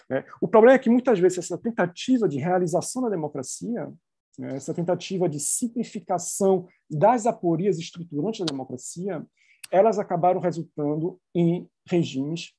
[0.10, 0.24] Né?
[0.42, 3.92] O problema é que muitas vezes essa tentativa de realização da democracia,
[4.40, 9.26] né, essa tentativa de simplificação das aporias estruturantes da democracia,
[9.72, 12.54] elas acabaram resultando em regimes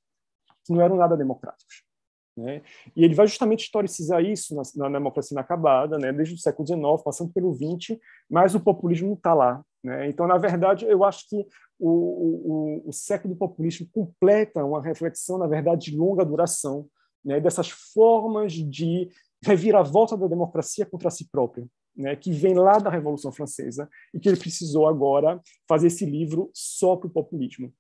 [0.65, 1.85] que não eram nada democráticos.
[2.37, 2.63] Né?
[2.95, 6.13] E ele vai justamente historicizar isso na, na democracia inacabada, né?
[6.13, 7.99] desde o século XIX, passando pelo XX,
[8.29, 9.65] mas o populismo não está lá.
[9.87, 10.09] Né?
[10.09, 11.47] Então, na verdade, eu acho que
[11.79, 16.89] o, o, o século do populismo completa uma reflexão, na verdade, de longa duração,
[17.25, 17.39] né?
[17.39, 19.09] dessas formas de
[19.45, 21.65] reviravolta da democracia contra si própria.
[21.99, 26.51] Né, que vem lá da Revolução Francesa e que ele precisou agora fazer esse livro
[26.53, 27.73] só para o populismo.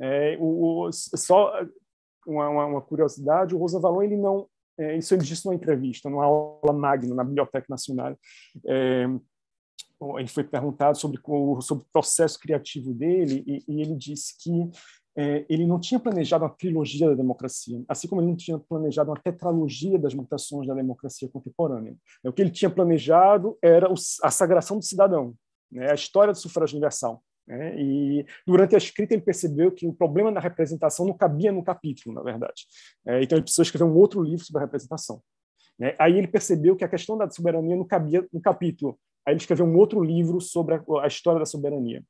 [0.00, 1.52] É, o, só
[2.24, 4.46] uma, uma, uma curiosidade, o Rosa Valon, ele não,
[4.78, 8.16] é, isso ele disse numa entrevista, numa aula magna na Biblioteca Nacional,
[8.64, 9.08] é,
[10.18, 11.20] ele foi perguntado sobre
[11.62, 14.70] sobre o processo criativo dele e, e ele disse que
[15.16, 19.10] é, ele não tinha planejado uma trilogia da democracia, assim como ele não tinha planejado
[19.10, 21.96] uma tetralogia das mutações da democracia contemporânea.
[22.22, 23.88] O que ele tinha planejado era
[24.22, 25.34] a sagração do cidadão,
[25.72, 27.22] né, a história do sufrágio universal.
[27.48, 31.64] Né, e durante a escrita ele percebeu que o problema da representação não cabia no
[31.64, 32.66] capítulo, na verdade.
[33.06, 35.22] É, então ele precisou escrever um outro livro sobre a representação.
[35.78, 35.94] Né.
[35.98, 38.98] Aí ele percebeu que a questão da soberania não cabia no capítulo.
[39.26, 42.02] Aí ele escreveu um outro livro sobre a, a história da soberania.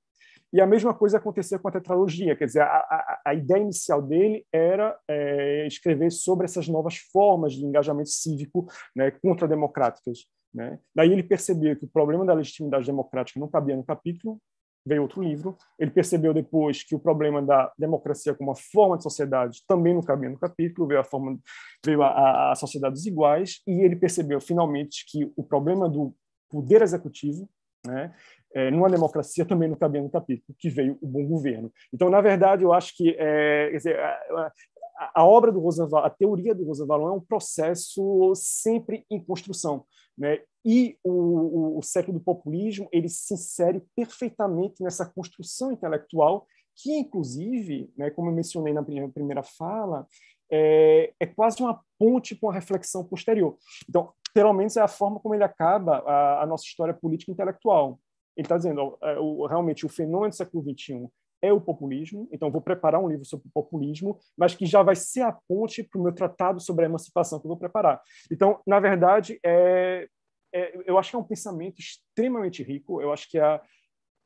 [0.52, 4.00] E a mesma coisa aconteceu com a tetralogia, quer dizer, a, a, a ideia inicial
[4.00, 10.20] dele era é, escrever sobre essas novas formas de engajamento cívico né, contra-democráticas.
[10.54, 10.78] Né?
[10.94, 14.40] Daí ele percebeu que o problema da legitimidade democrática não cabia no capítulo,
[14.86, 15.56] veio outro livro.
[15.78, 20.00] Ele percebeu depois que o problema da democracia como uma forma de sociedade também não
[20.00, 21.38] cabia no capítulo, veio a forma
[21.84, 26.14] veio a, a, a sociedades iguais e ele percebeu finalmente que o problema do
[26.48, 27.48] poder executivo,
[27.86, 28.14] né,
[28.54, 31.72] é, numa democracia também não cabia no capítulo, que veio o bom governo.
[31.92, 34.52] Então, na verdade, eu acho que é, dizer, a,
[34.98, 39.84] a, a, obra do Roosevelt, a teoria do Roosevelt é um processo sempre em construção.
[40.16, 40.40] Né?
[40.64, 46.46] E o, o, o século do populismo ele se insere perfeitamente nessa construção intelectual
[46.76, 50.06] que, inclusive, né, como eu mencionei na primeira, primeira fala,
[50.50, 53.56] é, é, quase uma ponte com a reflexão posterior.
[53.88, 57.98] Então, pelo menos é a forma como ele acaba a, a nossa história política intelectual.
[58.36, 61.08] Ele está dizendo, é, o, realmente, o fenômeno do século XXI
[61.40, 64.94] é o populismo, então vou preparar um livro sobre o populismo, mas que já vai
[64.94, 67.98] ser a ponte para o meu tratado sobre a emancipação que eu vou preparar.
[68.30, 70.06] Então, na verdade, é,
[70.54, 73.58] é, eu acho que é um pensamento extremamente rico, eu acho que é,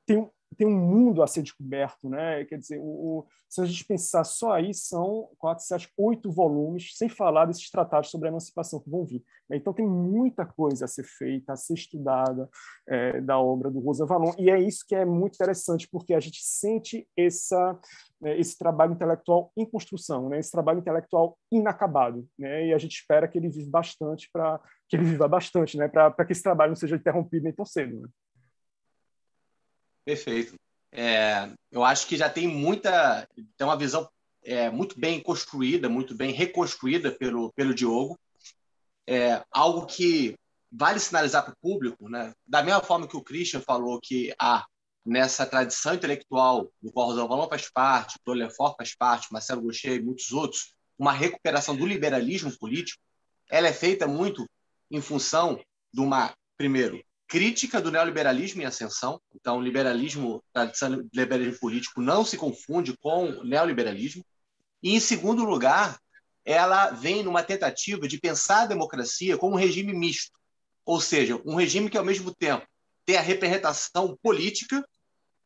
[0.04, 2.44] tem, tem um mundo a ser descoberto, né?
[2.44, 6.96] Quer dizer, o, o, se a gente pensar só aí, são quatro, sete, oito volumes,
[6.96, 9.22] sem falar desses tratados sobre a emancipação que vão vir.
[9.48, 9.56] Né?
[9.56, 12.48] Então, tem muita coisa a ser feita, a ser estudada
[12.88, 16.20] é, da obra do Rosa Valon, e é isso que é muito interessante, porque a
[16.20, 17.78] gente sente essa,
[18.20, 20.38] né, esse trabalho intelectual em construção, né?
[20.38, 22.66] esse trabalho intelectual inacabado, né?
[22.66, 25.88] e a gente espera que ele viva bastante para que ele viva bastante, né?
[25.88, 28.00] para que esse trabalho não seja interrompido nem tão cedo.
[28.00, 28.08] Né?
[30.10, 30.56] Perfeito.
[30.90, 33.24] É, eu acho que já tem muita,
[33.56, 34.10] tem uma visão
[34.42, 38.18] é, muito bem construída, muito bem reconstruída pelo, pelo Diogo.
[39.06, 40.34] É, algo que
[40.72, 42.32] vale sinalizar para o público, né?
[42.44, 44.66] da mesma forma que o Christian falou que há
[45.06, 50.02] nessa tradição intelectual do qual Rosa Valon faz parte, Lefort faz parte, Marcelo Gaucher e
[50.02, 53.00] muitos outros, uma recuperação do liberalismo político,
[53.48, 54.44] ela é feita muito
[54.90, 55.60] em função
[55.92, 57.00] de uma, primeiro,
[57.30, 59.20] crítica do neoliberalismo em ascensão.
[59.32, 64.26] Então, liberalismo, tradição liberalismo político, não se confunde com neoliberalismo.
[64.82, 65.96] E, em segundo lugar,
[66.44, 70.32] ela vem numa tentativa de pensar a democracia como um regime misto,
[70.84, 72.66] ou seja, um regime que, ao mesmo tempo,
[73.06, 74.84] tem a representação política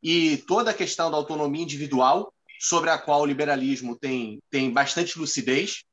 [0.02, 5.18] e toda a questão da autonomia individual, sobre a qual o liberalismo tem, tem bastante
[5.18, 5.84] lucidez,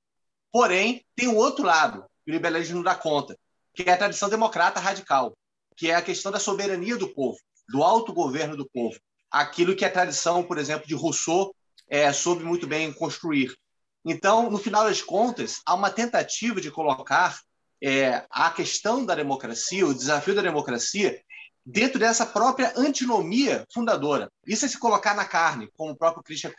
[0.53, 3.37] porém, tem um outro lado, que o liberalismo não dá conta,
[3.73, 5.35] que é a tradição democrata radical,
[5.75, 7.37] que é a questão da soberania do povo,
[7.69, 8.99] do autogoverno do povo.
[9.29, 11.55] Aquilo que a tradição, por exemplo, de Rousseau
[11.87, 13.55] é, soube muito bem construir.
[14.03, 17.39] Então, no final das contas, há uma tentativa de colocar
[17.81, 21.21] é, a questão da democracia, o desafio da democracia,
[21.65, 24.31] dentro dessa própria antinomia fundadora.
[24.45, 26.51] Isso é se colocar na carne, como o próprio Christian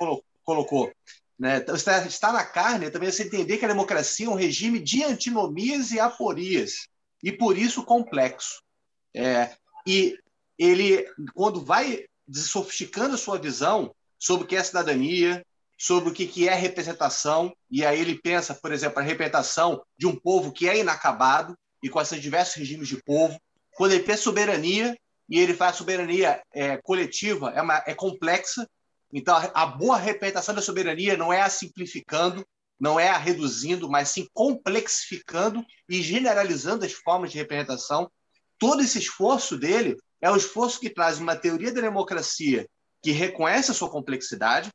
[0.45, 0.93] colocou.
[1.39, 1.57] Né?
[1.57, 5.03] Então, está na carne também é você entender que a democracia é um regime de
[5.03, 6.87] antinomias e aporias,
[7.23, 8.62] e por isso complexo.
[9.15, 9.51] É,
[9.87, 10.17] e
[10.59, 15.45] ele, quando vai sofisticando a sua visão sobre o que é cidadania,
[15.79, 20.15] sobre o que é representação, e aí ele pensa, por exemplo, a representação de um
[20.15, 23.37] povo que é inacabado, e com esses diversos regimes de povo.
[23.75, 24.97] Quando ele pensa soberania,
[25.29, 28.69] e ele faz soberania é, coletiva, é, uma, é complexa,
[29.13, 32.47] então a, boa representação da soberania não é a simplificando,
[32.79, 38.11] não é a reduzindo, mas sim complexificando e generalizando as formas de representação
[38.63, 42.65] todo esse esforço dele é o esforço que traz uma teoria da democracia
[43.03, 44.71] que reconhece a sua complexidade,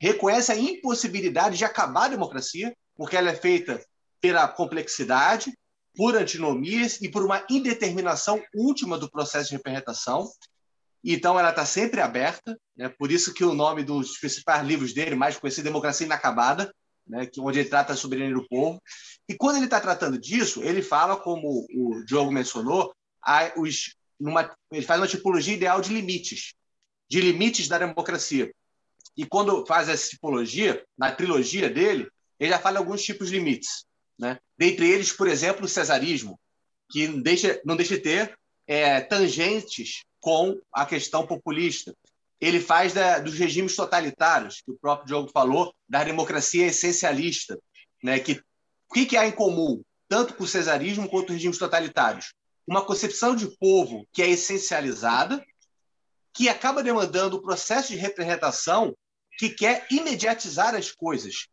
[0.00, 3.84] reconhece a impossibilidade de acabar a democracia, porque ela é feita
[4.20, 5.52] pela complexidade,
[5.96, 10.30] por antinomias e por uma indeterminação última do processo de representação.
[11.02, 12.88] Então, ela está sempre aberta, né?
[12.96, 16.72] por isso que o nome dos principais livros dele, mais conhecido, Democracia Inacabada,
[17.04, 17.28] né?
[17.40, 18.80] onde ele trata a soberania do povo.
[19.28, 24.54] E quando ele está tratando disso, ele fala, como o Diogo mencionou, a, os, numa,
[24.70, 26.54] ele faz uma tipologia ideal de limites,
[27.08, 28.52] de limites da democracia.
[29.16, 32.08] E quando faz essa tipologia, na trilogia dele,
[32.38, 33.84] ele já fala alguns tipos de limites.
[34.18, 34.38] Né?
[34.56, 36.38] Dentre eles, por exemplo, o cesarismo,
[36.90, 41.94] que não deixa, não deixa de ter é, tangentes com a questão populista.
[42.40, 47.58] ele faz da, dos regimes totalitários, que o próprio Diogo falou, da democracia essencialista.
[48.02, 48.18] Né?
[48.18, 48.40] Que,
[48.88, 52.32] o que, que há em comum, tanto com o cesarismo quanto os regimes totalitários?
[52.66, 55.44] Uma concepção de povo que é essencializada,
[56.32, 58.96] que acaba demandando o processo de representação
[59.38, 61.48] que quer imediatizar as coisas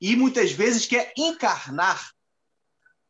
[0.00, 2.10] e muitas vezes quer encarnar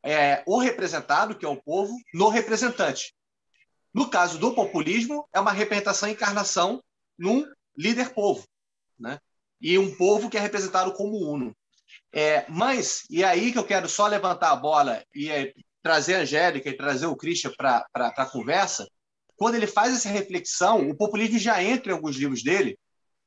[0.02, 3.14] é, o representado, que é o povo, no representante.
[3.94, 6.82] No caso do populismo, é uma representação e encarnação
[7.18, 7.46] num
[7.76, 8.46] líder povo,
[8.98, 9.18] né?
[9.60, 11.56] E um povo que é representado como uno.
[12.12, 16.20] É, mas, e aí que eu quero só levantar a bola e é, trazer a
[16.20, 18.86] Angélica e trazer o Christian para a conversa,
[19.36, 22.78] quando ele faz essa reflexão, o populismo já entra em alguns livros dele,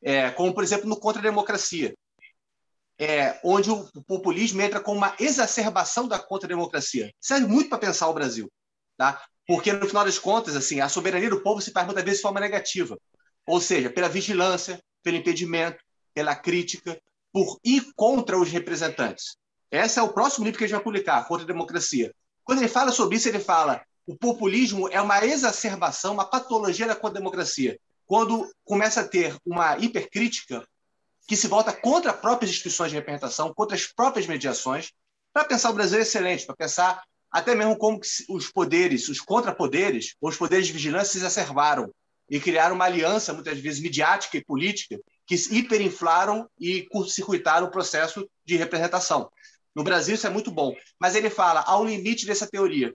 [0.02, 1.94] é, como, por exemplo, no Contra a Democracia,
[2.98, 7.12] é, onde o, populismo entra com uma exacerbação da contra-democracia.
[7.20, 8.50] Serve muito para pensar o Brasil.
[8.98, 9.22] Tá?
[9.46, 12.24] Porque, no final das contas, assim, a soberania do povo se faz muitas vezes de
[12.24, 12.98] forma negativa.
[13.46, 15.84] Ou seja, pela vigilância, pelo impedimento,
[16.14, 16.98] pela crítica,
[17.32, 19.36] por ir contra os representantes.
[19.70, 22.14] Esse é o próximo livro que a gente vai publicar, Contra a Democracia.
[22.46, 26.96] Quando ele fala sobre isso, ele fala o populismo é uma exacerbação, uma patologia da
[26.96, 27.78] contra-democracia.
[28.06, 30.64] Quando começa a ter uma hipercrítica
[31.28, 34.92] que se volta contra as próprias instituições de representação, contra as próprias mediações,
[35.34, 38.00] para pensar o Brasil é excelente, para pensar até mesmo como
[38.30, 41.92] os poderes, os contrapoderes, ou os poderes de vigilância se exacerbaram
[42.30, 48.30] e criaram uma aliança, muitas vezes midiática e política, que hiperinflaram e curto-circuitaram o processo
[48.46, 49.30] de representação.
[49.76, 50.74] No Brasil, isso é muito bom.
[51.00, 52.94] Mas ele fala, há um limite dessa teoria.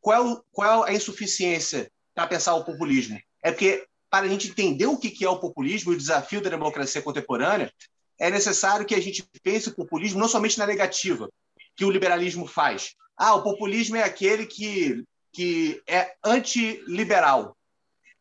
[0.00, 3.20] Qual é, qual é a insuficiência para pensar o populismo?
[3.42, 6.50] É porque, para a gente entender o que é o populismo e o desafio da
[6.50, 7.72] democracia contemporânea,
[8.18, 11.30] é necessário que a gente pense o populismo não somente na negativa,
[11.76, 12.94] que o liberalismo faz.
[13.16, 17.56] Ah, o populismo é aquele que, que é antiliberal,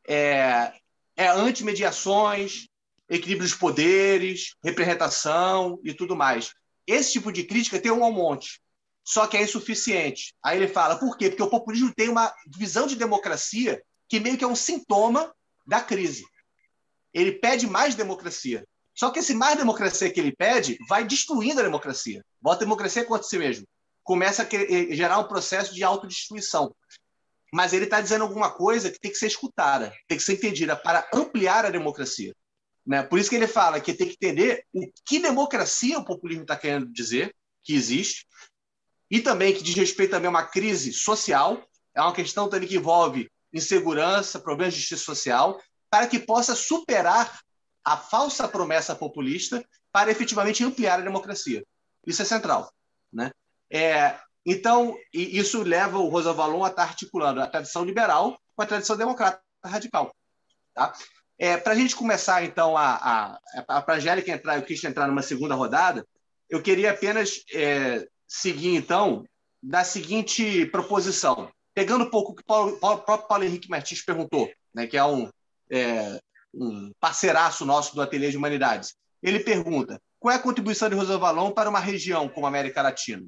[0.08, 0.74] é,
[1.16, 2.68] é anti-mediações,
[3.10, 6.54] equilíbrio dos poderes, representação e tudo mais.
[6.88, 8.62] Esse tipo de crítica tem um ao monte,
[9.04, 10.34] só que é insuficiente.
[10.42, 11.30] Aí ele fala, por quê?
[11.30, 15.34] Porque o populismo tem uma visão de democracia que meio que é um sintoma
[15.66, 16.26] da crise.
[17.14, 18.66] Ele pede mais democracia.
[18.96, 22.24] Só que esse mais democracia que ele pede vai destruindo a democracia.
[22.42, 23.68] Bota a democracia contra si mesmo.
[24.04, 26.74] Começa a gerar um processo de autodestruição
[27.52, 30.76] mas ele está dizendo alguma coisa que tem que ser escutada, tem que ser entendida
[30.76, 32.36] para ampliar a democracia.
[32.88, 33.04] Né?
[33.04, 36.56] Por isso que ele fala que tem que entender o que democracia o populismo está
[36.56, 38.26] querendo dizer que existe,
[39.12, 41.62] e também que diz respeito também a uma crise social,
[41.94, 47.42] é uma questão também que envolve insegurança, problemas de justiça social, para que possa superar
[47.84, 51.66] a falsa promessa populista para efetivamente ampliar a democracia.
[52.06, 52.72] Isso é central.
[53.12, 53.32] Né?
[53.70, 58.66] É, então, isso leva o Rosa Valon a estar articulando a tradição liberal com a
[58.66, 60.14] tradição democrata radical.
[60.74, 60.94] Tá?
[61.40, 65.22] É, para a gente começar, então, a, a, a, Angélica entrar e o entrar numa
[65.22, 66.06] segunda rodada,
[66.50, 69.24] eu queria apenas é, seguir, então,
[69.62, 71.52] da seguinte proposição.
[71.74, 75.30] Pegando um pouco o que o próprio Paulo Henrique Martins perguntou, né, que é um,
[75.70, 76.20] é,
[76.54, 78.96] um parceiraço nosso do Ateliê de Humanidades.
[79.22, 82.82] Ele pergunta, qual é a contribuição de Rosa Valon para uma região como a América
[82.82, 83.28] Latina?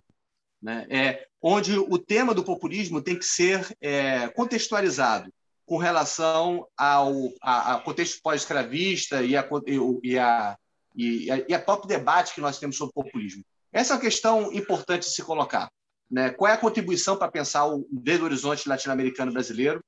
[0.62, 0.86] né?
[0.90, 5.32] é, onde o tema do populismo tem que ser é, contextualizado
[5.70, 10.18] com relação ao a, a contexto pós-escravista e e,
[10.96, 13.44] e, e a próprio debate que nós temos sobre o populismo.
[13.72, 15.70] Essa é uma questão importante de se colocar.
[16.10, 16.32] Né?
[16.32, 19.80] Qual é a contribuição para pensar o desde o horizonte latino-americano brasileiro,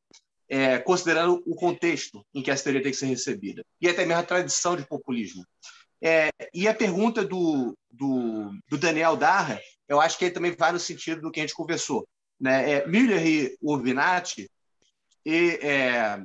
[0.47, 4.21] é, considerando o contexto em que essa teoria tem que ser recebida, e até mesmo
[4.21, 5.43] a tradição de populismo.
[5.99, 9.59] É, e a pergunta do, do, do Daniel Darra
[9.89, 12.07] eu acho que ele também vai no sentido do que a gente conversou.
[12.39, 12.71] Né?
[12.71, 14.49] É, Miller e Urbinati
[15.25, 16.21] e, é,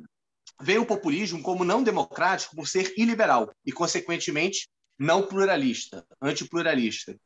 [0.61, 4.69] veem o populismo como não democrático por ser iliberal e, consequentemente,
[4.99, 7.17] não pluralista, antipluralista.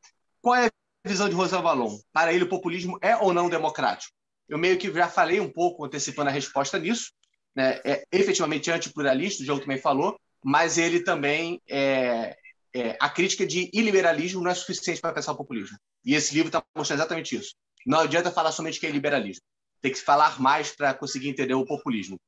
[0.41, 1.99] Qual é a visão de Rosa Valon?
[2.13, 4.13] Para ele, o populismo é ou não democrático?
[4.49, 7.13] Eu meio que já falei um pouco, antecipando a resposta nisso.
[7.55, 7.81] Né?
[7.85, 12.37] É efetivamente antipluralista, o João também falou, mas ele também é,
[12.75, 15.77] é, a crítica de iliberalismo não é suficiente para pensar o populismo.
[16.05, 17.55] E esse livro está mostrando exatamente isso.
[17.87, 19.43] Não adianta falar somente que é liberalismo.
[19.81, 22.19] Tem que falar mais para conseguir entender o populismo.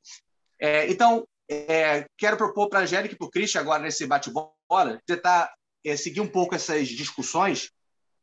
[0.59, 5.01] É, então, é, quero propor para a Angélica e para o Christian, agora nesse bate-bola,
[5.07, 5.53] tentar
[5.85, 7.71] é, seguir um pouco essas discussões,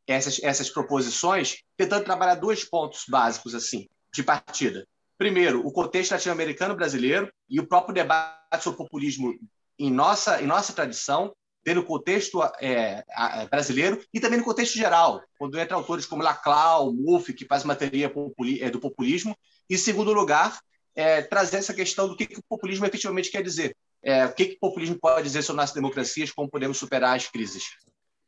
[0.06, 4.86] essas, essas proposições, tentando trabalhar dois pontos básicos assim de partida.
[5.16, 9.38] Primeiro, o contexto latino-americano brasileiro e o próprio debate sobre populismo
[9.78, 11.34] em nossa, em nossa tradição,
[11.66, 13.04] no contexto é,
[13.50, 18.12] brasileiro e também no contexto geral, quando entra autores como Laclau, Muff, que faz matéria
[18.60, 19.36] é, do populismo,
[19.68, 20.58] e, em segundo lugar,
[20.94, 23.76] é, trazer essa questão do que, que o populismo efetivamente quer dizer.
[24.02, 27.28] é, o que, que o populismo pode dizer sobre nossas democracias, como podemos superar as
[27.28, 27.64] crises.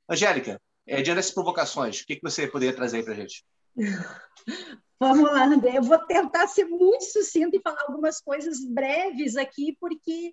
[0.08, 3.44] Angélica, é, diante dessas provocações, o que, que você poderia trazer para a gente?
[5.00, 5.78] Vamos lá, André.
[5.78, 10.32] Eu vou tentar ser muito sucinto e falar algumas coisas breves aqui, porque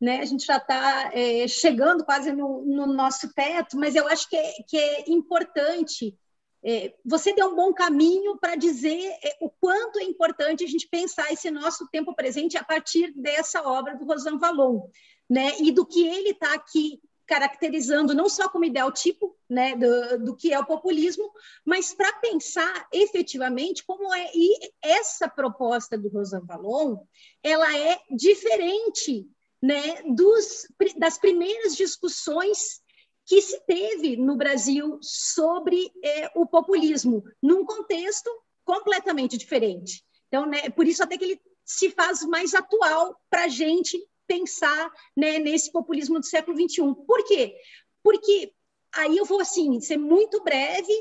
[0.00, 4.28] né, a gente já está é, chegando quase no, no, nosso teto, mas eu acho
[4.28, 6.16] que é, que é importante.
[6.64, 10.88] É, você deu um bom caminho para dizer é, o quanto é importante a gente
[10.88, 14.88] pensar esse nosso tempo presente a partir dessa obra do Rosan Valon,
[15.28, 20.24] né, e do que ele está aqui caracterizando não só como ideal tipo né, do,
[20.24, 21.30] do que é o populismo,
[21.64, 26.98] mas para pensar efetivamente como é e essa proposta do Rosan Valon,
[27.42, 29.28] ela é diferente
[29.62, 30.66] né, dos,
[30.96, 32.80] das primeiras discussões
[33.26, 38.30] que se teve no Brasil sobre é, o populismo, num contexto
[38.64, 40.04] completamente diferente.
[40.28, 44.90] Então, né, por isso até que ele se faz mais atual para a gente pensar
[45.16, 46.94] né, nesse populismo do século XXI.
[47.06, 47.56] Por quê?
[48.02, 48.52] Porque
[48.94, 50.92] aí eu vou assim ser muito breve,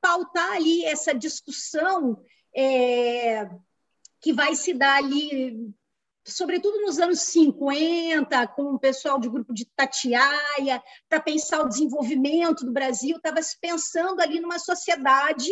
[0.00, 2.20] pautar ali essa discussão
[2.54, 3.48] é,
[4.20, 5.72] que vai se dar ali,
[6.28, 12.64] sobretudo nos anos 50, com o pessoal de grupo de Tatiaia, para pensar o desenvolvimento
[12.64, 15.50] do Brasil, estava se pensando ali numa sociedade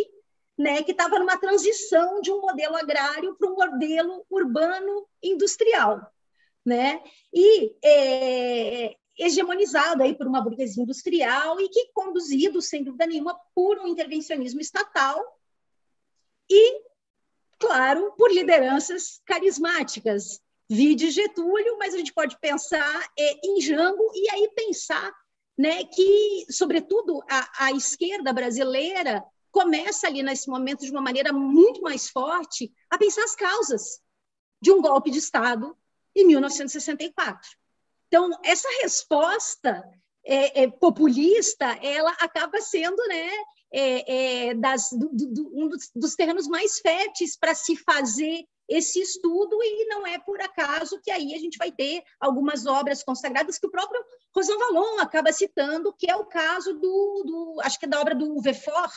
[0.58, 6.12] né, que estava numa transição de um modelo agrário para um modelo urbano industrial
[6.66, 7.00] né?
[7.32, 13.78] E é, hegemonizado aí por uma burguesia industrial e que conduzido, sem dúvida nenhuma, por
[13.78, 15.24] um intervencionismo estatal
[16.50, 16.82] e,
[17.58, 20.42] claro, por lideranças carismáticas.
[20.68, 25.12] Vide Getúlio, mas a gente pode pensar é, em Jango e aí pensar
[25.56, 31.80] né, que, sobretudo, a, a esquerda brasileira começa ali nesse momento de uma maneira muito
[31.80, 34.00] mais forte a pensar as causas
[34.60, 35.76] de um golpe de Estado
[36.14, 37.48] em 1964.
[38.08, 39.82] Então, essa resposta
[40.24, 43.30] é, é, populista, ela acaba sendo né,
[43.72, 49.00] é, é das, do, do, um dos, dos terrenos mais férteis para se fazer esse
[49.00, 53.58] estudo, e não é por acaso que aí a gente vai ter algumas obras consagradas
[53.58, 54.02] que o próprio
[54.34, 58.14] Rosan Vallon acaba citando, que é o caso do, do acho que é da obra
[58.14, 58.92] do Vefort,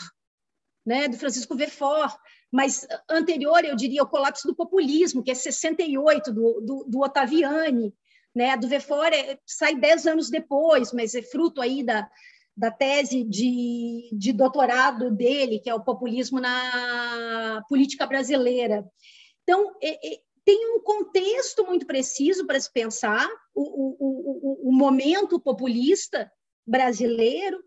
[0.86, 2.16] né, do Francisco Vefort,
[2.52, 7.94] mas anterior, eu diria, o colapso do populismo, que é 68, do, do, do Ottaviani,
[8.36, 8.58] né?
[8.58, 12.10] do Vefort é, sai dez anos depois, mas é fruto aí da,
[12.58, 18.84] da tese de, de doutorado dele, que é o populismo na política brasileira.
[19.50, 24.72] Então, é, é, tem um contexto muito preciso para se pensar o, o, o, o
[24.72, 26.32] momento populista
[26.68, 27.60] brasileiro,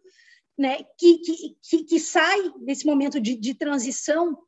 [0.56, 4.38] né, que, que, que, sai desse momento de, de transição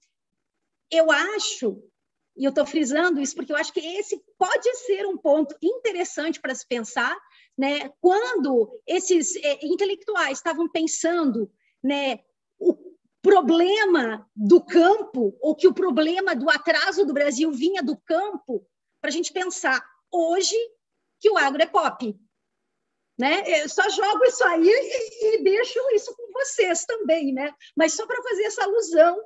[0.89, 1.83] eu acho,
[2.37, 6.41] e eu estou frisando isso porque eu acho que esse pode ser um ponto interessante
[6.41, 7.19] para se pensar,
[7.59, 7.91] né?
[8.01, 11.51] Quando esses é, intelectuais estavam pensando,
[11.83, 12.21] né,
[12.61, 12.94] o
[13.25, 18.67] problema do campo, ou que o problema do atraso do Brasil vinha do campo,
[19.01, 19.83] para a gente pensar
[20.13, 20.55] hoje
[21.19, 22.15] que o agro é pop.
[23.19, 23.63] Né?
[23.63, 27.51] Eu só jogo isso aí e, e deixo isso com vocês também, né?
[27.75, 29.19] Mas só para fazer essa alusão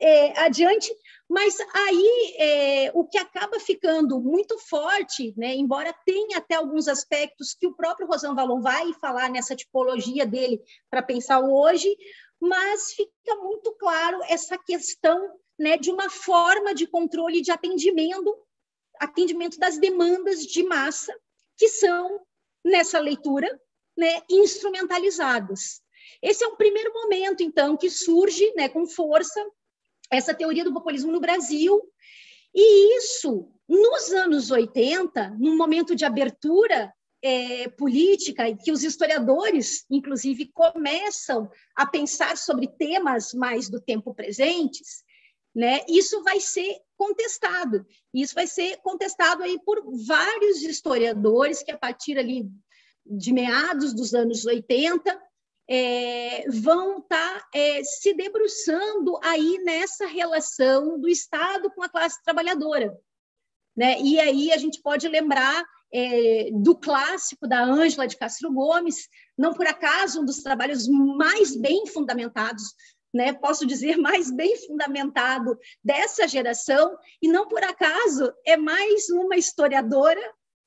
[0.00, 0.92] é, adiante,
[1.28, 7.54] mas aí é, o que acaba ficando muito forte, né, embora tenha até alguns aspectos
[7.58, 10.60] que o próprio Rosan Valon vai falar nessa tipologia dele
[10.90, 11.96] para pensar hoje,
[12.40, 18.36] mas fica muito claro essa questão né, de uma forma de controle de atendimento,
[19.00, 21.14] atendimento das demandas de massa
[21.56, 22.20] que são,
[22.64, 23.48] nessa leitura,
[23.96, 25.80] né, instrumentalizadas.
[26.20, 29.44] Esse é um primeiro momento, então, que surge né, com força
[30.10, 31.80] essa teoria do populismo no Brasil.
[32.54, 36.92] E isso, nos anos 80, num momento de abertura
[37.26, 44.14] é, política, e que os historiadores, inclusive, começam a pensar sobre temas mais do tempo
[44.14, 45.02] presentes,
[45.52, 45.80] né?
[45.88, 47.84] Isso vai ser contestado.
[48.14, 52.48] Isso vai ser contestado aí por vários historiadores que a partir ali
[53.04, 55.20] de meados dos anos 80
[55.68, 62.22] é, vão estar tá, é, se debruçando aí nessa relação do Estado com a classe
[62.22, 62.96] trabalhadora.
[63.76, 64.00] Né?
[64.00, 65.66] E aí a gente pode lembrar
[65.96, 71.56] é, do clássico da Ângela de Castro Gomes, não por acaso um dos trabalhos mais
[71.56, 72.74] bem fundamentados,
[73.14, 73.32] né?
[73.32, 80.20] posso dizer mais bem fundamentado dessa geração, e não por acaso é mais uma historiadora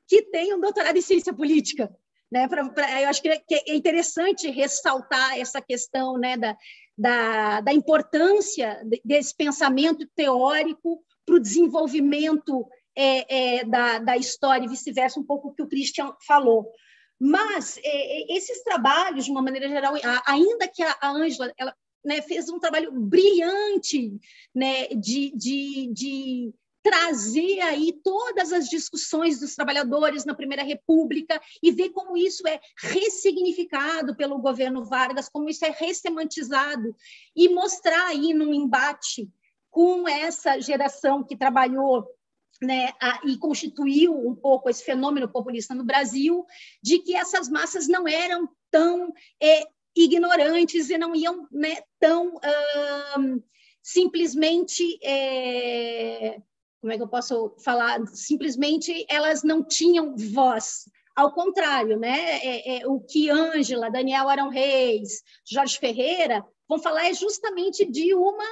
[0.07, 1.95] que tem um doutorado em ciência política,
[2.31, 2.47] né?
[2.47, 6.57] Pra, pra, eu acho que é interessante ressaltar essa questão né, da,
[6.97, 12.67] da, da importância desse pensamento teórico para o desenvolvimento
[13.01, 16.69] é, é, da, da história e vice-versa, um pouco o que o Christian falou.
[17.17, 19.93] Mas é, é, esses trabalhos, de uma maneira geral,
[20.25, 21.73] ainda que a Ângela ela
[22.03, 24.19] né, fez um trabalho brilhante
[24.53, 26.53] né, de, de, de
[26.83, 32.59] trazer aí todas as discussões dos trabalhadores na Primeira República e ver como isso é
[32.81, 36.93] ressignificado pelo governo Vargas, como isso é ressemantizado
[37.33, 39.29] e mostrar aí num embate
[39.69, 42.05] com essa geração que trabalhou
[42.61, 46.45] né, a, e constituiu um pouco esse fenômeno populista no Brasil,
[46.81, 49.65] de que essas massas não eram tão é,
[49.95, 53.43] ignorantes e não iam né, tão uh,
[53.81, 54.99] simplesmente.
[55.03, 56.41] É,
[56.81, 58.05] como é que eu posso falar?
[58.07, 60.89] Simplesmente elas não tinham voz.
[61.15, 62.37] Ao contrário, né?
[62.37, 68.13] É, é, o que Ângela, Daniel Arão Reis, Jorge Ferreira vão falar é justamente de
[68.13, 68.45] uma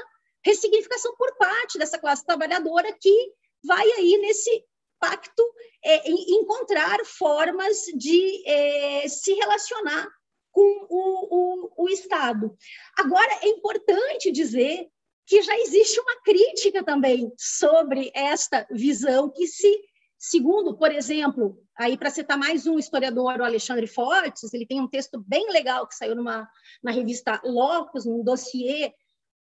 [0.43, 3.31] ressignificação por parte dessa classe trabalhadora que
[3.63, 4.63] vai aí nesse
[4.99, 5.43] pacto
[5.83, 10.07] é, encontrar formas de é, se relacionar
[10.51, 12.55] com o, o, o Estado.
[12.97, 14.87] Agora, é importante dizer
[15.25, 19.87] que já existe uma crítica também sobre esta visão que se
[20.19, 24.87] Segundo, por exemplo, aí para citar mais um historiador, o Alexandre Fortes, ele tem um
[24.87, 26.49] texto bem legal que saiu numa,
[26.81, 28.93] na revista Locus, num dossiê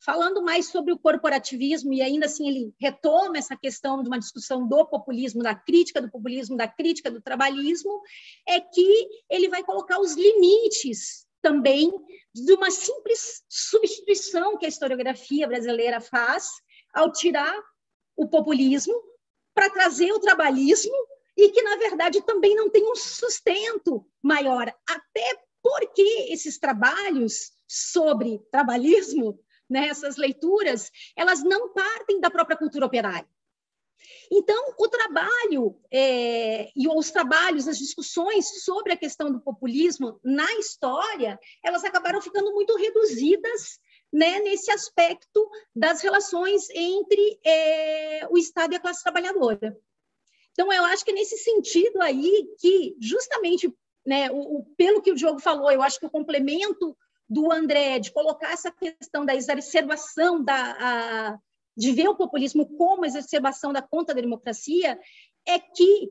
[0.04, 4.66] falando mais sobre o corporativismo, e ainda assim ele retoma essa questão de uma discussão
[4.66, 8.00] do populismo, da crítica do populismo, da crítica do trabalhismo,
[8.48, 11.92] é que ele vai colocar os limites também
[12.34, 16.48] de uma simples substituição que a historiografia brasileira faz
[16.92, 17.54] ao tirar
[18.16, 18.94] o populismo
[19.54, 20.94] para trazer o trabalhismo
[21.36, 28.38] e que, na verdade, também não tem um sustento maior, até porque esses trabalhos sobre
[28.50, 29.38] trabalhismo
[29.70, 33.28] né, essas leituras, elas não partem da própria cultura operária.
[34.30, 40.50] Então, o trabalho é, e os trabalhos, as discussões sobre a questão do populismo na
[40.54, 43.78] história, elas acabaram ficando muito reduzidas
[44.12, 49.76] né, nesse aspecto das relações entre é, o Estado e a classe trabalhadora.
[50.52, 53.72] Então, eu acho que é nesse sentido aí que, justamente,
[54.04, 56.96] né, o, o, pelo que o Diogo falou, eu acho que o complemento
[57.30, 61.38] do André, de colocar essa questão da exacerbação, da, a,
[61.76, 64.98] de ver o populismo como exacerbação da conta da democracia,
[65.46, 66.10] é que,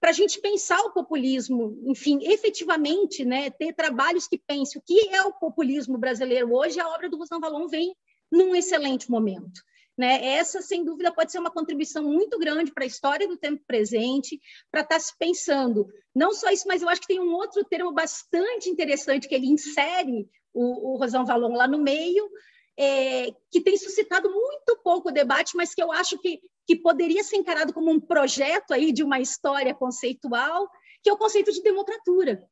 [0.00, 5.08] para a gente pensar o populismo, enfim, efetivamente, né, ter trabalhos que pensem o que
[5.12, 7.92] é o populismo brasileiro hoje, a obra do Rosan Valon vem
[8.30, 9.60] num excelente momento.
[9.98, 10.24] Né?
[10.24, 14.40] Essa, sem dúvida, pode ser uma contribuição muito grande para a história do tempo presente,
[14.70, 15.86] para estar tá se pensando.
[16.14, 19.48] Não só isso, mas eu acho que tem um outro termo bastante interessante que ele
[19.48, 22.30] insere o, o Rosão Valon lá no meio,
[22.76, 27.36] é, que tem suscitado muito pouco debate, mas que eu acho que, que poderia ser
[27.36, 30.68] encarado como um projeto aí de uma história conceitual,
[31.02, 32.48] que é o conceito de democratura.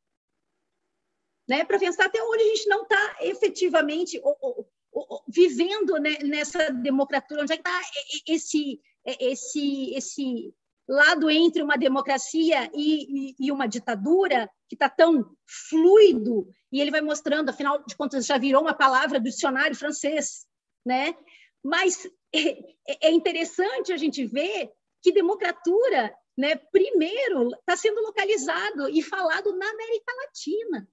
[1.49, 1.65] Né?
[1.65, 6.71] Para pensar até onde a gente não está efetivamente ou, ou, ou, vivendo né, nessa
[6.71, 7.81] democratura, onde é que está
[8.29, 10.55] esse, esse, esse
[10.91, 16.91] lado entre uma democracia e, e, e uma ditadura que está tão fluido e ele
[16.91, 20.47] vai mostrando, afinal de contas, já virou uma palavra do dicionário francês,
[20.85, 21.15] né?
[21.63, 29.01] Mas é, é interessante a gente ver que democratura, né, primeiro, está sendo localizado e
[29.01, 30.89] falado na América Latina.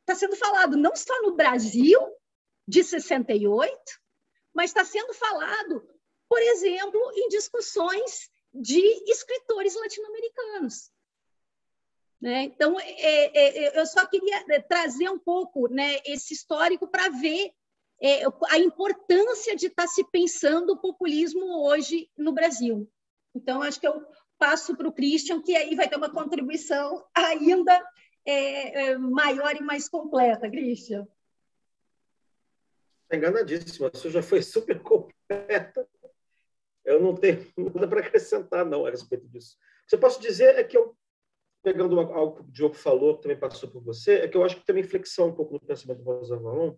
[0.00, 2.00] Está sendo falado não só no Brasil,
[2.66, 3.76] de 68,
[4.54, 5.86] mas está sendo falado,
[6.28, 10.90] por exemplo, em discussões de escritores latino-americanos.
[12.20, 12.44] Né?
[12.44, 17.08] Então, é, é, é eu só queria é, trazer um pouco né, esse histórico para
[17.10, 17.50] ver
[18.00, 22.90] é, a importância de estar tá se pensando o populismo hoje no Brasil.
[23.34, 24.06] Então, acho que eu
[24.38, 27.84] passo para o Christian, que aí vai ter uma contribuição ainda
[28.24, 30.48] é, maior e mais completa.
[30.48, 31.06] Christian.
[33.12, 35.86] Enganadíssima, você já foi super completa
[36.84, 39.56] eu não tenho nada para acrescentar, não, a respeito disso.
[39.84, 40.96] O que eu posso dizer é que eu,
[41.62, 44.56] pegando algo que o Diogo falou, que também passou por você, é que eu acho
[44.56, 46.76] que tem uma inflexão um pouco no pensamento do Rosa Valon,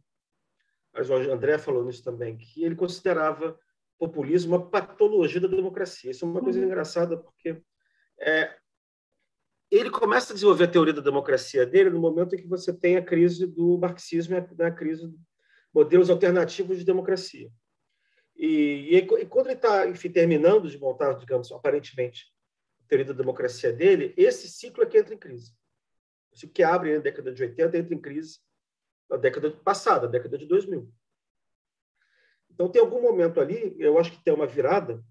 [0.93, 3.59] mas o André falou nisso também, que ele considerava
[3.99, 6.11] populismo uma patologia da democracia.
[6.11, 6.67] Isso é uma coisa uhum.
[6.67, 7.63] engraçada, porque
[8.19, 8.57] é,
[9.71, 12.97] ele começa a desenvolver a teoria da democracia dele no momento em que você tem
[12.97, 15.19] a crise do marxismo e a crise de
[15.75, 17.51] modelos alternativos de democracia.
[18.37, 22.33] E, e, e quando ele está, terminando de montar, digamos, aparentemente,
[22.85, 25.53] a teoria da democracia dele, esse ciclo é que entra em crise.
[26.33, 28.39] O ciclo que abre na década de 80 entra em crise
[29.09, 30.93] na década passada, década de 2000.
[32.51, 35.03] Então, tem algum momento ali, eu acho que tem uma virada,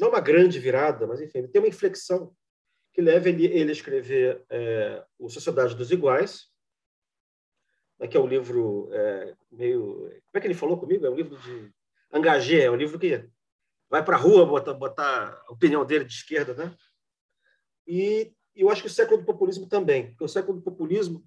[0.00, 2.34] não uma grande virada, mas enfim, tem uma inflexão
[2.92, 6.48] que leva ele, ele a escrever é, o Sociedade dos Iguais,
[7.98, 10.08] né, que é um livro é, meio.
[10.26, 11.04] Como é que ele falou comigo?
[11.04, 11.73] É um livro de.
[12.14, 13.28] Engagé, é um livro que
[13.90, 16.76] vai para a rua botar, botar a opinião dele de esquerda, né?
[17.86, 21.24] E eu acho que o século do populismo também, porque o século do populismo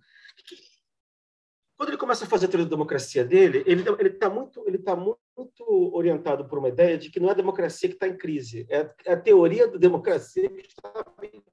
[1.78, 4.96] quando ele começa a fazer a teoria da democracia dele, ele está muito, ele tá
[4.96, 5.64] muito
[5.96, 8.92] orientado por uma ideia de que não é a democracia que está em crise, é,
[9.06, 11.44] é a teoria da democracia que está em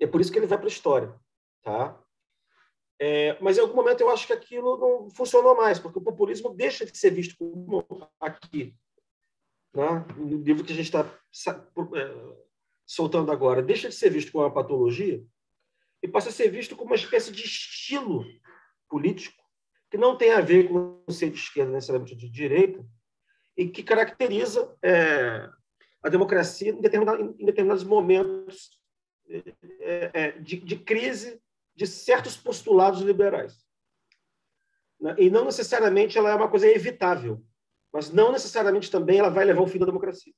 [0.00, 1.14] É por isso que ele vai para a história.
[1.62, 1.96] Tá?
[3.00, 6.54] É, mas em algum momento eu acho que aquilo não funcionou mais, porque o populismo
[6.54, 7.86] deixa de ser visto como
[8.20, 8.74] aqui,
[9.72, 10.04] né?
[10.16, 12.34] no livro que a gente está é,
[12.84, 15.24] soltando agora, deixa de ser visto como uma patologia
[16.02, 18.24] e passa a ser visto como uma espécie de estilo
[18.88, 19.42] político
[19.90, 22.84] que não tem a ver com ser de esquerda necessariamente de direita
[23.56, 25.48] e que caracteriza é,
[26.02, 28.78] a democracia em, em determinados momentos
[29.80, 31.40] é, é, de, de, crise
[31.78, 33.64] de certos postulados liberais.
[35.00, 35.14] Né?
[35.16, 37.40] E não necessariamente ela é uma coisa evitável,
[37.92, 40.34] mas não necessariamente também ela vai levar ao fim da democracia.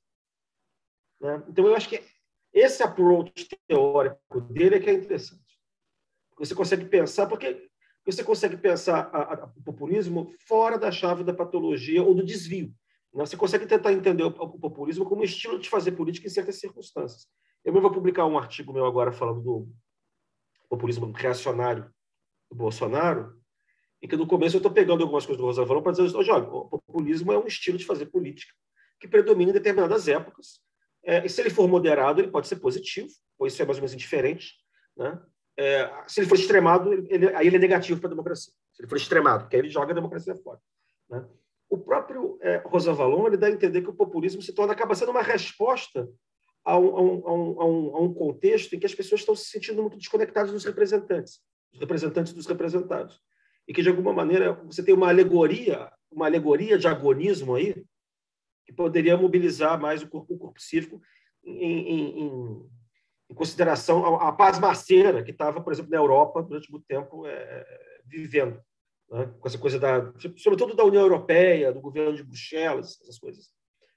[1.19, 1.43] Né?
[1.49, 2.05] Então, eu acho que
[2.53, 5.59] esse approach teórico dele é que é interessante.
[6.37, 7.71] Você consegue pensar, porque
[8.05, 9.11] você consegue pensar
[9.57, 12.69] o populismo fora da chave da patologia ou do desvio.
[13.15, 13.25] Né?
[13.25, 17.27] Você consegue tentar entender o, populismo como um estilo de fazer política em certas circunstâncias.
[17.65, 19.69] Eu vou publicar um artigo meu agora falando do
[20.71, 21.93] populismo reacionário
[22.51, 23.39] do Bolsonaro,
[24.01, 26.69] e que no começo eu estou pegando algumas coisas do Rosa para dizer, olha, o
[26.69, 28.55] populismo é um estilo de fazer política
[28.99, 30.61] que predomina em determinadas épocas.
[31.03, 33.83] É, e se ele for moderado, ele pode ser positivo, ou isso é mais ou
[33.83, 34.55] menos indiferente.
[34.97, 35.19] Né?
[35.61, 38.53] é, se ele for extremado, ele, aí ele é negativo para a democracia.
[38.73, 40.59] Se ele for extremado, porque aí ele joga a democracia fora.
[41.09, 41.23] Né?
[41.69, 44.95] O próprio é, Rosa Valon ele dá a entender que o populismo se torna acaba
[44.95, 46.09] sendo uma resposta
[46.65, 49.47] a um, a, um, a, um, a um, contexto em que as pessoas estão se
[49.47, 51.41] sentindo muito desconectadas dos representantes,
[51.73, 53.21] dos representantes dos representados,
[53.67, 57.85] e que de alguma maneira você tem uma alegoria, uma alegoria de agonismo aí
[58.67, 61.01] que poderia mobilizar mais o corpo, o corpo cívico
[61.43, 62.71] em, em, em
[63.31, 68.01] em consideração a, a pasmaceira que estava, por exemplo, na Europa durante muito tempo é,
[68.05, 68.61] vivendo,
[69.09, 69.33] né?
[69.39, 73.49] com essa coisa da, sobretudo da União Europeia, do governo de Bruxelas, essas coisas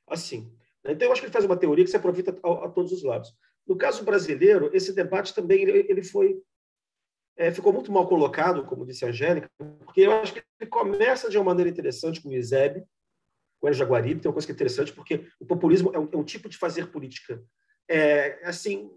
[0.08, 0.56] assim.
[0.86, 3.04] Então, eu acho que ele faz uma teoria que se aproveita a, a todos os
[3.04, 3.34] lados.
[3.66, 6.42] No caso brasileiro, esse debate também ele, ele foi
[7.36, 9.50] é, ficou muito mal colocado, como disse a Angélica,
[9.80, 12.84] porque eu acho que ele começa de uma maneira interessante com o ISEB,
[13.60, 16.18] com o Jaguaribe, tem uma coisa que é interessante, porque o populismo é um, é
[16.18, 17.44] um tipo de fazer política
[17.90, 18.92] é, assim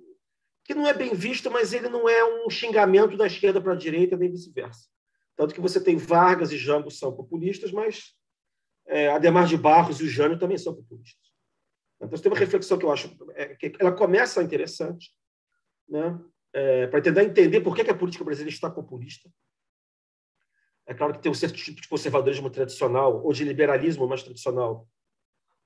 [0.64, 3.76] que não é bem visto, mas ele não é um xingamento da esquerda para a
[3.76, 4.88] direita, nem vice-versa.
[5.36, 8.14] Tanto que você tem Vargas e Jango são populistas, mas
[8.86, 11.26] é, Ademar de Barros e o Jânio também são populistas.
[12.01, 15.10] Então, tem uma reflexão que eu acho é, que ela começa interessante,
[15.89, 16.18] né?
[16.52, 19.31] É, para tentar entender por que, que a política brasileira está populista.
[20.86, 24.89] É claro que tem um certo tipo de conservadorismo tradicional, ou de liberalismo mais tradicional,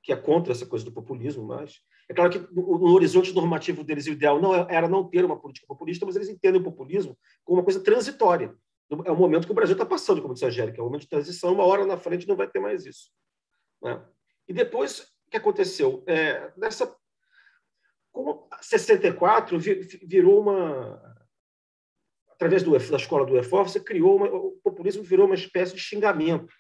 [0.03, 4.07] que é contra essa coisa do populismo, mas é claro que no, horizonte normativo deles
[4.07, 7.17] o ideal não é, era não ter uma política populista, mas eles entendem o populismo
[7.45, 8.55] como uma coisa transitória.
[9.05, 11.03] É o momento que o Brasil está passando, como disse a Angélica, é um momento
[11.03, 13.13] de transição, uma hora na frente não vai ter mais isso.
[13.81, 14.05] Né?
[14.49, 16.03] E depois, que aconteceu?
[16.07, 16.95] É, nessa,
[18.13, 21.11] como 64 virou uma
[22.31, 25.81] através do, da escola do EFOR, você criou uma, o populismo virou uma espécie de
[25.81, 26.53] xingamento.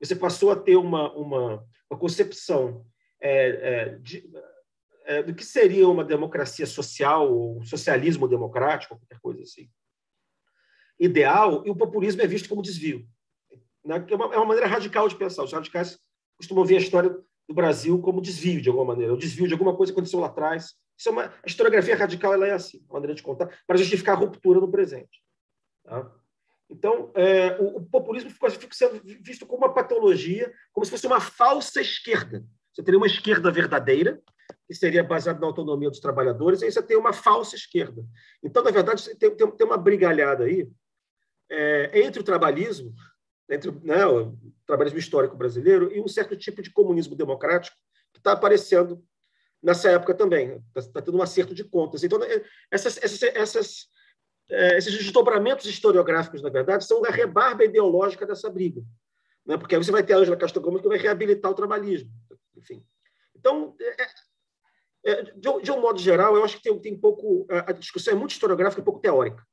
[0.00, 2.86] Você passou a ter uma, uma, uma concepção
[3.20, 4.30] é, é, de,
[5.04, 9.68] é, do que seria uma democracia social, ou socialismo democrático, qualquer coisa assim.
[10.98, 13.04] Ideal, e o populismo é visto como desvio.
[13.84, 14.06] Né?
[14.08, 15.42] É, uma, é uma maneira radical de pensar.
[15.42, 15.98] Os radicais
[16.36, 17.18] costumam ver a história
[17.50, 20.28] do Brasil como desvio, de alguma maneira, o desvio de alguma coisa que aconteceu lá
[20.28, 20.76] atrás.
[20.96, 24.14] Isso é uma, a historiografia radical ela é assim, uma maneira de contar, para justificar
[24.14, 25.20] a ruptura no presente.
[25.84, 26.08] Tá?
[26.70, 31.08] Então, é, o, o, populismo ficou, ficou sendo visto como uma patologia, como se fosse
[31.08, 32.44] uma falsa esquerda.
[32.72, 34.22] Você teria uma esquerda verdadeira,
[34.68, 38.00] que seria baseada na autonomia dos trabalhadores, e aí você tem uma falsa esquerda.
[38.44, 40.68] Então, na verdade, tem, tem, tem uma brigalhada aí
[41.50, 42.94] é, entre o trabalhismo,
[43.50, 44.36] entre né, o
[44.66, 47.76] trabalhismo histórico brasileiro, e um certo tipo de comunismo democrático
[48.12, 49.04] que está aparecendo
[49.62, 50.62] nessa época também.
[50.74, 52.02] Está tá tendo um acerto de contas.
[52.04, 53.88] Então, é, essas, essas, essas
[54.50, 58.82] é, esses desdobramentos historiográficos, na verdade, são a rebarba ideológica dessa briga.
[59.46, 59.56] Né?
[59.56, 62.10] Porque aí você vai ter a Angela Castro Gomes que vai reabilitar o trabalhismo.
[62.56, 62.84] Enfim.
[63.34, 64.06] Então, é,
[65.12, 67.46] é, de, de, um modo geral, eu acho que tem, tem pouco.
[67.48, 69.46] A discussão é muito historiográfica e pouco teórica.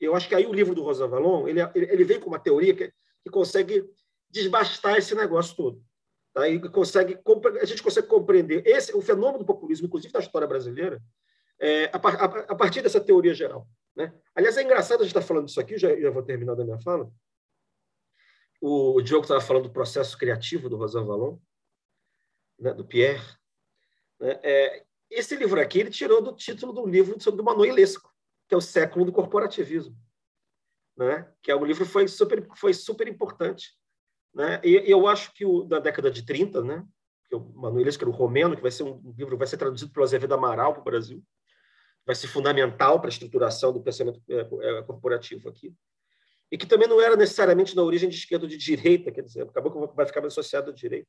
[0.00, 2.74] Eu acho que aí o livro do Rosa Valon ele, ele vem com uma teoria
[2.74, 3.88] que, que consegue
[4.28, 5.84] desbastar esse negócio todo.
[6.32, 6.48] Tá?
[6.48, 7.18] E consegue,
[7.60, 11.02] a gente consegue compreender esse, o fenômeno do populismo, inclusive da história brasileira,
[11.58, 13.68] é, a, a, a, partir dessa teoria geral.
[13.94, 14.14] Né?
[14.34, 16.64] Aliás, é engraçado a gente estar tá falando isso aqui, já, já vou terminar da
[16.64, 17.10] minha fala.
[18.60, 21.38] O, o Diogo estava falando do processo criativo do Rosan Vallon,
[22.58, 23.36] né, do Pierre.
[24.20, 24.38] Né?
[24.42, 28.10] É, esse livro aqui ele tirou do título do livro sobre o Manuel Lesco,
[28.48, 29.96] que é o século do corporativismo,
[31.00, 31.26] né?
[31.42, 33.70] que é um livro que foi super, foi super importante.
[34.34, 34.60] Né?
[34.62, 36.84] E, eu acho que o da década de 30, né?
[37.26, 39.90] que o Manuel Lesco era o romeno, que vai ser um livro vai ser traduzido
[39.90, 41.22] pelo Azevedo Amaral para o Brasil,
[42.04, 45.74] vai ser fundamental para a estruturação do pensamento é, é, corporativo aqui,
[46.52, 49.42] e que também não era necessariamente na origem de esquerda ou de direita, quer dizer,
[49.42, 51.08] acabou que vai ficar associado à direita.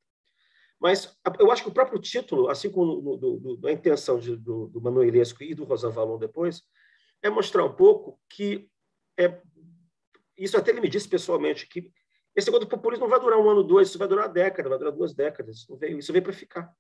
[0.80, 3.20] Mas eu acho que o próprio título, assim como
[3.66, 6.64] a intenção de, do, do Manuelesco e do Rosan Valon depois,
[7.22, 8.72] é mostrar um pouco que
[9.18, 9.42] é,
[10.44, 11.92] isso até ele me disse pessoalmente que
[12.36, 14.70] esse negócio do populismo não vai durar um ano, dois, isso vai durar uma década,
[14.70, 15.58] vai durar duas décadas.
[15.58, 16.74] Isso veio, isso veio para ficar.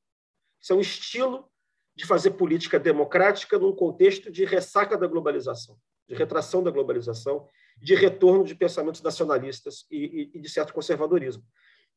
[0.62, 1.50] Isso é um estilo
[1.96, 5.78] de fazer política democrática num contexto de ressaca da globalização,
[6.08, 7.48] de retração da globalização,
[7.78, 11.44] de retorno de pensamentos nacionalistas e, e, e de certo conservadorismo.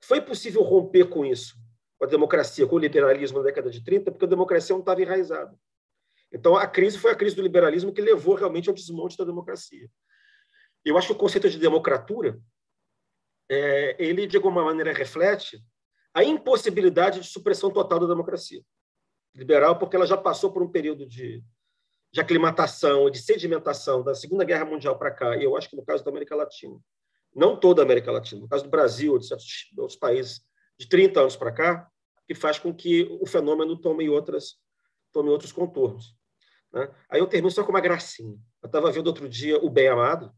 [0.02, 1.54] Foi possível romper com isso,
[1.96, 5.00] com a democracia, com o liberalismo na década de 30, porque a democracia não estava
[5.00, 5.56] enraizada.
[6.32, 9.88] Então, a crise foi a crise do liberalismo que levou realmente ao desmonte da democracia.
[10.84, 12.38] Eu acho que o conceito de democratura,
[13.48, 15.62] é, ele, de alguma maneira, reflete
[16.12, 18.62] a impossibilidade de supressão total da democracia
[19.34, 21.42] liberal, porque ela já passou por um período de,
[22.12, 25.84] de aclimatação, de sedimentação da Segunda Guerra Mundial para cá, e eu acho que no
[25.84, 26.78] caso da América Latina,
[27.34, 30.40] não toda a América Latina, no caso do Brasil, de certos outros países,
[30.78, 31.90] de 30 anos para cá,
[32.26, 34.56] que faz com que o fenômeno tome outras
[35.12, 36.16] tome outros contornos.
[36.72, 36.92] Né?
[37.08, 38.36] Aí eu termino só com uma gracinha.
[38.60, 40.34] Eu estava vendo outro dia o Bem Amado,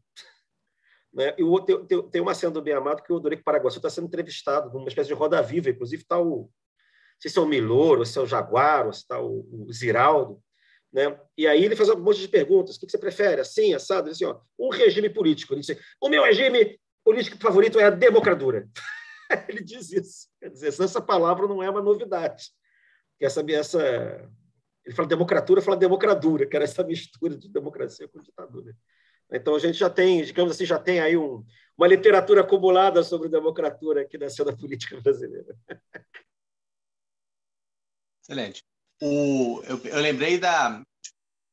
[1.17, 1.33] né?
[1.35, 4.05] e o, tem, tem, uma cena do Bem Amado que o Dorico Paraguaçu está sendo
[4.05, 6.47] entrevistado numa espécie de roda viva, inclusive está o,
[7.19, 10.39] se é o Milor, ou se é o Jaguar, ou se está o, o Ziraldo.
[10.93, 11.19] Né?
[11.35, 12.75] E aí ele faz um monte de perguntas.
[12.75, 13.41] O que você prefere?
[13.41, 14.11] Assim, assado?
[14.11, 15.55] Assim, ó, um regime político.
[15.55, 18.69] Ele diz, o meu regime político favorito é a democratura.
[19.49, 20.27] ele diz isso.
[20.39, 22.51] Quer dizer, essa palavra não é uma novidade.
[23.19, 24.29] Essa, essa,
[24.85, 28.75] ele fala democratura, fala democradura, que era essa mistura de democracia com ditadura.
[29.31, 31.43] Então a gente já tem, digamos assim, já tem aí um,
[31.77, 35.55] uma literatura acumulada sobre democratura aqui na cena política brasileira.
[38.23, 38.63] Excelente.
[39.01, 40.81] O, eu, eu lembrei da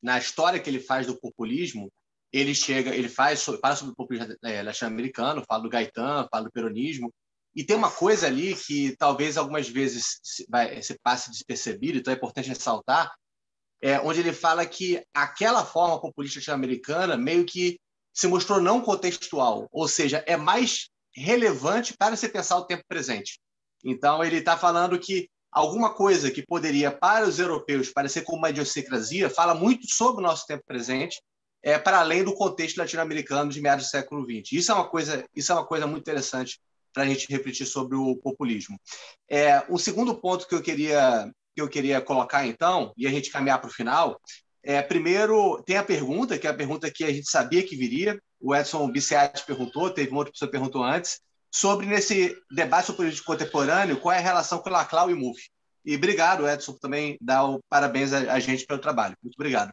[0.02, 1.90] na história que ele faz do populismo,
[2.30, 6.52] ele chega, ele faz fala sobre o populismo é, latino-americano, fala do Gaetan, fala do
[6.52, 7.10] peronismo,
[7.56, 12.12] e tem uma coisa ali que talvez algumas vezes se, vai, se passe despercebido, então
[12.12, 13.14] é importante ressaltar,
[13.84, 17.78] é, onde ele fala que aquela forma populista latino-americana meio que
[18.14, 23.38] se mostrou não contextual, ou seja, é mais relevante para se pensar o tempo presente.
[23.84, 28.48] Então, ele está falando que alguma coisa que poderia, para os europeus, parecer como uma
[28.48, 31.20] idiosincrasia, fala muito sobre o nosso tempo presente,
[31.62, 34.52] é, para além do contexto latino-americano de meados do século XX.
[34.52, 36.58] Isso é uma coisa, isso é uma coisa muito interessante
[36.90, 38.80] para a gente refletir sobre o populismo.
[39.28, 43.30] É, o segundo ponto que eu queria que eu queria colocar então e a gente
[43.30, 44.20] caminhar para o final
[44.62, 48.18] é primeiro tem a pergunta que é a pergunta que a gente sabia que viria.
[48.40, 51.20] O Edson Biciati perguntou, teve uma outra pessoa que perguntou antes,
[51.50, 55.50] sobre nesse debate sobre político contemporâneo, qual é a relação com Laclau e MUF.
[55.84, 59.16] E obrigado, Edson, por também dar o parabéns a, a gente pelo trabalho.
[59.22, 59.72] Muito obrigado.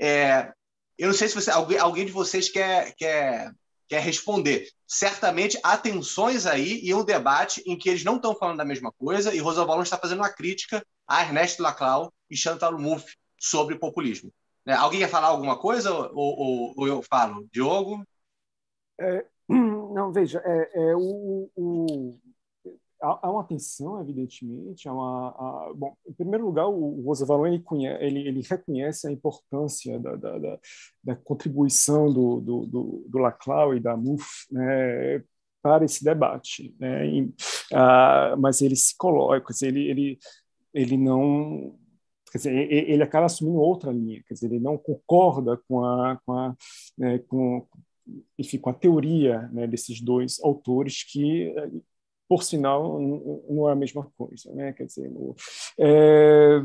[0.00, 0.50] É,
[0.98, 3.52] eu não sei se você, alguém, alguém de vocês quer, quer,
[3.92, 4.68] quer responder.
[4.86, 8.90] Certamente há tensões aí e um debate em que eles não estão falando da mesma
[8.90, 13.78] coisa e Rosa Valon está fazendo uma crítica a Ernesto Laclau e Chantal Mouffe sobre
[13.78, 14.32] populismo.
[14.64, 17.46] É, alguém quer falar alguma coisa ou, ou, ou eu falo?
[17.52, 18.02] Diogo?
[18.98, 22.18] É, não, veja, é, é o, o,
[23.02, 24.88] há, uma tensão, evidentemente.
[24.88, 27.62] Há uma, há, bom, em primeiro lugar, o Valon ele,
[28.00, 30.58] ele, ele, reconhece a importância da, da, da,
[31.02, 35.22] da contribuição do, do, do, do, Laclau e da MUF né,
[35.62, 36.74] para esse debate.
[36.78, 37.34] Né, e,
[37.72, 40.18] ah, mas ele se coloca, ele, ele,
[40.72, 41.76] ele não
[42.30, 46.32] quer dizer, ele acaba assumindo outra linha, quer dizer, ele não concorda com a, com
[46.32, 46.56] a,
[46.96, 47.66] né, com,
[48.38, 51.54] enfim, com a teoria né, desses dois autores que
[52.32, 54.72] por sinal não é a mesma coisa, né?
[54.72, 55.36] Quer dizer, o,
[55.78, 56.62] é,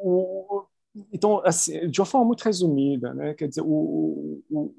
[0.00, 0.64] o,
[1.12, 3.32] então, assim, de uma forma muito resumida, né?
[3.34, 4.74] Quer dizer, o, o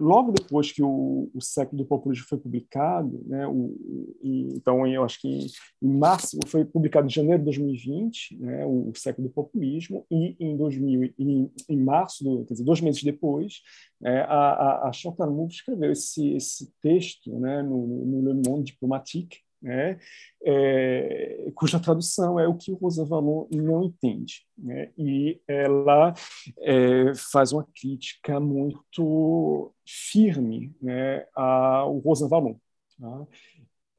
[0.00, 3.76] logo depois que o, o século do populismo foi publicado, né, o,
[4.22, 5.46] e, então eu acho que em,
[5.82, 10.34] em, março foi publicado em janeiro de 2020, né, o, o século do populismo, e
[10.40, 13.60] em 2000, em, em março, do, quer dizer, dois meses depois,
[14.02, 19.98] é, a, a, a escreveu esse, esse texto né, no, no Le Monde Diplomatique, né?
[20.42, 24.46] É, cuja tradução é o que o Rosa Valon não entende.
[24.56, 24.90] Né?
[24.96, 26.14] E ela
[26.58, 32.56] é, faz uma crítica muito firme né, ao Rosa Valon.
[32.98, 33.26] Tá?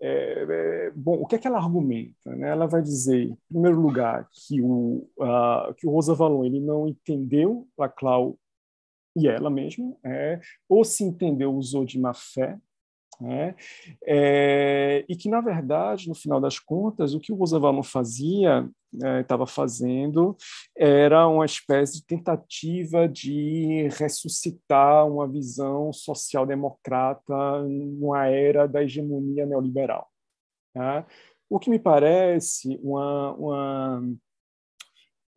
[0.04, 2.36] É, é, bom, o que é que ela argumenta?
[2.36, 2.50] Né?
[2.50, 6.88] Ela vai dizer, em primeiro lugar, que o, uh, que o Rosa Valon ele não
[6.88, 8.36] entendeu Laclau
[9.16, 12.58] e ela mesma, é, ou se entendeu, usou de má fé,
[13.22, 13.56] né?
[14.04, 18.68] É, e que, na verdade, no final das contas, o que o Roosevelt fazia,
[19.22, 20.36] estava é, fazendo,
[20.76, 30.08] era uma espécie de tentativa de ressuscitar uma visão social-democrata numa era da hegemonia neoliberal.
[30.74, 31.06] Tá?
[31.50, 34.04] O que me parece uma, uma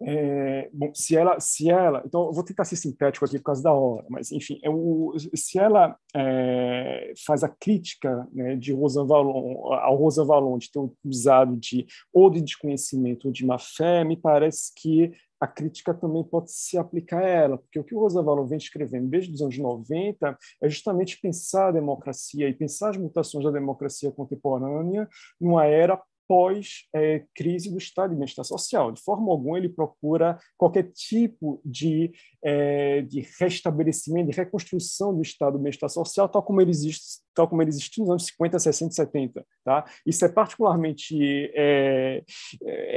[0.06, 3.62] é, bom, se ela, se ela, então eu vou tentar ser sintético aqui por causa
[3.62, 9.72] da hora, mas enfim, eu, se ela é, faz a crítica né, de Rosa Valon,
[9.72, 14.16] ao Rosa Valon de ter usado de ou de desconhecimento ou de má fé, me
[14.16, 15.10] parece que
[15.40, 18.58] a crítica também pode se aplicar a ela, porque o que o Rosa Valon vem
[18.58, 23.50] escrevendo desde os anos 90 é justamente pensar a democracia e pensar as mutações da
[23.50, 25.08] democracia contemporânea
[25.40, 28.92] numa era pós-crise é, do Estado de bem-estar social.
[28.92, 35.56] De forma alguma, ele procura qualquer tipo de, é, de restabelecimento, de reconstrução do Estado
[35.56, 38.92] de bem-estar social, tal como ele existe tal como ele existiu nos anos 50, 60
[38.92, 39.46] e 70.
[39.64, 39.84] Tá?
[40.06, 41.16] Isso é particularmente
[41.54, 42.22] é,
[42.62, 42.93] é,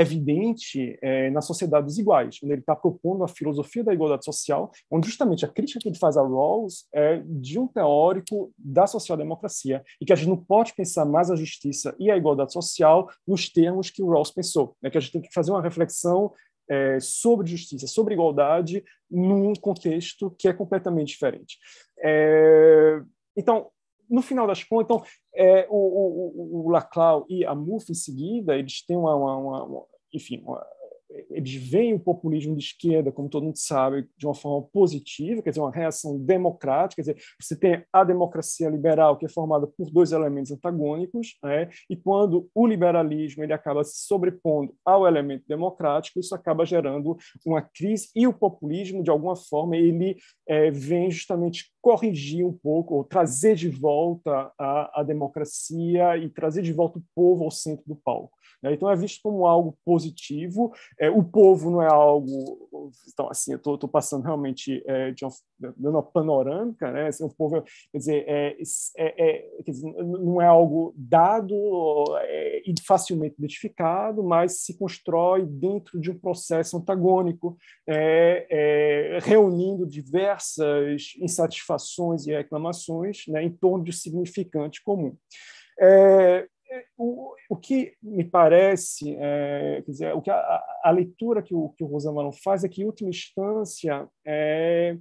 [0.00, 5.08] evidente é, nas sociedades iguais, onde ele está propondo a filosofia da igualdade social, onde
[5.08, 10.04] justamente a crítica que ele faz a Rawls é de um teórico da social-democracia, e
[10.04, 13.90] que a gente não pode pensar mais a justiça e a igualdade social nos termos
[13.90, 14.88] que Rawls pensou, né?
[14.90, 16.32] que a gente tem que fazer uma reflexão
[16.70, 21.58] é, sobre justiça, sobre igualdade, num contexto que é completamente diferente.
[22.00, 23.00] É,
[23.36, 23.70] então,
[24.08, 25.02] no final das contas, então,
[25.38, 29.84] é, o, o, o Laclau e a MUF, em seguida, eles têm uma, uma, uma
[30.12, 30.66] enfim, uma,
[31.30, 35.50] eles veem o populismo de esquerda, como todo mundo sabe, de uma forma positiva, quer
[35.50, 39.90] dizer, uma reação democrática, quer dizer, você tem a democracia liberal, que é formada por
[39.90, 41.68] dois elementos antagônicos, né?
[41.88, 47.16] e quando o liberalismo ele acaba se sobrepondo ao elemento democrático, isso acaba gerando
[47.46, 50.16] uma crise, e o populismo, de alguma forma, ele
[50.46, 56.62] é, vem justamente corrigir um pouco, ou trazer de volta a, a democracia e trazer
[56.62, 58.37] de volta o povo ao centro do palco.
[58.62, 58.72] Né?
[58.72, 60.72] Então é visto como algo positivo.
[60.98, 62.68] É, o povo não é algo,
[63.12, 67.08] então assim, eu estou passando realmente é, de uma, dando uma panorâmica, né?
[67.08, 67.62] Assim, o povo,
[67.92, 68.56] quer dizer, é,
[68.96, 71.54] é, é quer dizer, não é algo dado
[72.20, 77.56] é, e facilmente identificado, mas se constrói dentro de um processo antagônico,
[79.22, 85.16] reunindo diversas insatisfações e reclamações né, em torno de um significante comum.
[85.80, 86.48] É,
[86.96, 91.70] o, o que me parece, é, quer dizer, o que a, a, leitura que o,
[91.70, 94.96] que o Rosamano faz é que, em última instância, é,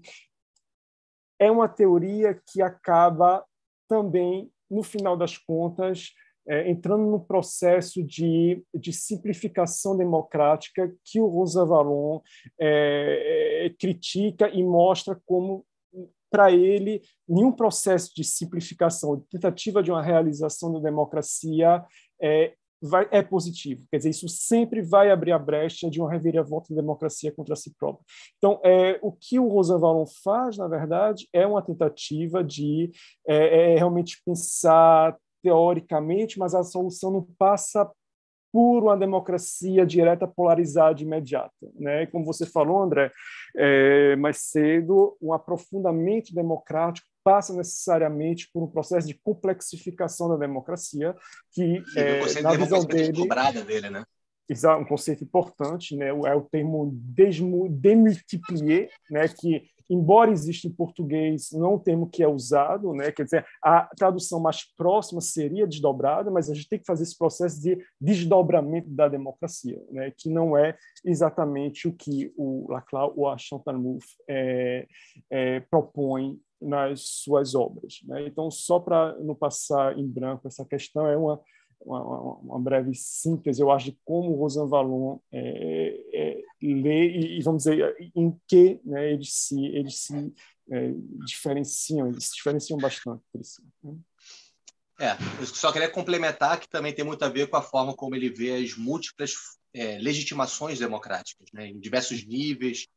[1.39, 3.45] é uma teoria que acaba
[3.87, 6.11] também, no final das contas,
[6.47, 12.21] é, entrando no processo de, de simplificação democrática que o Rosa Valon
[12.59, 15.65] é, é, critica e mostra como
[16.29, 21.83] para ele, nenhum processo de simplificação, de tentativa de uma realização da democracia
[22.21, 23.85] é, vai, é positivo.
[23.89, 27.73] Quer dizer, isso sempre vai abrir a brecha de uma reviravolta da democracia contra si
[27.77, 28.05] própria.
[28.37, 32.91] Então, é, o que o Rosa Valon faz, na verdade, é uma tentativa de
[33.27, 37.89] é, é realmente pensar teoricamente, mas a solução não passa
[38.57, 41.53] por uma democracia direta, polarizada, imediata.
[41.75, 42.01] Né?
[42.01, 43.11] E como você falou, André,
[43.55, 51.15] é, mais cedo, um aprofundamento democrático passa necessariamente por um processo de complexificação da democracia,
[51.51, 53.27] que, é, na visão dele...
[53.63, 54.03] dele né?
[54.79, 56.07] um conceito importante, né?
[56.07, 56.89] é o termo
[57.69, 59.27] demultiplier, né?
[59.27, 63.11] que embora exista em português, não um termo que é usado, né?
[63.11, 67.17] quer dizer, a tradução mais próxima seria desdobrada, mas a gente tem que fazer esse
[67.17, 70.11] processo de desdobramento da democracia, né?
[70.15, 74.87] que não é exatamente o que o Laclau ou a Chantal Mouffe é,
[75.29, 77.99] é, propõe nas suas obras.
[78.05, 78.27] Né?
[78.27, 81.39] Então, só para não passar em branco essa questão, é uma,
[81.81, 87.41] uma, uma breve síntese, eu acho, de como o Rosan Valon é, é, lê e,
[87.41, 90.33] vamos dizer, em que né, eles se, eles se
[90.69, 90.93] é,
[91.25, 93.23] diferenciam, eles se diferenciam bastante.
[93.31, 93.95] Por isso, né?
[94.99, 98.15] É, eu só queria complementar que também tem muito a ver com a forma como
[98.15, 99.33] ele vê as múltiplas
[99.71, 102.87] é, legitimações democráticas, né, em diversos níveis,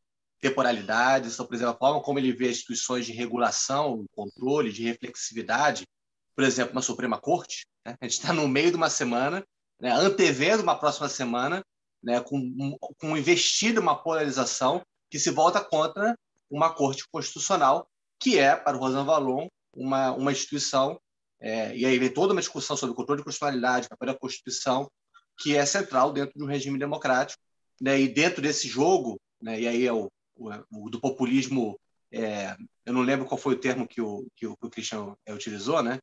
[0.40, 1.35] temporalidades.
[1.35, 5.86] Então, por exemplo, a forma como ele vê as instituições de regulação, controle, de reflexividade,
[6.35, 7.66] por exemplo, uma Suprema Corte.
[7.85, 7.97] Né?
[8.01, 9.44] A gente está no meio de uma semana,
[9.81, 11.65] né, antevendo uma próxima semana,
[12.02, 16.16] né, com, com investido uma polarização que se volta contra
[16.51, 17.89] uma Corte Constitucional,
[18.19, 21.01] que é, para o Rosan Valon, uma, uma instituição,
[21.40, 24.90] é, e aí vem toda uma discussão sobre o controle de constitucionalidade, papel da Constituição,
[25.39, 27.43] que é central dentro de um regime democrático.
[27.81, 31.81] Né, e dentro desse jogo, né, e aí é o, o, o do populismo,
[32.12, 32.55] é,
[32.85, 35.32] eu não lembro qual foi o termo que o, que o, que o Christian é,
[35.32, 35.98] utilizou, né,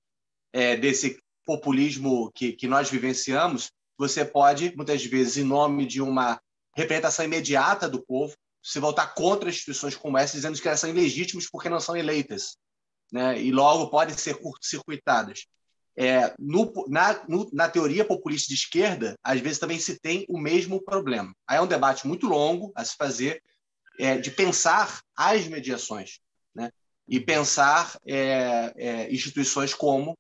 [0.54, 6.40] é, desse populismo que, que nós vivenciamos, você pode, muitas vezes, em nome de uma
[6.76, 11.50] representação imediata do povo, se voltar contra instituições como essa, dizendo que elas são ilegítimas
[11.50, 12.58] porque não são eleitas,
[13.12, 13.42] né?
[13.42, 15.48] e logo podem ser curto-circuitadas.
[16.00, 20.38] É, no, na, no, na, teoria populista de esquerda, às vezes também se tem o
[20.38, 21.34] mesmo problema.
[21.48, 23.42] Aí é um debate muito longo a se fazer,
[23.98, 26.20] é, de pensar as mediações,
[26.54, 26.70] né?
[27.08, 30.16] e pensar é, é instituições como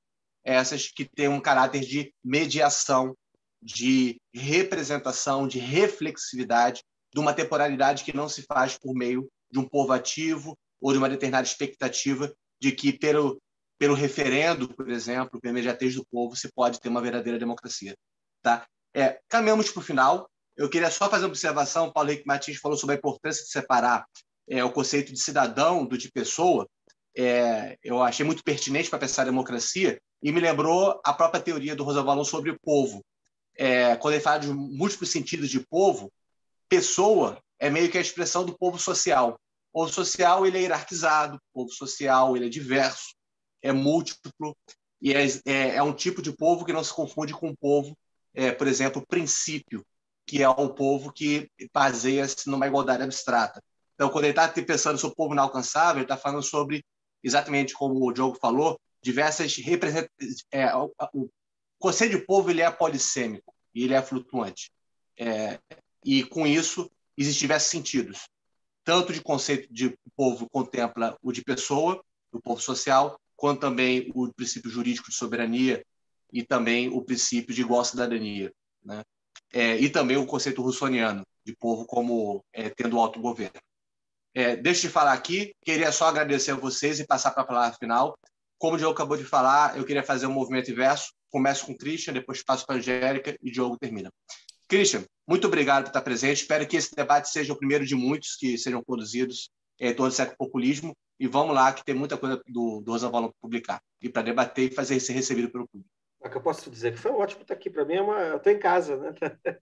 [0.47, 3.13] essas que têm um caráter de mediação,
[3.61, 6.81] de representação, de reflexividade,
[7.13, 10.97] de uma temporalidade que não se faz por meio de um povo ativo ou de
[10.97, 13.41] uma determinada expectativa de que, pelo,
[13.77, 17.93] pelo referendo, por exemplo, pela imediatez do povo, se pode ter uma verdadeira democracia.
[18.41, 18.65] Tá?
[18.95, 20.29] É, caminhamos para o final.
[20.55, 21.91] Eu queria só fazer uma observação.
[21.91, 24.05] Paulo Henrique Martins falou sobre a importância de separar
[24.49, 26.65] é, o conceito de cidadão do de pessoa.
[27.17, 31.75] É, eu achei muito pertinente para pensar a democracia, e me lembrou a própria teoria
[31.75, 33.03] do Rosa Valon sobre o povo.
[33.55, 36.11] É, quando ele fala de múltiplos sentidos de povo,
[36.69, 39.39] pessoa é meio que a expressão do povo social.
[39.71, 43.15] O povo social ele é hierarquizado, o povo social ele é diverso,
[43.61, 44.55] é múltiplo
[45.01, 47.97] e é, é, é um tipo de povo que não se confunde com o povo,
[48.33, 49.85] é, por exemplo, princípio,
[50.25, 53.61] que é o povo que baseia-se numa igualdade abstrata.
[53.95, 56.83] Então, quando ele está pensando sobre o povo inalcançável, ele está falando sobre,
[57.23, 60.45] exatamente como o Diogo falou, diversas representações.
[60.51, 60.91] É, o,
[61.79, 64.71] conceito de povo ele é polissêmico e ele é flutuante.
[65.17, 65.59] É,
[66.03, 68.27] e com isso existem diversos sentidos.
[68.83, 74.31] Tanto de conceito de povo contempla o de pessoa, o povo social, quanto também o
[74.33, 75.85] princípio jurídico de soberania
[76.31, 78.51] e também o princípio de igual cidadania,
[78.83, 79.03] né?
[79.53, 83.59] É, e também o conceito russoniano de povo como é, tendo autogoverno.
[84.33, 87.77] É, deixa de falar aqui, queria só agradecer a vocês e passar para a palavra
[87.77, 88.17] final.
[88.57, 91.13] Como o Diogo acabou de falar, eu queria fazer um movimento inverso.
[91.29, 94.11] Começo com o Christian, depois passo para a Angélica e o Diogo termina.
[94.67, 96.41] Christian, muito obrigado por estar presente.
[96.41, 100.37] Espero que esse debate seja o primeiro de muitos que sejam produzidos em torno século
[100.37, 100.95] populismo.
[101.19, 104.71] E vamos lá, que tem muita coisa do, Rosa Valon para publicar e para debater
[104.71, 105.89] e fazer ser recebido pelo público.
[106.21, 107.69] É que eu posso dizer que foi ótimo estar aqui.
[107.69, 108.19] Para mim, é uma...
[108.19, 108.97] eu estou em casa.
[108.97, 109.13] Né?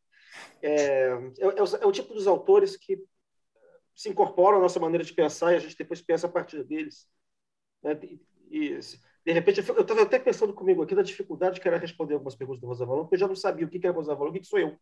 [0.62, 3.02] É, é, é, é, o tipo dos autores que
[3.96, 7.08] se incorporam à nossa maneira de pensar e a gente depois pensa a partir deles.
[7.82, 7.98] Né?
[8.56, 8.80] E,
[9.26, 12.62] de repente, eu estava até pensando comigo aqui da dificuldade que era responder algumas perguntas
[12.62, 14.46] do Rosa Valon, porque eu já não sabia o que era Rosa Valon, o que
[14.46, 14.80] sou eu.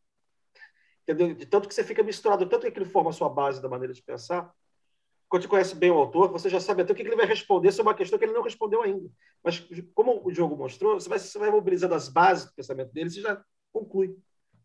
[1.02, 1.34] Entendeu?
[1.34, 3.92] De tanto que você fica misturado, tanto que aquilo forma a sua base da maneira
[3.92, 4.54] de pensar,
[5.28, 7.72] quando você conhece bem o autor, você já sabe até o que ele vai responder
[7.72, 9.10] sobre uma questão que ele não respondeu ainda.
[9.44, 13.10] Mas, como o jogo mostrou, você vai, você vai mobilizando as bases do pensamento dele
[13.10, 14.16] e já conclui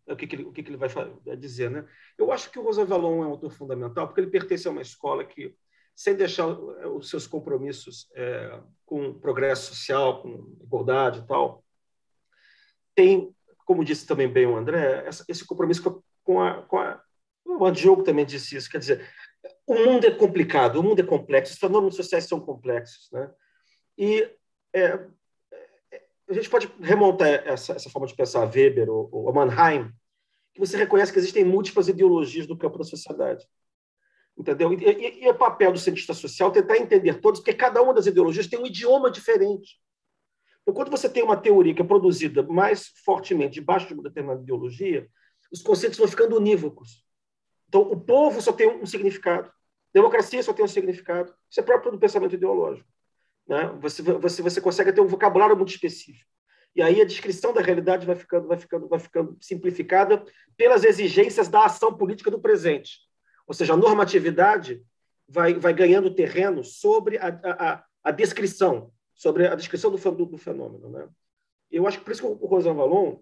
[0.06, 0.90] o que, que ele, o que, que ele vai
[1.38, 1.70] dizer.
[1.70, 1.88] Né?
[2.18, 4.82] Eu acho que o Rosa Valon é um autor fundamental, porque ele pertence a uma
[4.82, 5.56] escola que
[5.98, 11.64] sem deixar os seus compromissos é, com progresso social, com igualdade e tal,
[12.94, 13.34] tem,
[13.66, 17.02] como disse também bem o André, esse compromisso com a, com a
[17.44, 19.10] o Diogo também disse isso, quer dizer,
[19.66, 23.28] o mundo é complicado, o mundo é complexo, os fenômenos sociais são complexos, né?
[23.96, 24.30] E
[24.72, 25.04] é,
[26.28, 29.90] a gente pode remontar essa, essa forma de pensar a Weber ou, ou a Mannheim,
[30.54, 33.44] que você reconhece que existem múltiplas ideologias no campo da sociedade.
[34.38, 34.72] Entendeu?
[34.72, 38.06] E, e, e é papel do cientista social tentar entender todos, porque cada uma das
[38.06, 39.80] ideologias tem um idioma diferente.
[40.62, 44.42] Então, quando você tem uma teoria que é produzida mais fortemente debaixo de uma determinada
[44.42, 45.08] ideologia,
[45.50, 47.04] os conceitos vão ficando unívocos.
[47.68, 49.50] Então, o povo só tem um significado,
[49.92, 51.34] democracia só tem um significado.
[51.50, 52.88] Isso é próprio do pensamento ideológico.
[53.46, 53.66] Né?
[53.80, 56.30] Você, você, você consegue ter um vocabulário muito específico.
[56.76, 60.22] E aí a descrição da realidade vai ficando, vai ficando, vai ficando simplificada
[60.56, 63.07] pelas exigências da ação política do presente.
[63.48, 64.84] Ou seja, a normatividade
[65.26, 70.38] vai, vai ganhando terreno sobre a, a, a descrição, sobre a descrição do, do, do,
[70.38, 70.90] fenômeno.
[70.90, 71.08] Né?
[71.70, 73.20] Eu acho que por isso que o Rosan Valon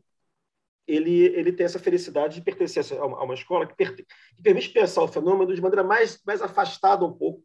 [0.87, 5.03] ele, ele tem essa felicidade de pertencer a uma, escola que, per, que, permite pensar
[5.03, 7.43] o fenômeno de maneira mais, mais afastada um pouco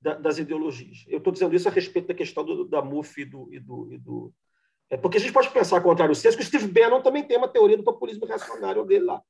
[0.00, 1.04] da, das ideologias.
[1.06, 3.92] Eu estou dizendo isso a respeito da questão do, da MUF e do, e do,
[3.92, 4.34] e do
[4.90, 7.38] é porque a gente pode pensar ao contrário senso que o Steve Bannon também tem
[7.38, 9.22] uma teoria do populismo reacionário dele lá,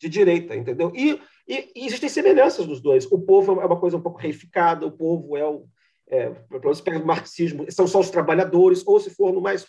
[0.00, 0.90] de direita, entendeu?
[0.94, 3.04] E, e, e, existem semelhanças dos dois.
[3.12, 5.66] O povo é uma coisa um pouco reificada, o povo é o,
[6.08, 9.66] é, pelo menos pega o marxismo, são só os trabalhadores, ou se for no mais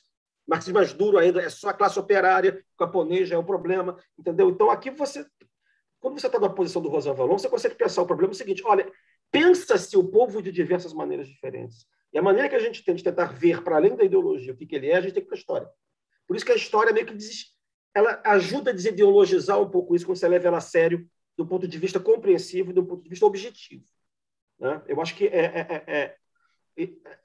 [0.48, 3.98] marxismo mais duro ainda, é só a classe operária, o camponês já é o problema,
[4.18, 4.49] entendeu?
[4.49, 5.26] Então, aqui você,
[5.99, 8.38] quando você está na posição do Rosan Valon, você consegue pensar o problema é o
[8.38, 8.91] seguinte, olha,
[9.32, 11.86] pensa-se o povo de diversas maneiras diferentes.
[12.12, 14.58] E a maneira que a gente tem de tentar ver, para além da ideologia, o
[14.58, 15.70] que, que ele é, a gente tem que ir para a história.
[16.28, 17.51] Por isso que a história meio que diz,
[17.93, 21.07] ela ajuda a desideologizar um pouco isso quando você leva ela a sério
[21.38, 23.84] do ponto de vista compreensivo e do ponto de vista objetivo.
[24.59, 24.81] Né?
[24.88, 26.15] Eu acho que é, é, é,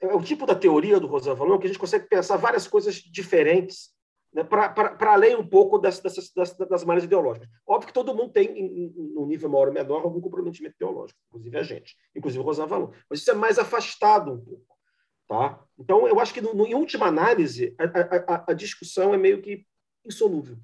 [0.01, 2.95] é, o tipo da teoria do Rosan Valon que a gente consegue pensar várias coisas
[2.95, 3.95] diferentes
[4.33, 7.49] né, para além um pouco das, dessas, das, das maneiras ideológicas.
[7.65, 11.57] Óbvio que todo mundo tem, em, um nível maior ou menor, algum comprometimento ideológico, inclusive
[11.57, 12.91] a gente, inclusive o Rosan Valon.
[13.09, 14.77] Mas isso é mais afastado um pouco.
[15.27, 15.61] Tá?
[15.77, 19.41] Então, eu acho que, no, no, em última análise, a, a, a, discussão é meio
[19.41, 19.65] que
[20.07, 20.57] insolúvel.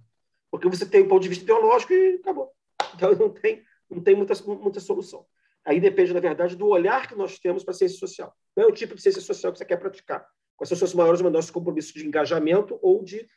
[0.49, 2.51] Porque você tem um ponto de vista ideológico e acabou.
[2.95, 5.25] Então, não tem, não tem muita, muita solução.
[5.65, 8.35] Aí depende, na verdade, do olhar que nós temos para a ciência social.
[8.53, 10.27] Qual é o tipo de ciência social que você quer praticar?
[10.55, 13.27] Quais são os seus maiores ou menores compromissos de engajamento ou de,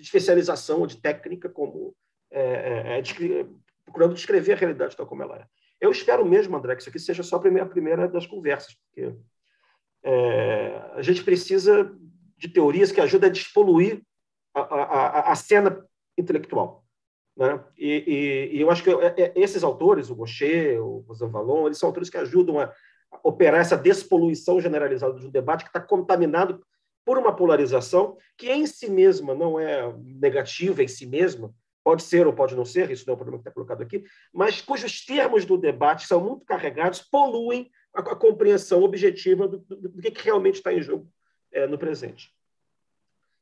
[0.00, 1.94] especialização ou de técnica, como
[2.30, 3.46] é, é, é
[3.84, 5.46] procurando descrever a realidade tal como ela é.
[5.80, 8.74] Eu espero mesmo, André, que isso aqui seja só a primeira, a primeira das conversas,
[8.74, 9.14] porque
[10.02, 11.94] é, a gente precisa
[12.36, 14.02] de teorias que ajudem a despoluir
[14.54, 15.84] a, a, a cena
[16.16, 16.84] intelectual.
[17.36, 17.58] Né?
[17.78, 21.78] E, e, e, eu acho que é, é, esses autores, o Gaucher, o Valon, eles
[21.78, 22.72] são autores que ajudam a
[23.22, 26.62] operar essa despoluição generalizada de um debate que está contaminado
[27.04, 31.52] por uma polarização que em si mesma não é negativa em si mesma,
[31.82, 34.04] pode ser ou pode não ser, isso não é o problema que está colocado aqui,
[34.32, 39.88] mas cujos termos do debate são muito carregados, poluem a, a compreensão objetiva do, do,
[39.88, 41.10] do que, que, realmente está em jogo
[41.50, 42.32] é, no presente.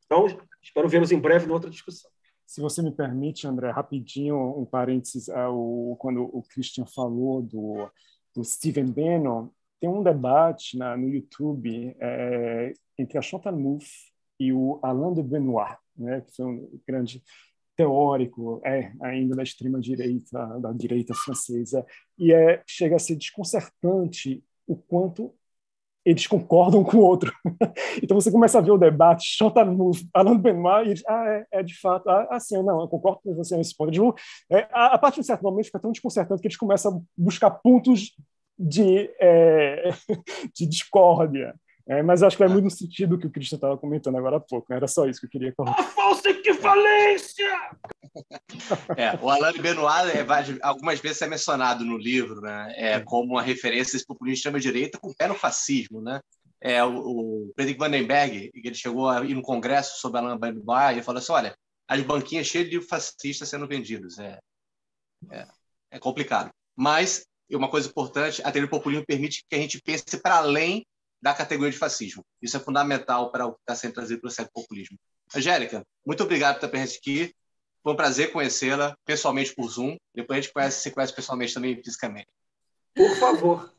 [0.09, 0.27] Então,
[0.63, 2.11] espero vê-los em breve em outra discussão.
[2.47, 7.91] Se você me permite, André, rapidinho, um parênteses, ao, quando o Christian falou do,
[8.35, 14.11] do Steven Bannon, tem um debate na, no YouTube é, entre a Chantal Mouffe
[14.41, 17.23] e o Alain de Benoit, né, que foi um grande
[17.77, 21.85] teórico, é ainda da extrema direita, da direita francesa,
[22.19, 25.35] e é chega a ser desconcertante o quanto
[26.09, 27.33] eles concordam com o outro.
[28.03, 31.47] então você começa a ver o debate, Chantal Mouffe, Alain Benoit, e eles, ah, é,
[31.59, 33.91] é de fato, ah, assim, não, eu concordo com você nesse ponto.
[33.91, 34.15] Digo,
[34.51, 37.01] é, a, a partir de um certo momento fica tão desconcertante que eles começam a
[37.17, 38.17] buscar pontos
[38.59, 39.91] de, é,
[40.57, 41.55] de discórdia.
[41.89, 44.41] É, mas acho que vai muito no sentido que o Cristian estava comentando agora há
[44.41, 44.67] pouco.
[44.69, 44.77] Né?
[44.77, 45.81] Era só isso que eu queria colocar.
[45.81, 47.71] A falsa equivalência!
[48.97, 52.75] É, o Alain Benoit é, algumas vezes é mencionado no livro né?
[52.77, 56.03] é, como uma referência a esse populismo de extrema-direita com pé no fascismo.
[56.03, 56.21] Né?
[56.61, 61.03] É, o, o Frederick Vandenberg, ele chegou a ir no congresso sobre Alain Benoit e
[61.03, 61.57] falou assim, olha,
[61.89, 64.19] as banquinhas cheias de fascistas sendo vendidos.
[64.19, 64.39] É,
[65.31, 65.47] é,
[65.93, 66.51] é complicado.
[66.77, 70.85] Mas, uma coisa importante, a teoria do populismo permite que a gente pense para além
[71.21, 72.25] da categoria de fascismo.
[72.41, 74.97] Isso é fundamental para o que está sendo trazido pelo certo populismo.
[75.35, 77.35] Angélica, muito obrigado por estar presente aqui.
[77.83, 79.97] Foi um prazer conhecê-la pessoalmente por Zoom.
[80.15, 82.29] Depois a gente conhece, se conhece pessoalmente também fisicamente.
[82.95, 83.73] Por favor.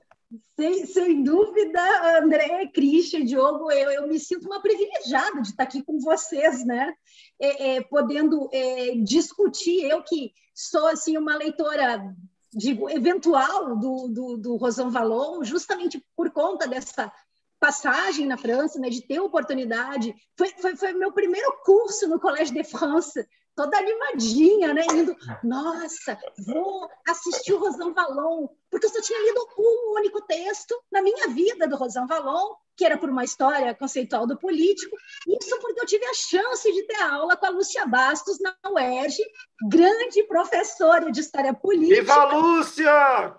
[0.55, 5.81] Sem, sem dúvida, André, Christian, Diogo, eu, eu me sinto uma privilegiada de estar aqui
[5.81, 6.93] com vocês, né?
[7.39, 12.15] É, é, podendo é, discutir, eu que sou assim uma leitora
[12.53, 17.11] digo, eventual do, do, do Rosan Vallon, justamente por conta dessa
[17.59, 20.15] passagem na França, né, de ter oportunidade.
[20.37, 23.27] Foi, foi, foi meu primeiro curso no Collège de France,
[23.59, 25.13] toda animadinha, né, indo,
[25.43, 26.17] nossa,
[26.47, 31.27] vou assistir o Rosan Vallon, porque eu só tinha lido um único texto na minha
[31.27, 34.95] vida do Rosan Vallon, que era por uma história conceitual do político,
[35.27, 39.21] isso porque eu tive a chance de ter aula com a Lúcia Bastos na UERJ,
[39.69, 41.99] grande professora de história política.
[41.99, 43.35] Viva a Lúcia!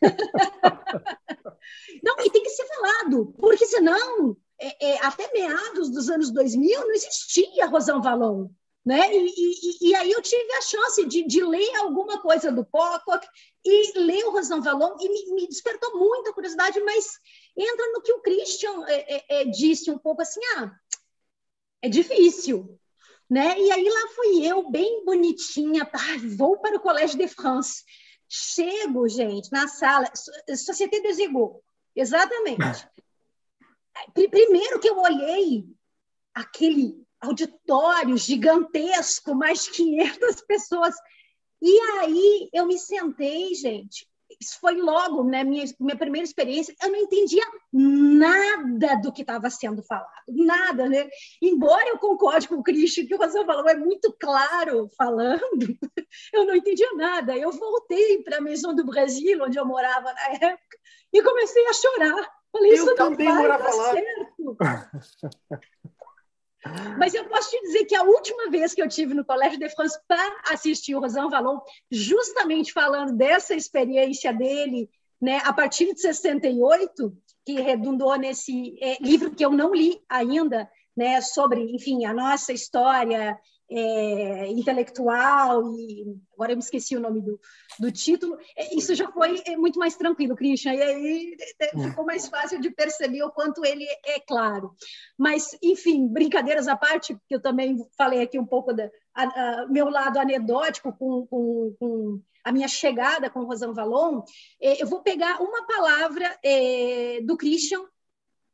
[2.02, 6.80] não, e tem que ser falado, porque senão, é, é, até meados dos anos 2000,
[6.80, 8.48] não existia Rosão Valon.
[8.84, 9.14] Né?
[9.14, 13.26] E, e, e, aí eu tive a chance de, de ler alguma coisa do Pocock
[13.62, 17.18] e ler o Rosão Valon e me, me, despertou muita curiosidade, mas
[17.56, 20.72] entra no que o Christian é, é, é, disse um pouco assim, ah,
[21.82, 22.78] é difícil,
[23.28, 23.60] né?
[23.60, 26.00] E aí lá fui eu, bem bonitinha, tá?
[26.38, 27.84] vou para o Colégio de France,
[28.32, 30.08] Chego, gente, na sala,
[30.56, 31.60] Société des Égaux,
[31.96, 32.88] exatamente.
[34.14, 35.66] Primeiro que eu olhei
[36.32, 40.94] aquele auditório gigantesco, mais 500 pessoas,
[41.62, 44.08] e aí eu me sentei, gente,
[44.40, 49.50] isso foi logo, né, minha, minha primeira experiência, eu não entendia nada do que estava
[49.50, 51.08] sendo falado, nada, né?
[51.42, 55.40] Embora eu concorde com o Christian, que o Rosão falou, é muito claro falando,
[56.32, 57.36] eu não entendia nada.
[57.36, 60.78] Eu voltei para a Maison do Brasil, onde eu morava na época,
[61.12, 64.56] e comecei a chorar, Falei, isso eu não vai dar certo.
[66.98, 69.68] Mas eu posso te dizer que a última vez que eu tive no Colégio de
[69.70, 71.58] France para assistir o Rosan Vallon,
[71.90, 79.34] justamente falando dessa experiência dele, né, a partir de 68, que redundou nesse é, livro
[79.34, 83.38] que eu não li ainda, né, sobre, enfim, a nossa história
[83.70, 87.38] é, intelectual e agora eu me esqueci o nome do,
[87.78, 88.36] do título.
[88.56, 91.84] É, isso já foi é, muito mais tranquilo, Christian, e aí é, hum.
[91.84, 94.74] ficou mais fácil de perceber o quanto ele é claro.
[95.16, 98.90] Mas, enfim, brincadeiras à parte, porque eu também falei aqui um pouco do
[99.68, 104.22] meu lado anedótico com, com, com a minha chegada com o Rosan Valon,
[104.60, 106.38] eu vou pegar uma palavra
[107.24, 107.82] do Christian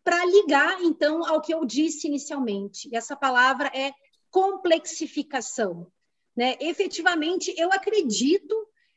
[0.02, 2.88] para ligar, então, ao que eu disse inicialmente.
[2.90, 3.92] E essa palavra é
[4.36, 5.90] complexificação.
[6.36, 6.56] Né?
[6.60, 8.54] Efetivamente, eu acredito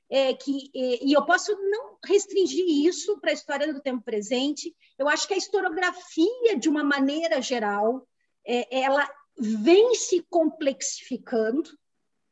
[0.10, 4.76] é, que, é, e eu posso não restringir isso para a história do tempo presente,
[4.98, 8.06] eu acho que a historiografia, de uma maneira geral,
[8.45, 11.70] é, ela vem se complexificando,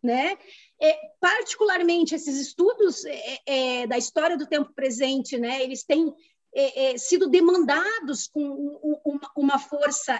[0.03, 0.37] né?
[0.81, 5.63] É, particularmente esses estudos é, é, da história do tempo presente, né?
[5.63, 6.13] Eles têm
[6.97, 8.41] sido demandados com
[9.05, 10.19] uma, uma força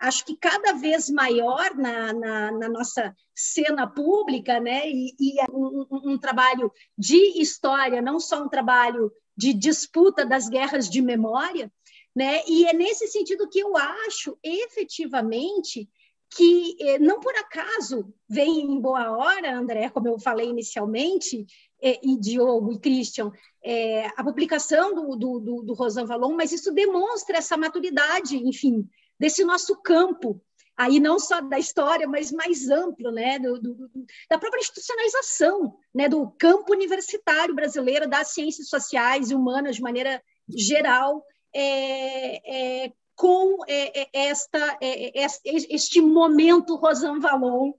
[0.00, 4.88] acho que cada vez maior na, na, na nossa cena pública, né?
[4.88, 10.48] E, e é um, um, trabalho de história, não só um trabalho de disputa das
[10.48, 11.72] guerras de memória,
[12.14, 12.42] né?
[12.46, 15.88] E é nesse sentido que eu acho, efetivamente,
[16.36, 21.46] que eh, não por acaso vem em boa hora, André, como eu falei inicialmente,
[21.80, 23.30] eh, e Diogo e Christian,
[23.62, 28.88] é, a publicação do, do, do, do Rosan Valon, mas isso demonstra essa maturidade, enfim,
[29.18, 30.40] desse nosso campo,
[30.76, 33.90] aí não só da história, mas mais amplo, né, do, do,
[34.28, 40.22] da própria institucionalização, né, do campo universitário brasileiro das ciências sociais e humanas de maneira
[40.48, 41.24] geral,
[41.54, 47.72] é, é, com é, é esta, é, é, este momento Rosan Valon,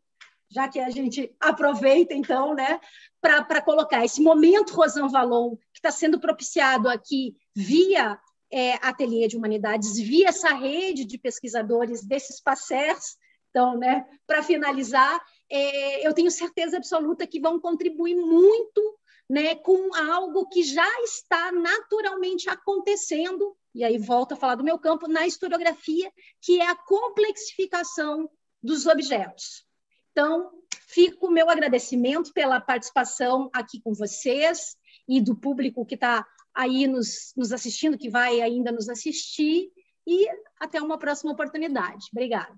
[0.49, 2.79] já que a gente aproveita, então, né,
[3.19, 8.17] para colocar esse momento Rosan Valon, que está sendo propiciado aqui via
[8.55, 13.17] é, Ateliê de Humanidades, via essa rede de pesquisadores desses PACERs.
[13.49, 15.21] Então, né, para finalizar,
[15.51, 18.97] é, eu tenho certeza absoluta que vão contribuir muito
[19.29, 24.79] né, com algo que já está naturalmente acontecendo, e aí volto a falar do meu
[24.79, 26.09] campo, na historiografia,
[26.41, 28.29] que é a complexificação
[28.63, 29.65] dos objetos.
[30.11, 30.49] Então,
[30.87, 34.77] fico o meu agradecimento pela participação aqui com vocês
[35.09, 36.25] e do público que está
[36.55, 39.71] aí nos, nos assistindo, que vai ainda nos assistir,
[40.07, 40.27] e
[40.59, 42.05] até uma próxima oportunidade.
[42.11, 42.55] Obrigada.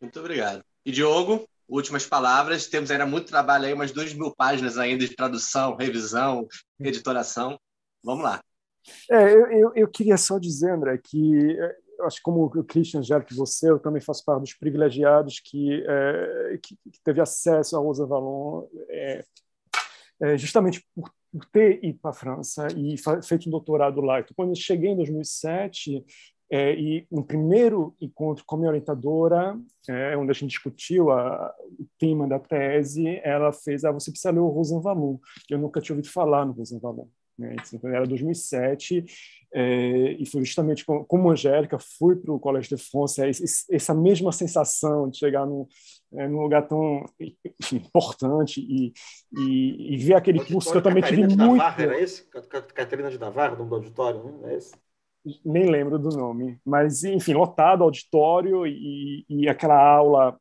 [0.00, 0.64] Muito obrigado.
[0.84, 2.66] E Diogo, últimas palavras.
[2.66, 6.46] Temos ainda muito trabalho aí, umas duas mil páginas ainda de tradução, revisão,
[6.78, 7.58] editoração.
[8.02, 8.40] Vamos lá.
[9.10, 11.56] É, eu, eu, eu, queria só dizer, André, que
[11.98, 15.38] eu acho que como o Christian já que você, eu também faço parte dos privilegiados
[15.38, 19.22] que, é, que, que, teve acesso a Rosa Valon é,
[20.22, 24.20] é, justamente por por ter ido para a França e feito um doutorado lá.
[24.20, 26.04] Então, quando eu cheguei em 2007,
[26.50, 29.56] é, e um primeiro encontro com a minha orientadora,
[29.88, 34.32] é, onde a gente discutiu a, o tema da tese, ela fez, ah, você precisa
[34.32, 35.18] ler o Rosan Valon.
[35.48, 37.06] Eu nunca tinha ouvido falar no Rosan Valon.
[37.40, 37.56] Né?
[37.72, 39.02] Então, era 2007,
[39.52, 43.30] é, e foi justamente como, como Angélica, fui para o Colégio de France, é,
[43.74, 45.66] essa mesma sensação de chegar num,
[46.12, 47.02] é, num lugar tão
[47.72, 48.92] importante e,
[49.32, 51.36] e, e, ver aquele curso que eu também tive muito...
[51.36, 52.26] Navarra, era esse?
[52.74, 54.74] Catarina de Navarra, nome do auditório, não é esse?
[55.44, 60.38] Nem lembro do nome, mas enfim, lotado auditório e, e aquela aula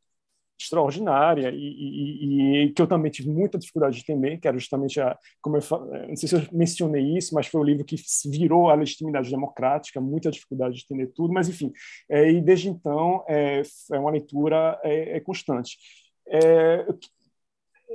[0.59, 4.99] extraordinária e, e, e, que eu também tive muita dificuldade de entender, que era justamente
[4.99, 5.61] a, como eu
[6.07, 7.95] não sei se eu mencionei isso, mas foi o livro que
[8.25, 11.71] virou a legitimidade democrática, muita dificuldade de entender tudo, mas enfim,
[12.09, 13.61] é, e desde então é,
[13.91, 15.77] é uma leitura é, é constante.
[16.31, 16.85] É,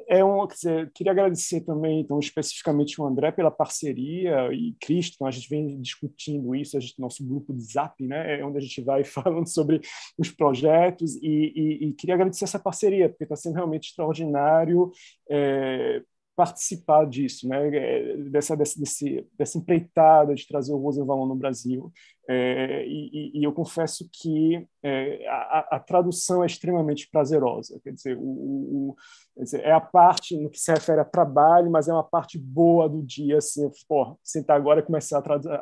[0.09, 5.27] é um, dizer, queria agradecer também, então, especificamente o André pela parceria e Cristo, então,
[5.27, 8.61] a gente vem discutindo isso, a gente, nosso grupo de Zap, né, é onde a
[8.61, 9.81] gente vai falando sobre
[10.19, 14.91] os projetos e, e, e queria agradecer essa parceria, porque está sendo realmente extraordinário
[15.31, 16.03] é,
[16.37, 21.93] participar disso, né, é, dessa, desse, dessa empreitada de trazer o Rosenvalon no Brasil.
[22.29, 27.79] É, e, e, eu confesso que é, a, a, tradução é extremamente prazerosa.
[27.85, 28.97] Quer dizer, o, o,
[29.37, 32.39] quer dizer, é a parte no que se refere a trabalho, mas é uma parte
[32.39, 33.39] boa do dia.
[33.39, 35.59] Assim, pô, sentar agora e começar a traduzir.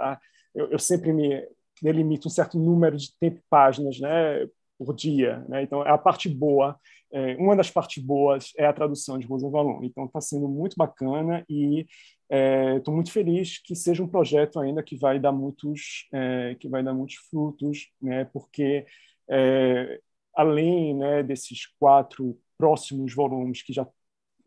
[0.55, 1.45] Eu, eu sempre me
[1.83, 4.47] delimito um certo número de tempo páginas, né,
[4.79, 5.45] por dia.
[5.49, 5.63] Né?
[5.65, 6.79] Então, é a parte boa
[7.13, 9.81] é, uma das partes boas é a tradução de Rosa Valon.
[9.85, 11.87] Então, está sendo muito bacana e
[12.33, 16.69] estou é, muito feliz que seja um projeto ainda que vai dar muitos, é, que
[16.69, 18.25] vai dar muitos frutos, né?
[18.27, 18.87] Porque
[19.31, 20.01] é,
[20.35, 23.87] além né, desses quatro próximos volumes que já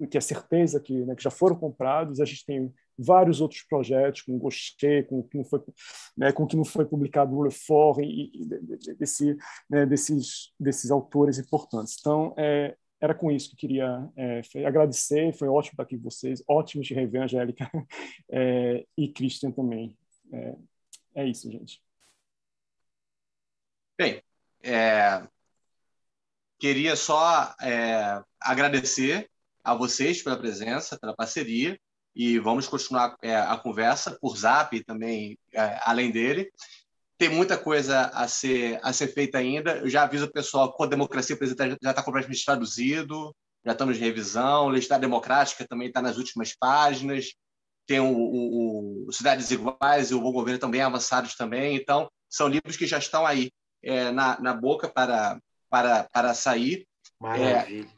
[0.10, 4.24] que é certeza que, né, que já foram comprados, a gente tem vários outros projetos
[4.24, 5.62] com Gaucher, com que não foi,
[6.18, 9.38] né, com que não foi publicado Lefort e, e desse,
[9.70, 11.96] né, desses desses autores importantes.
[12.00, 15.34] Então, é, era com isso que queria é, agradecer.
[15.34, 16.44] Foi ótimo estar aqui com vocês.
[16.48, 17.70] Ótimo de rever, Angélica
[18.30, 19.96] é, e Christian também.
[20.32, 20.56] É,
[21.16, 21.82] é isso, gente.
[23.98, 24.22] Bem,
[24.64, 25.26] é,
[26.60, 29.30] queria só é, agradecer
[29.64, 31.80] a vocês pela presença, pela parceria
[32.16, 35.38] e vamos continuar é, a conversa por Zap também,
[35.82, 36.50] além dele.
[37.18, 39.78] Tem muita coisa a ser, a ser feita ainda.
[39.78, 43.34] Eu já aviso o pessoal que a democracia presidente já está completamente traduzido,
[43.66, 44.68] já estamos em revisão.
[44.68, 47.34] Legislação Democrática também está nas últimas páginas.
[47.88, 51.76] Tem o, o, o, Cidades Iguais e o Bom Governo também avançados também.
[51.76, 53.52] Então, são livros que já estão aí
[53.82, 55.40] é, na, na boca para,
[55.70, 56.86] para, para sair.
[57.20, 57.86] Maravilha.
[57.86, 57.96] É,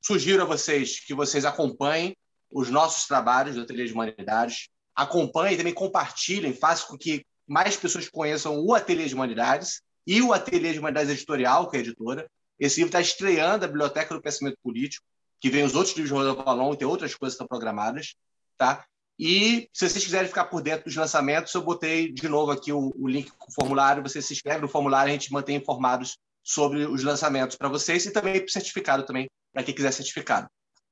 [0.00, 2.16] sugiro a vocês que vocês acompanhem
[2.50, 7.76] os nossos trabalhos do Ateliê de Humanidades, acompanhem e também compartilhem, façam com que mais
[7.76, 11.82] pessoas conheçam o Ateliê de Humanidades e o Ateliê de Humanidades Editorial, que é a
[11.82, 12.30] editora.
[12.58, 15.04] Esse livro está estreando a Biblioteca do Pensamento Político,
[15.40, 18.14] que vem os outros livros de Rosa Valon tem outras coisas que estão programadas.
[18.56, 18.84] Tá?
[19.18, 22.92] E se vocês quiserem ficar por dentro dos lançamentos, eu botei de novo aqui o,
[22.96, 24.02] o link com o formulário.
[24.02, 28.12] Você se inscreve no formulário, a gente mantém informados sobre os lançamentos para vocês e
[28.12, 30.48] também certificado também para quem quiser certificado.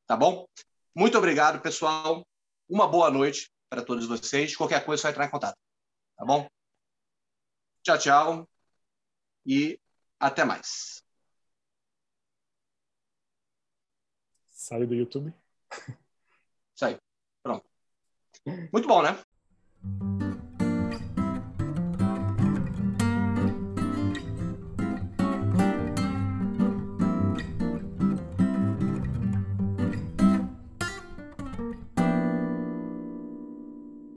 [0.07, 0.47] Tá bom?
[0.95, 2.25] Muito obrigado, pessoal.
[2.69, 4.57] Uma boa noite para todos vocês.
[4.57, 5.57] Qualquer coisa, é só entrar em contato.
[6.21, 6.47] Tá bom?
[7.83, 8.49] Tchau, tchau.
[9.47, 9.81] E
[10.21, 11.03] até mais.
[14.51, 15.33] Saiu do YouTube?
[16.77, 16.99] Saiu.
[17.43, 17.65] Pronto.
[18.71, 19.19] Muito bom, né?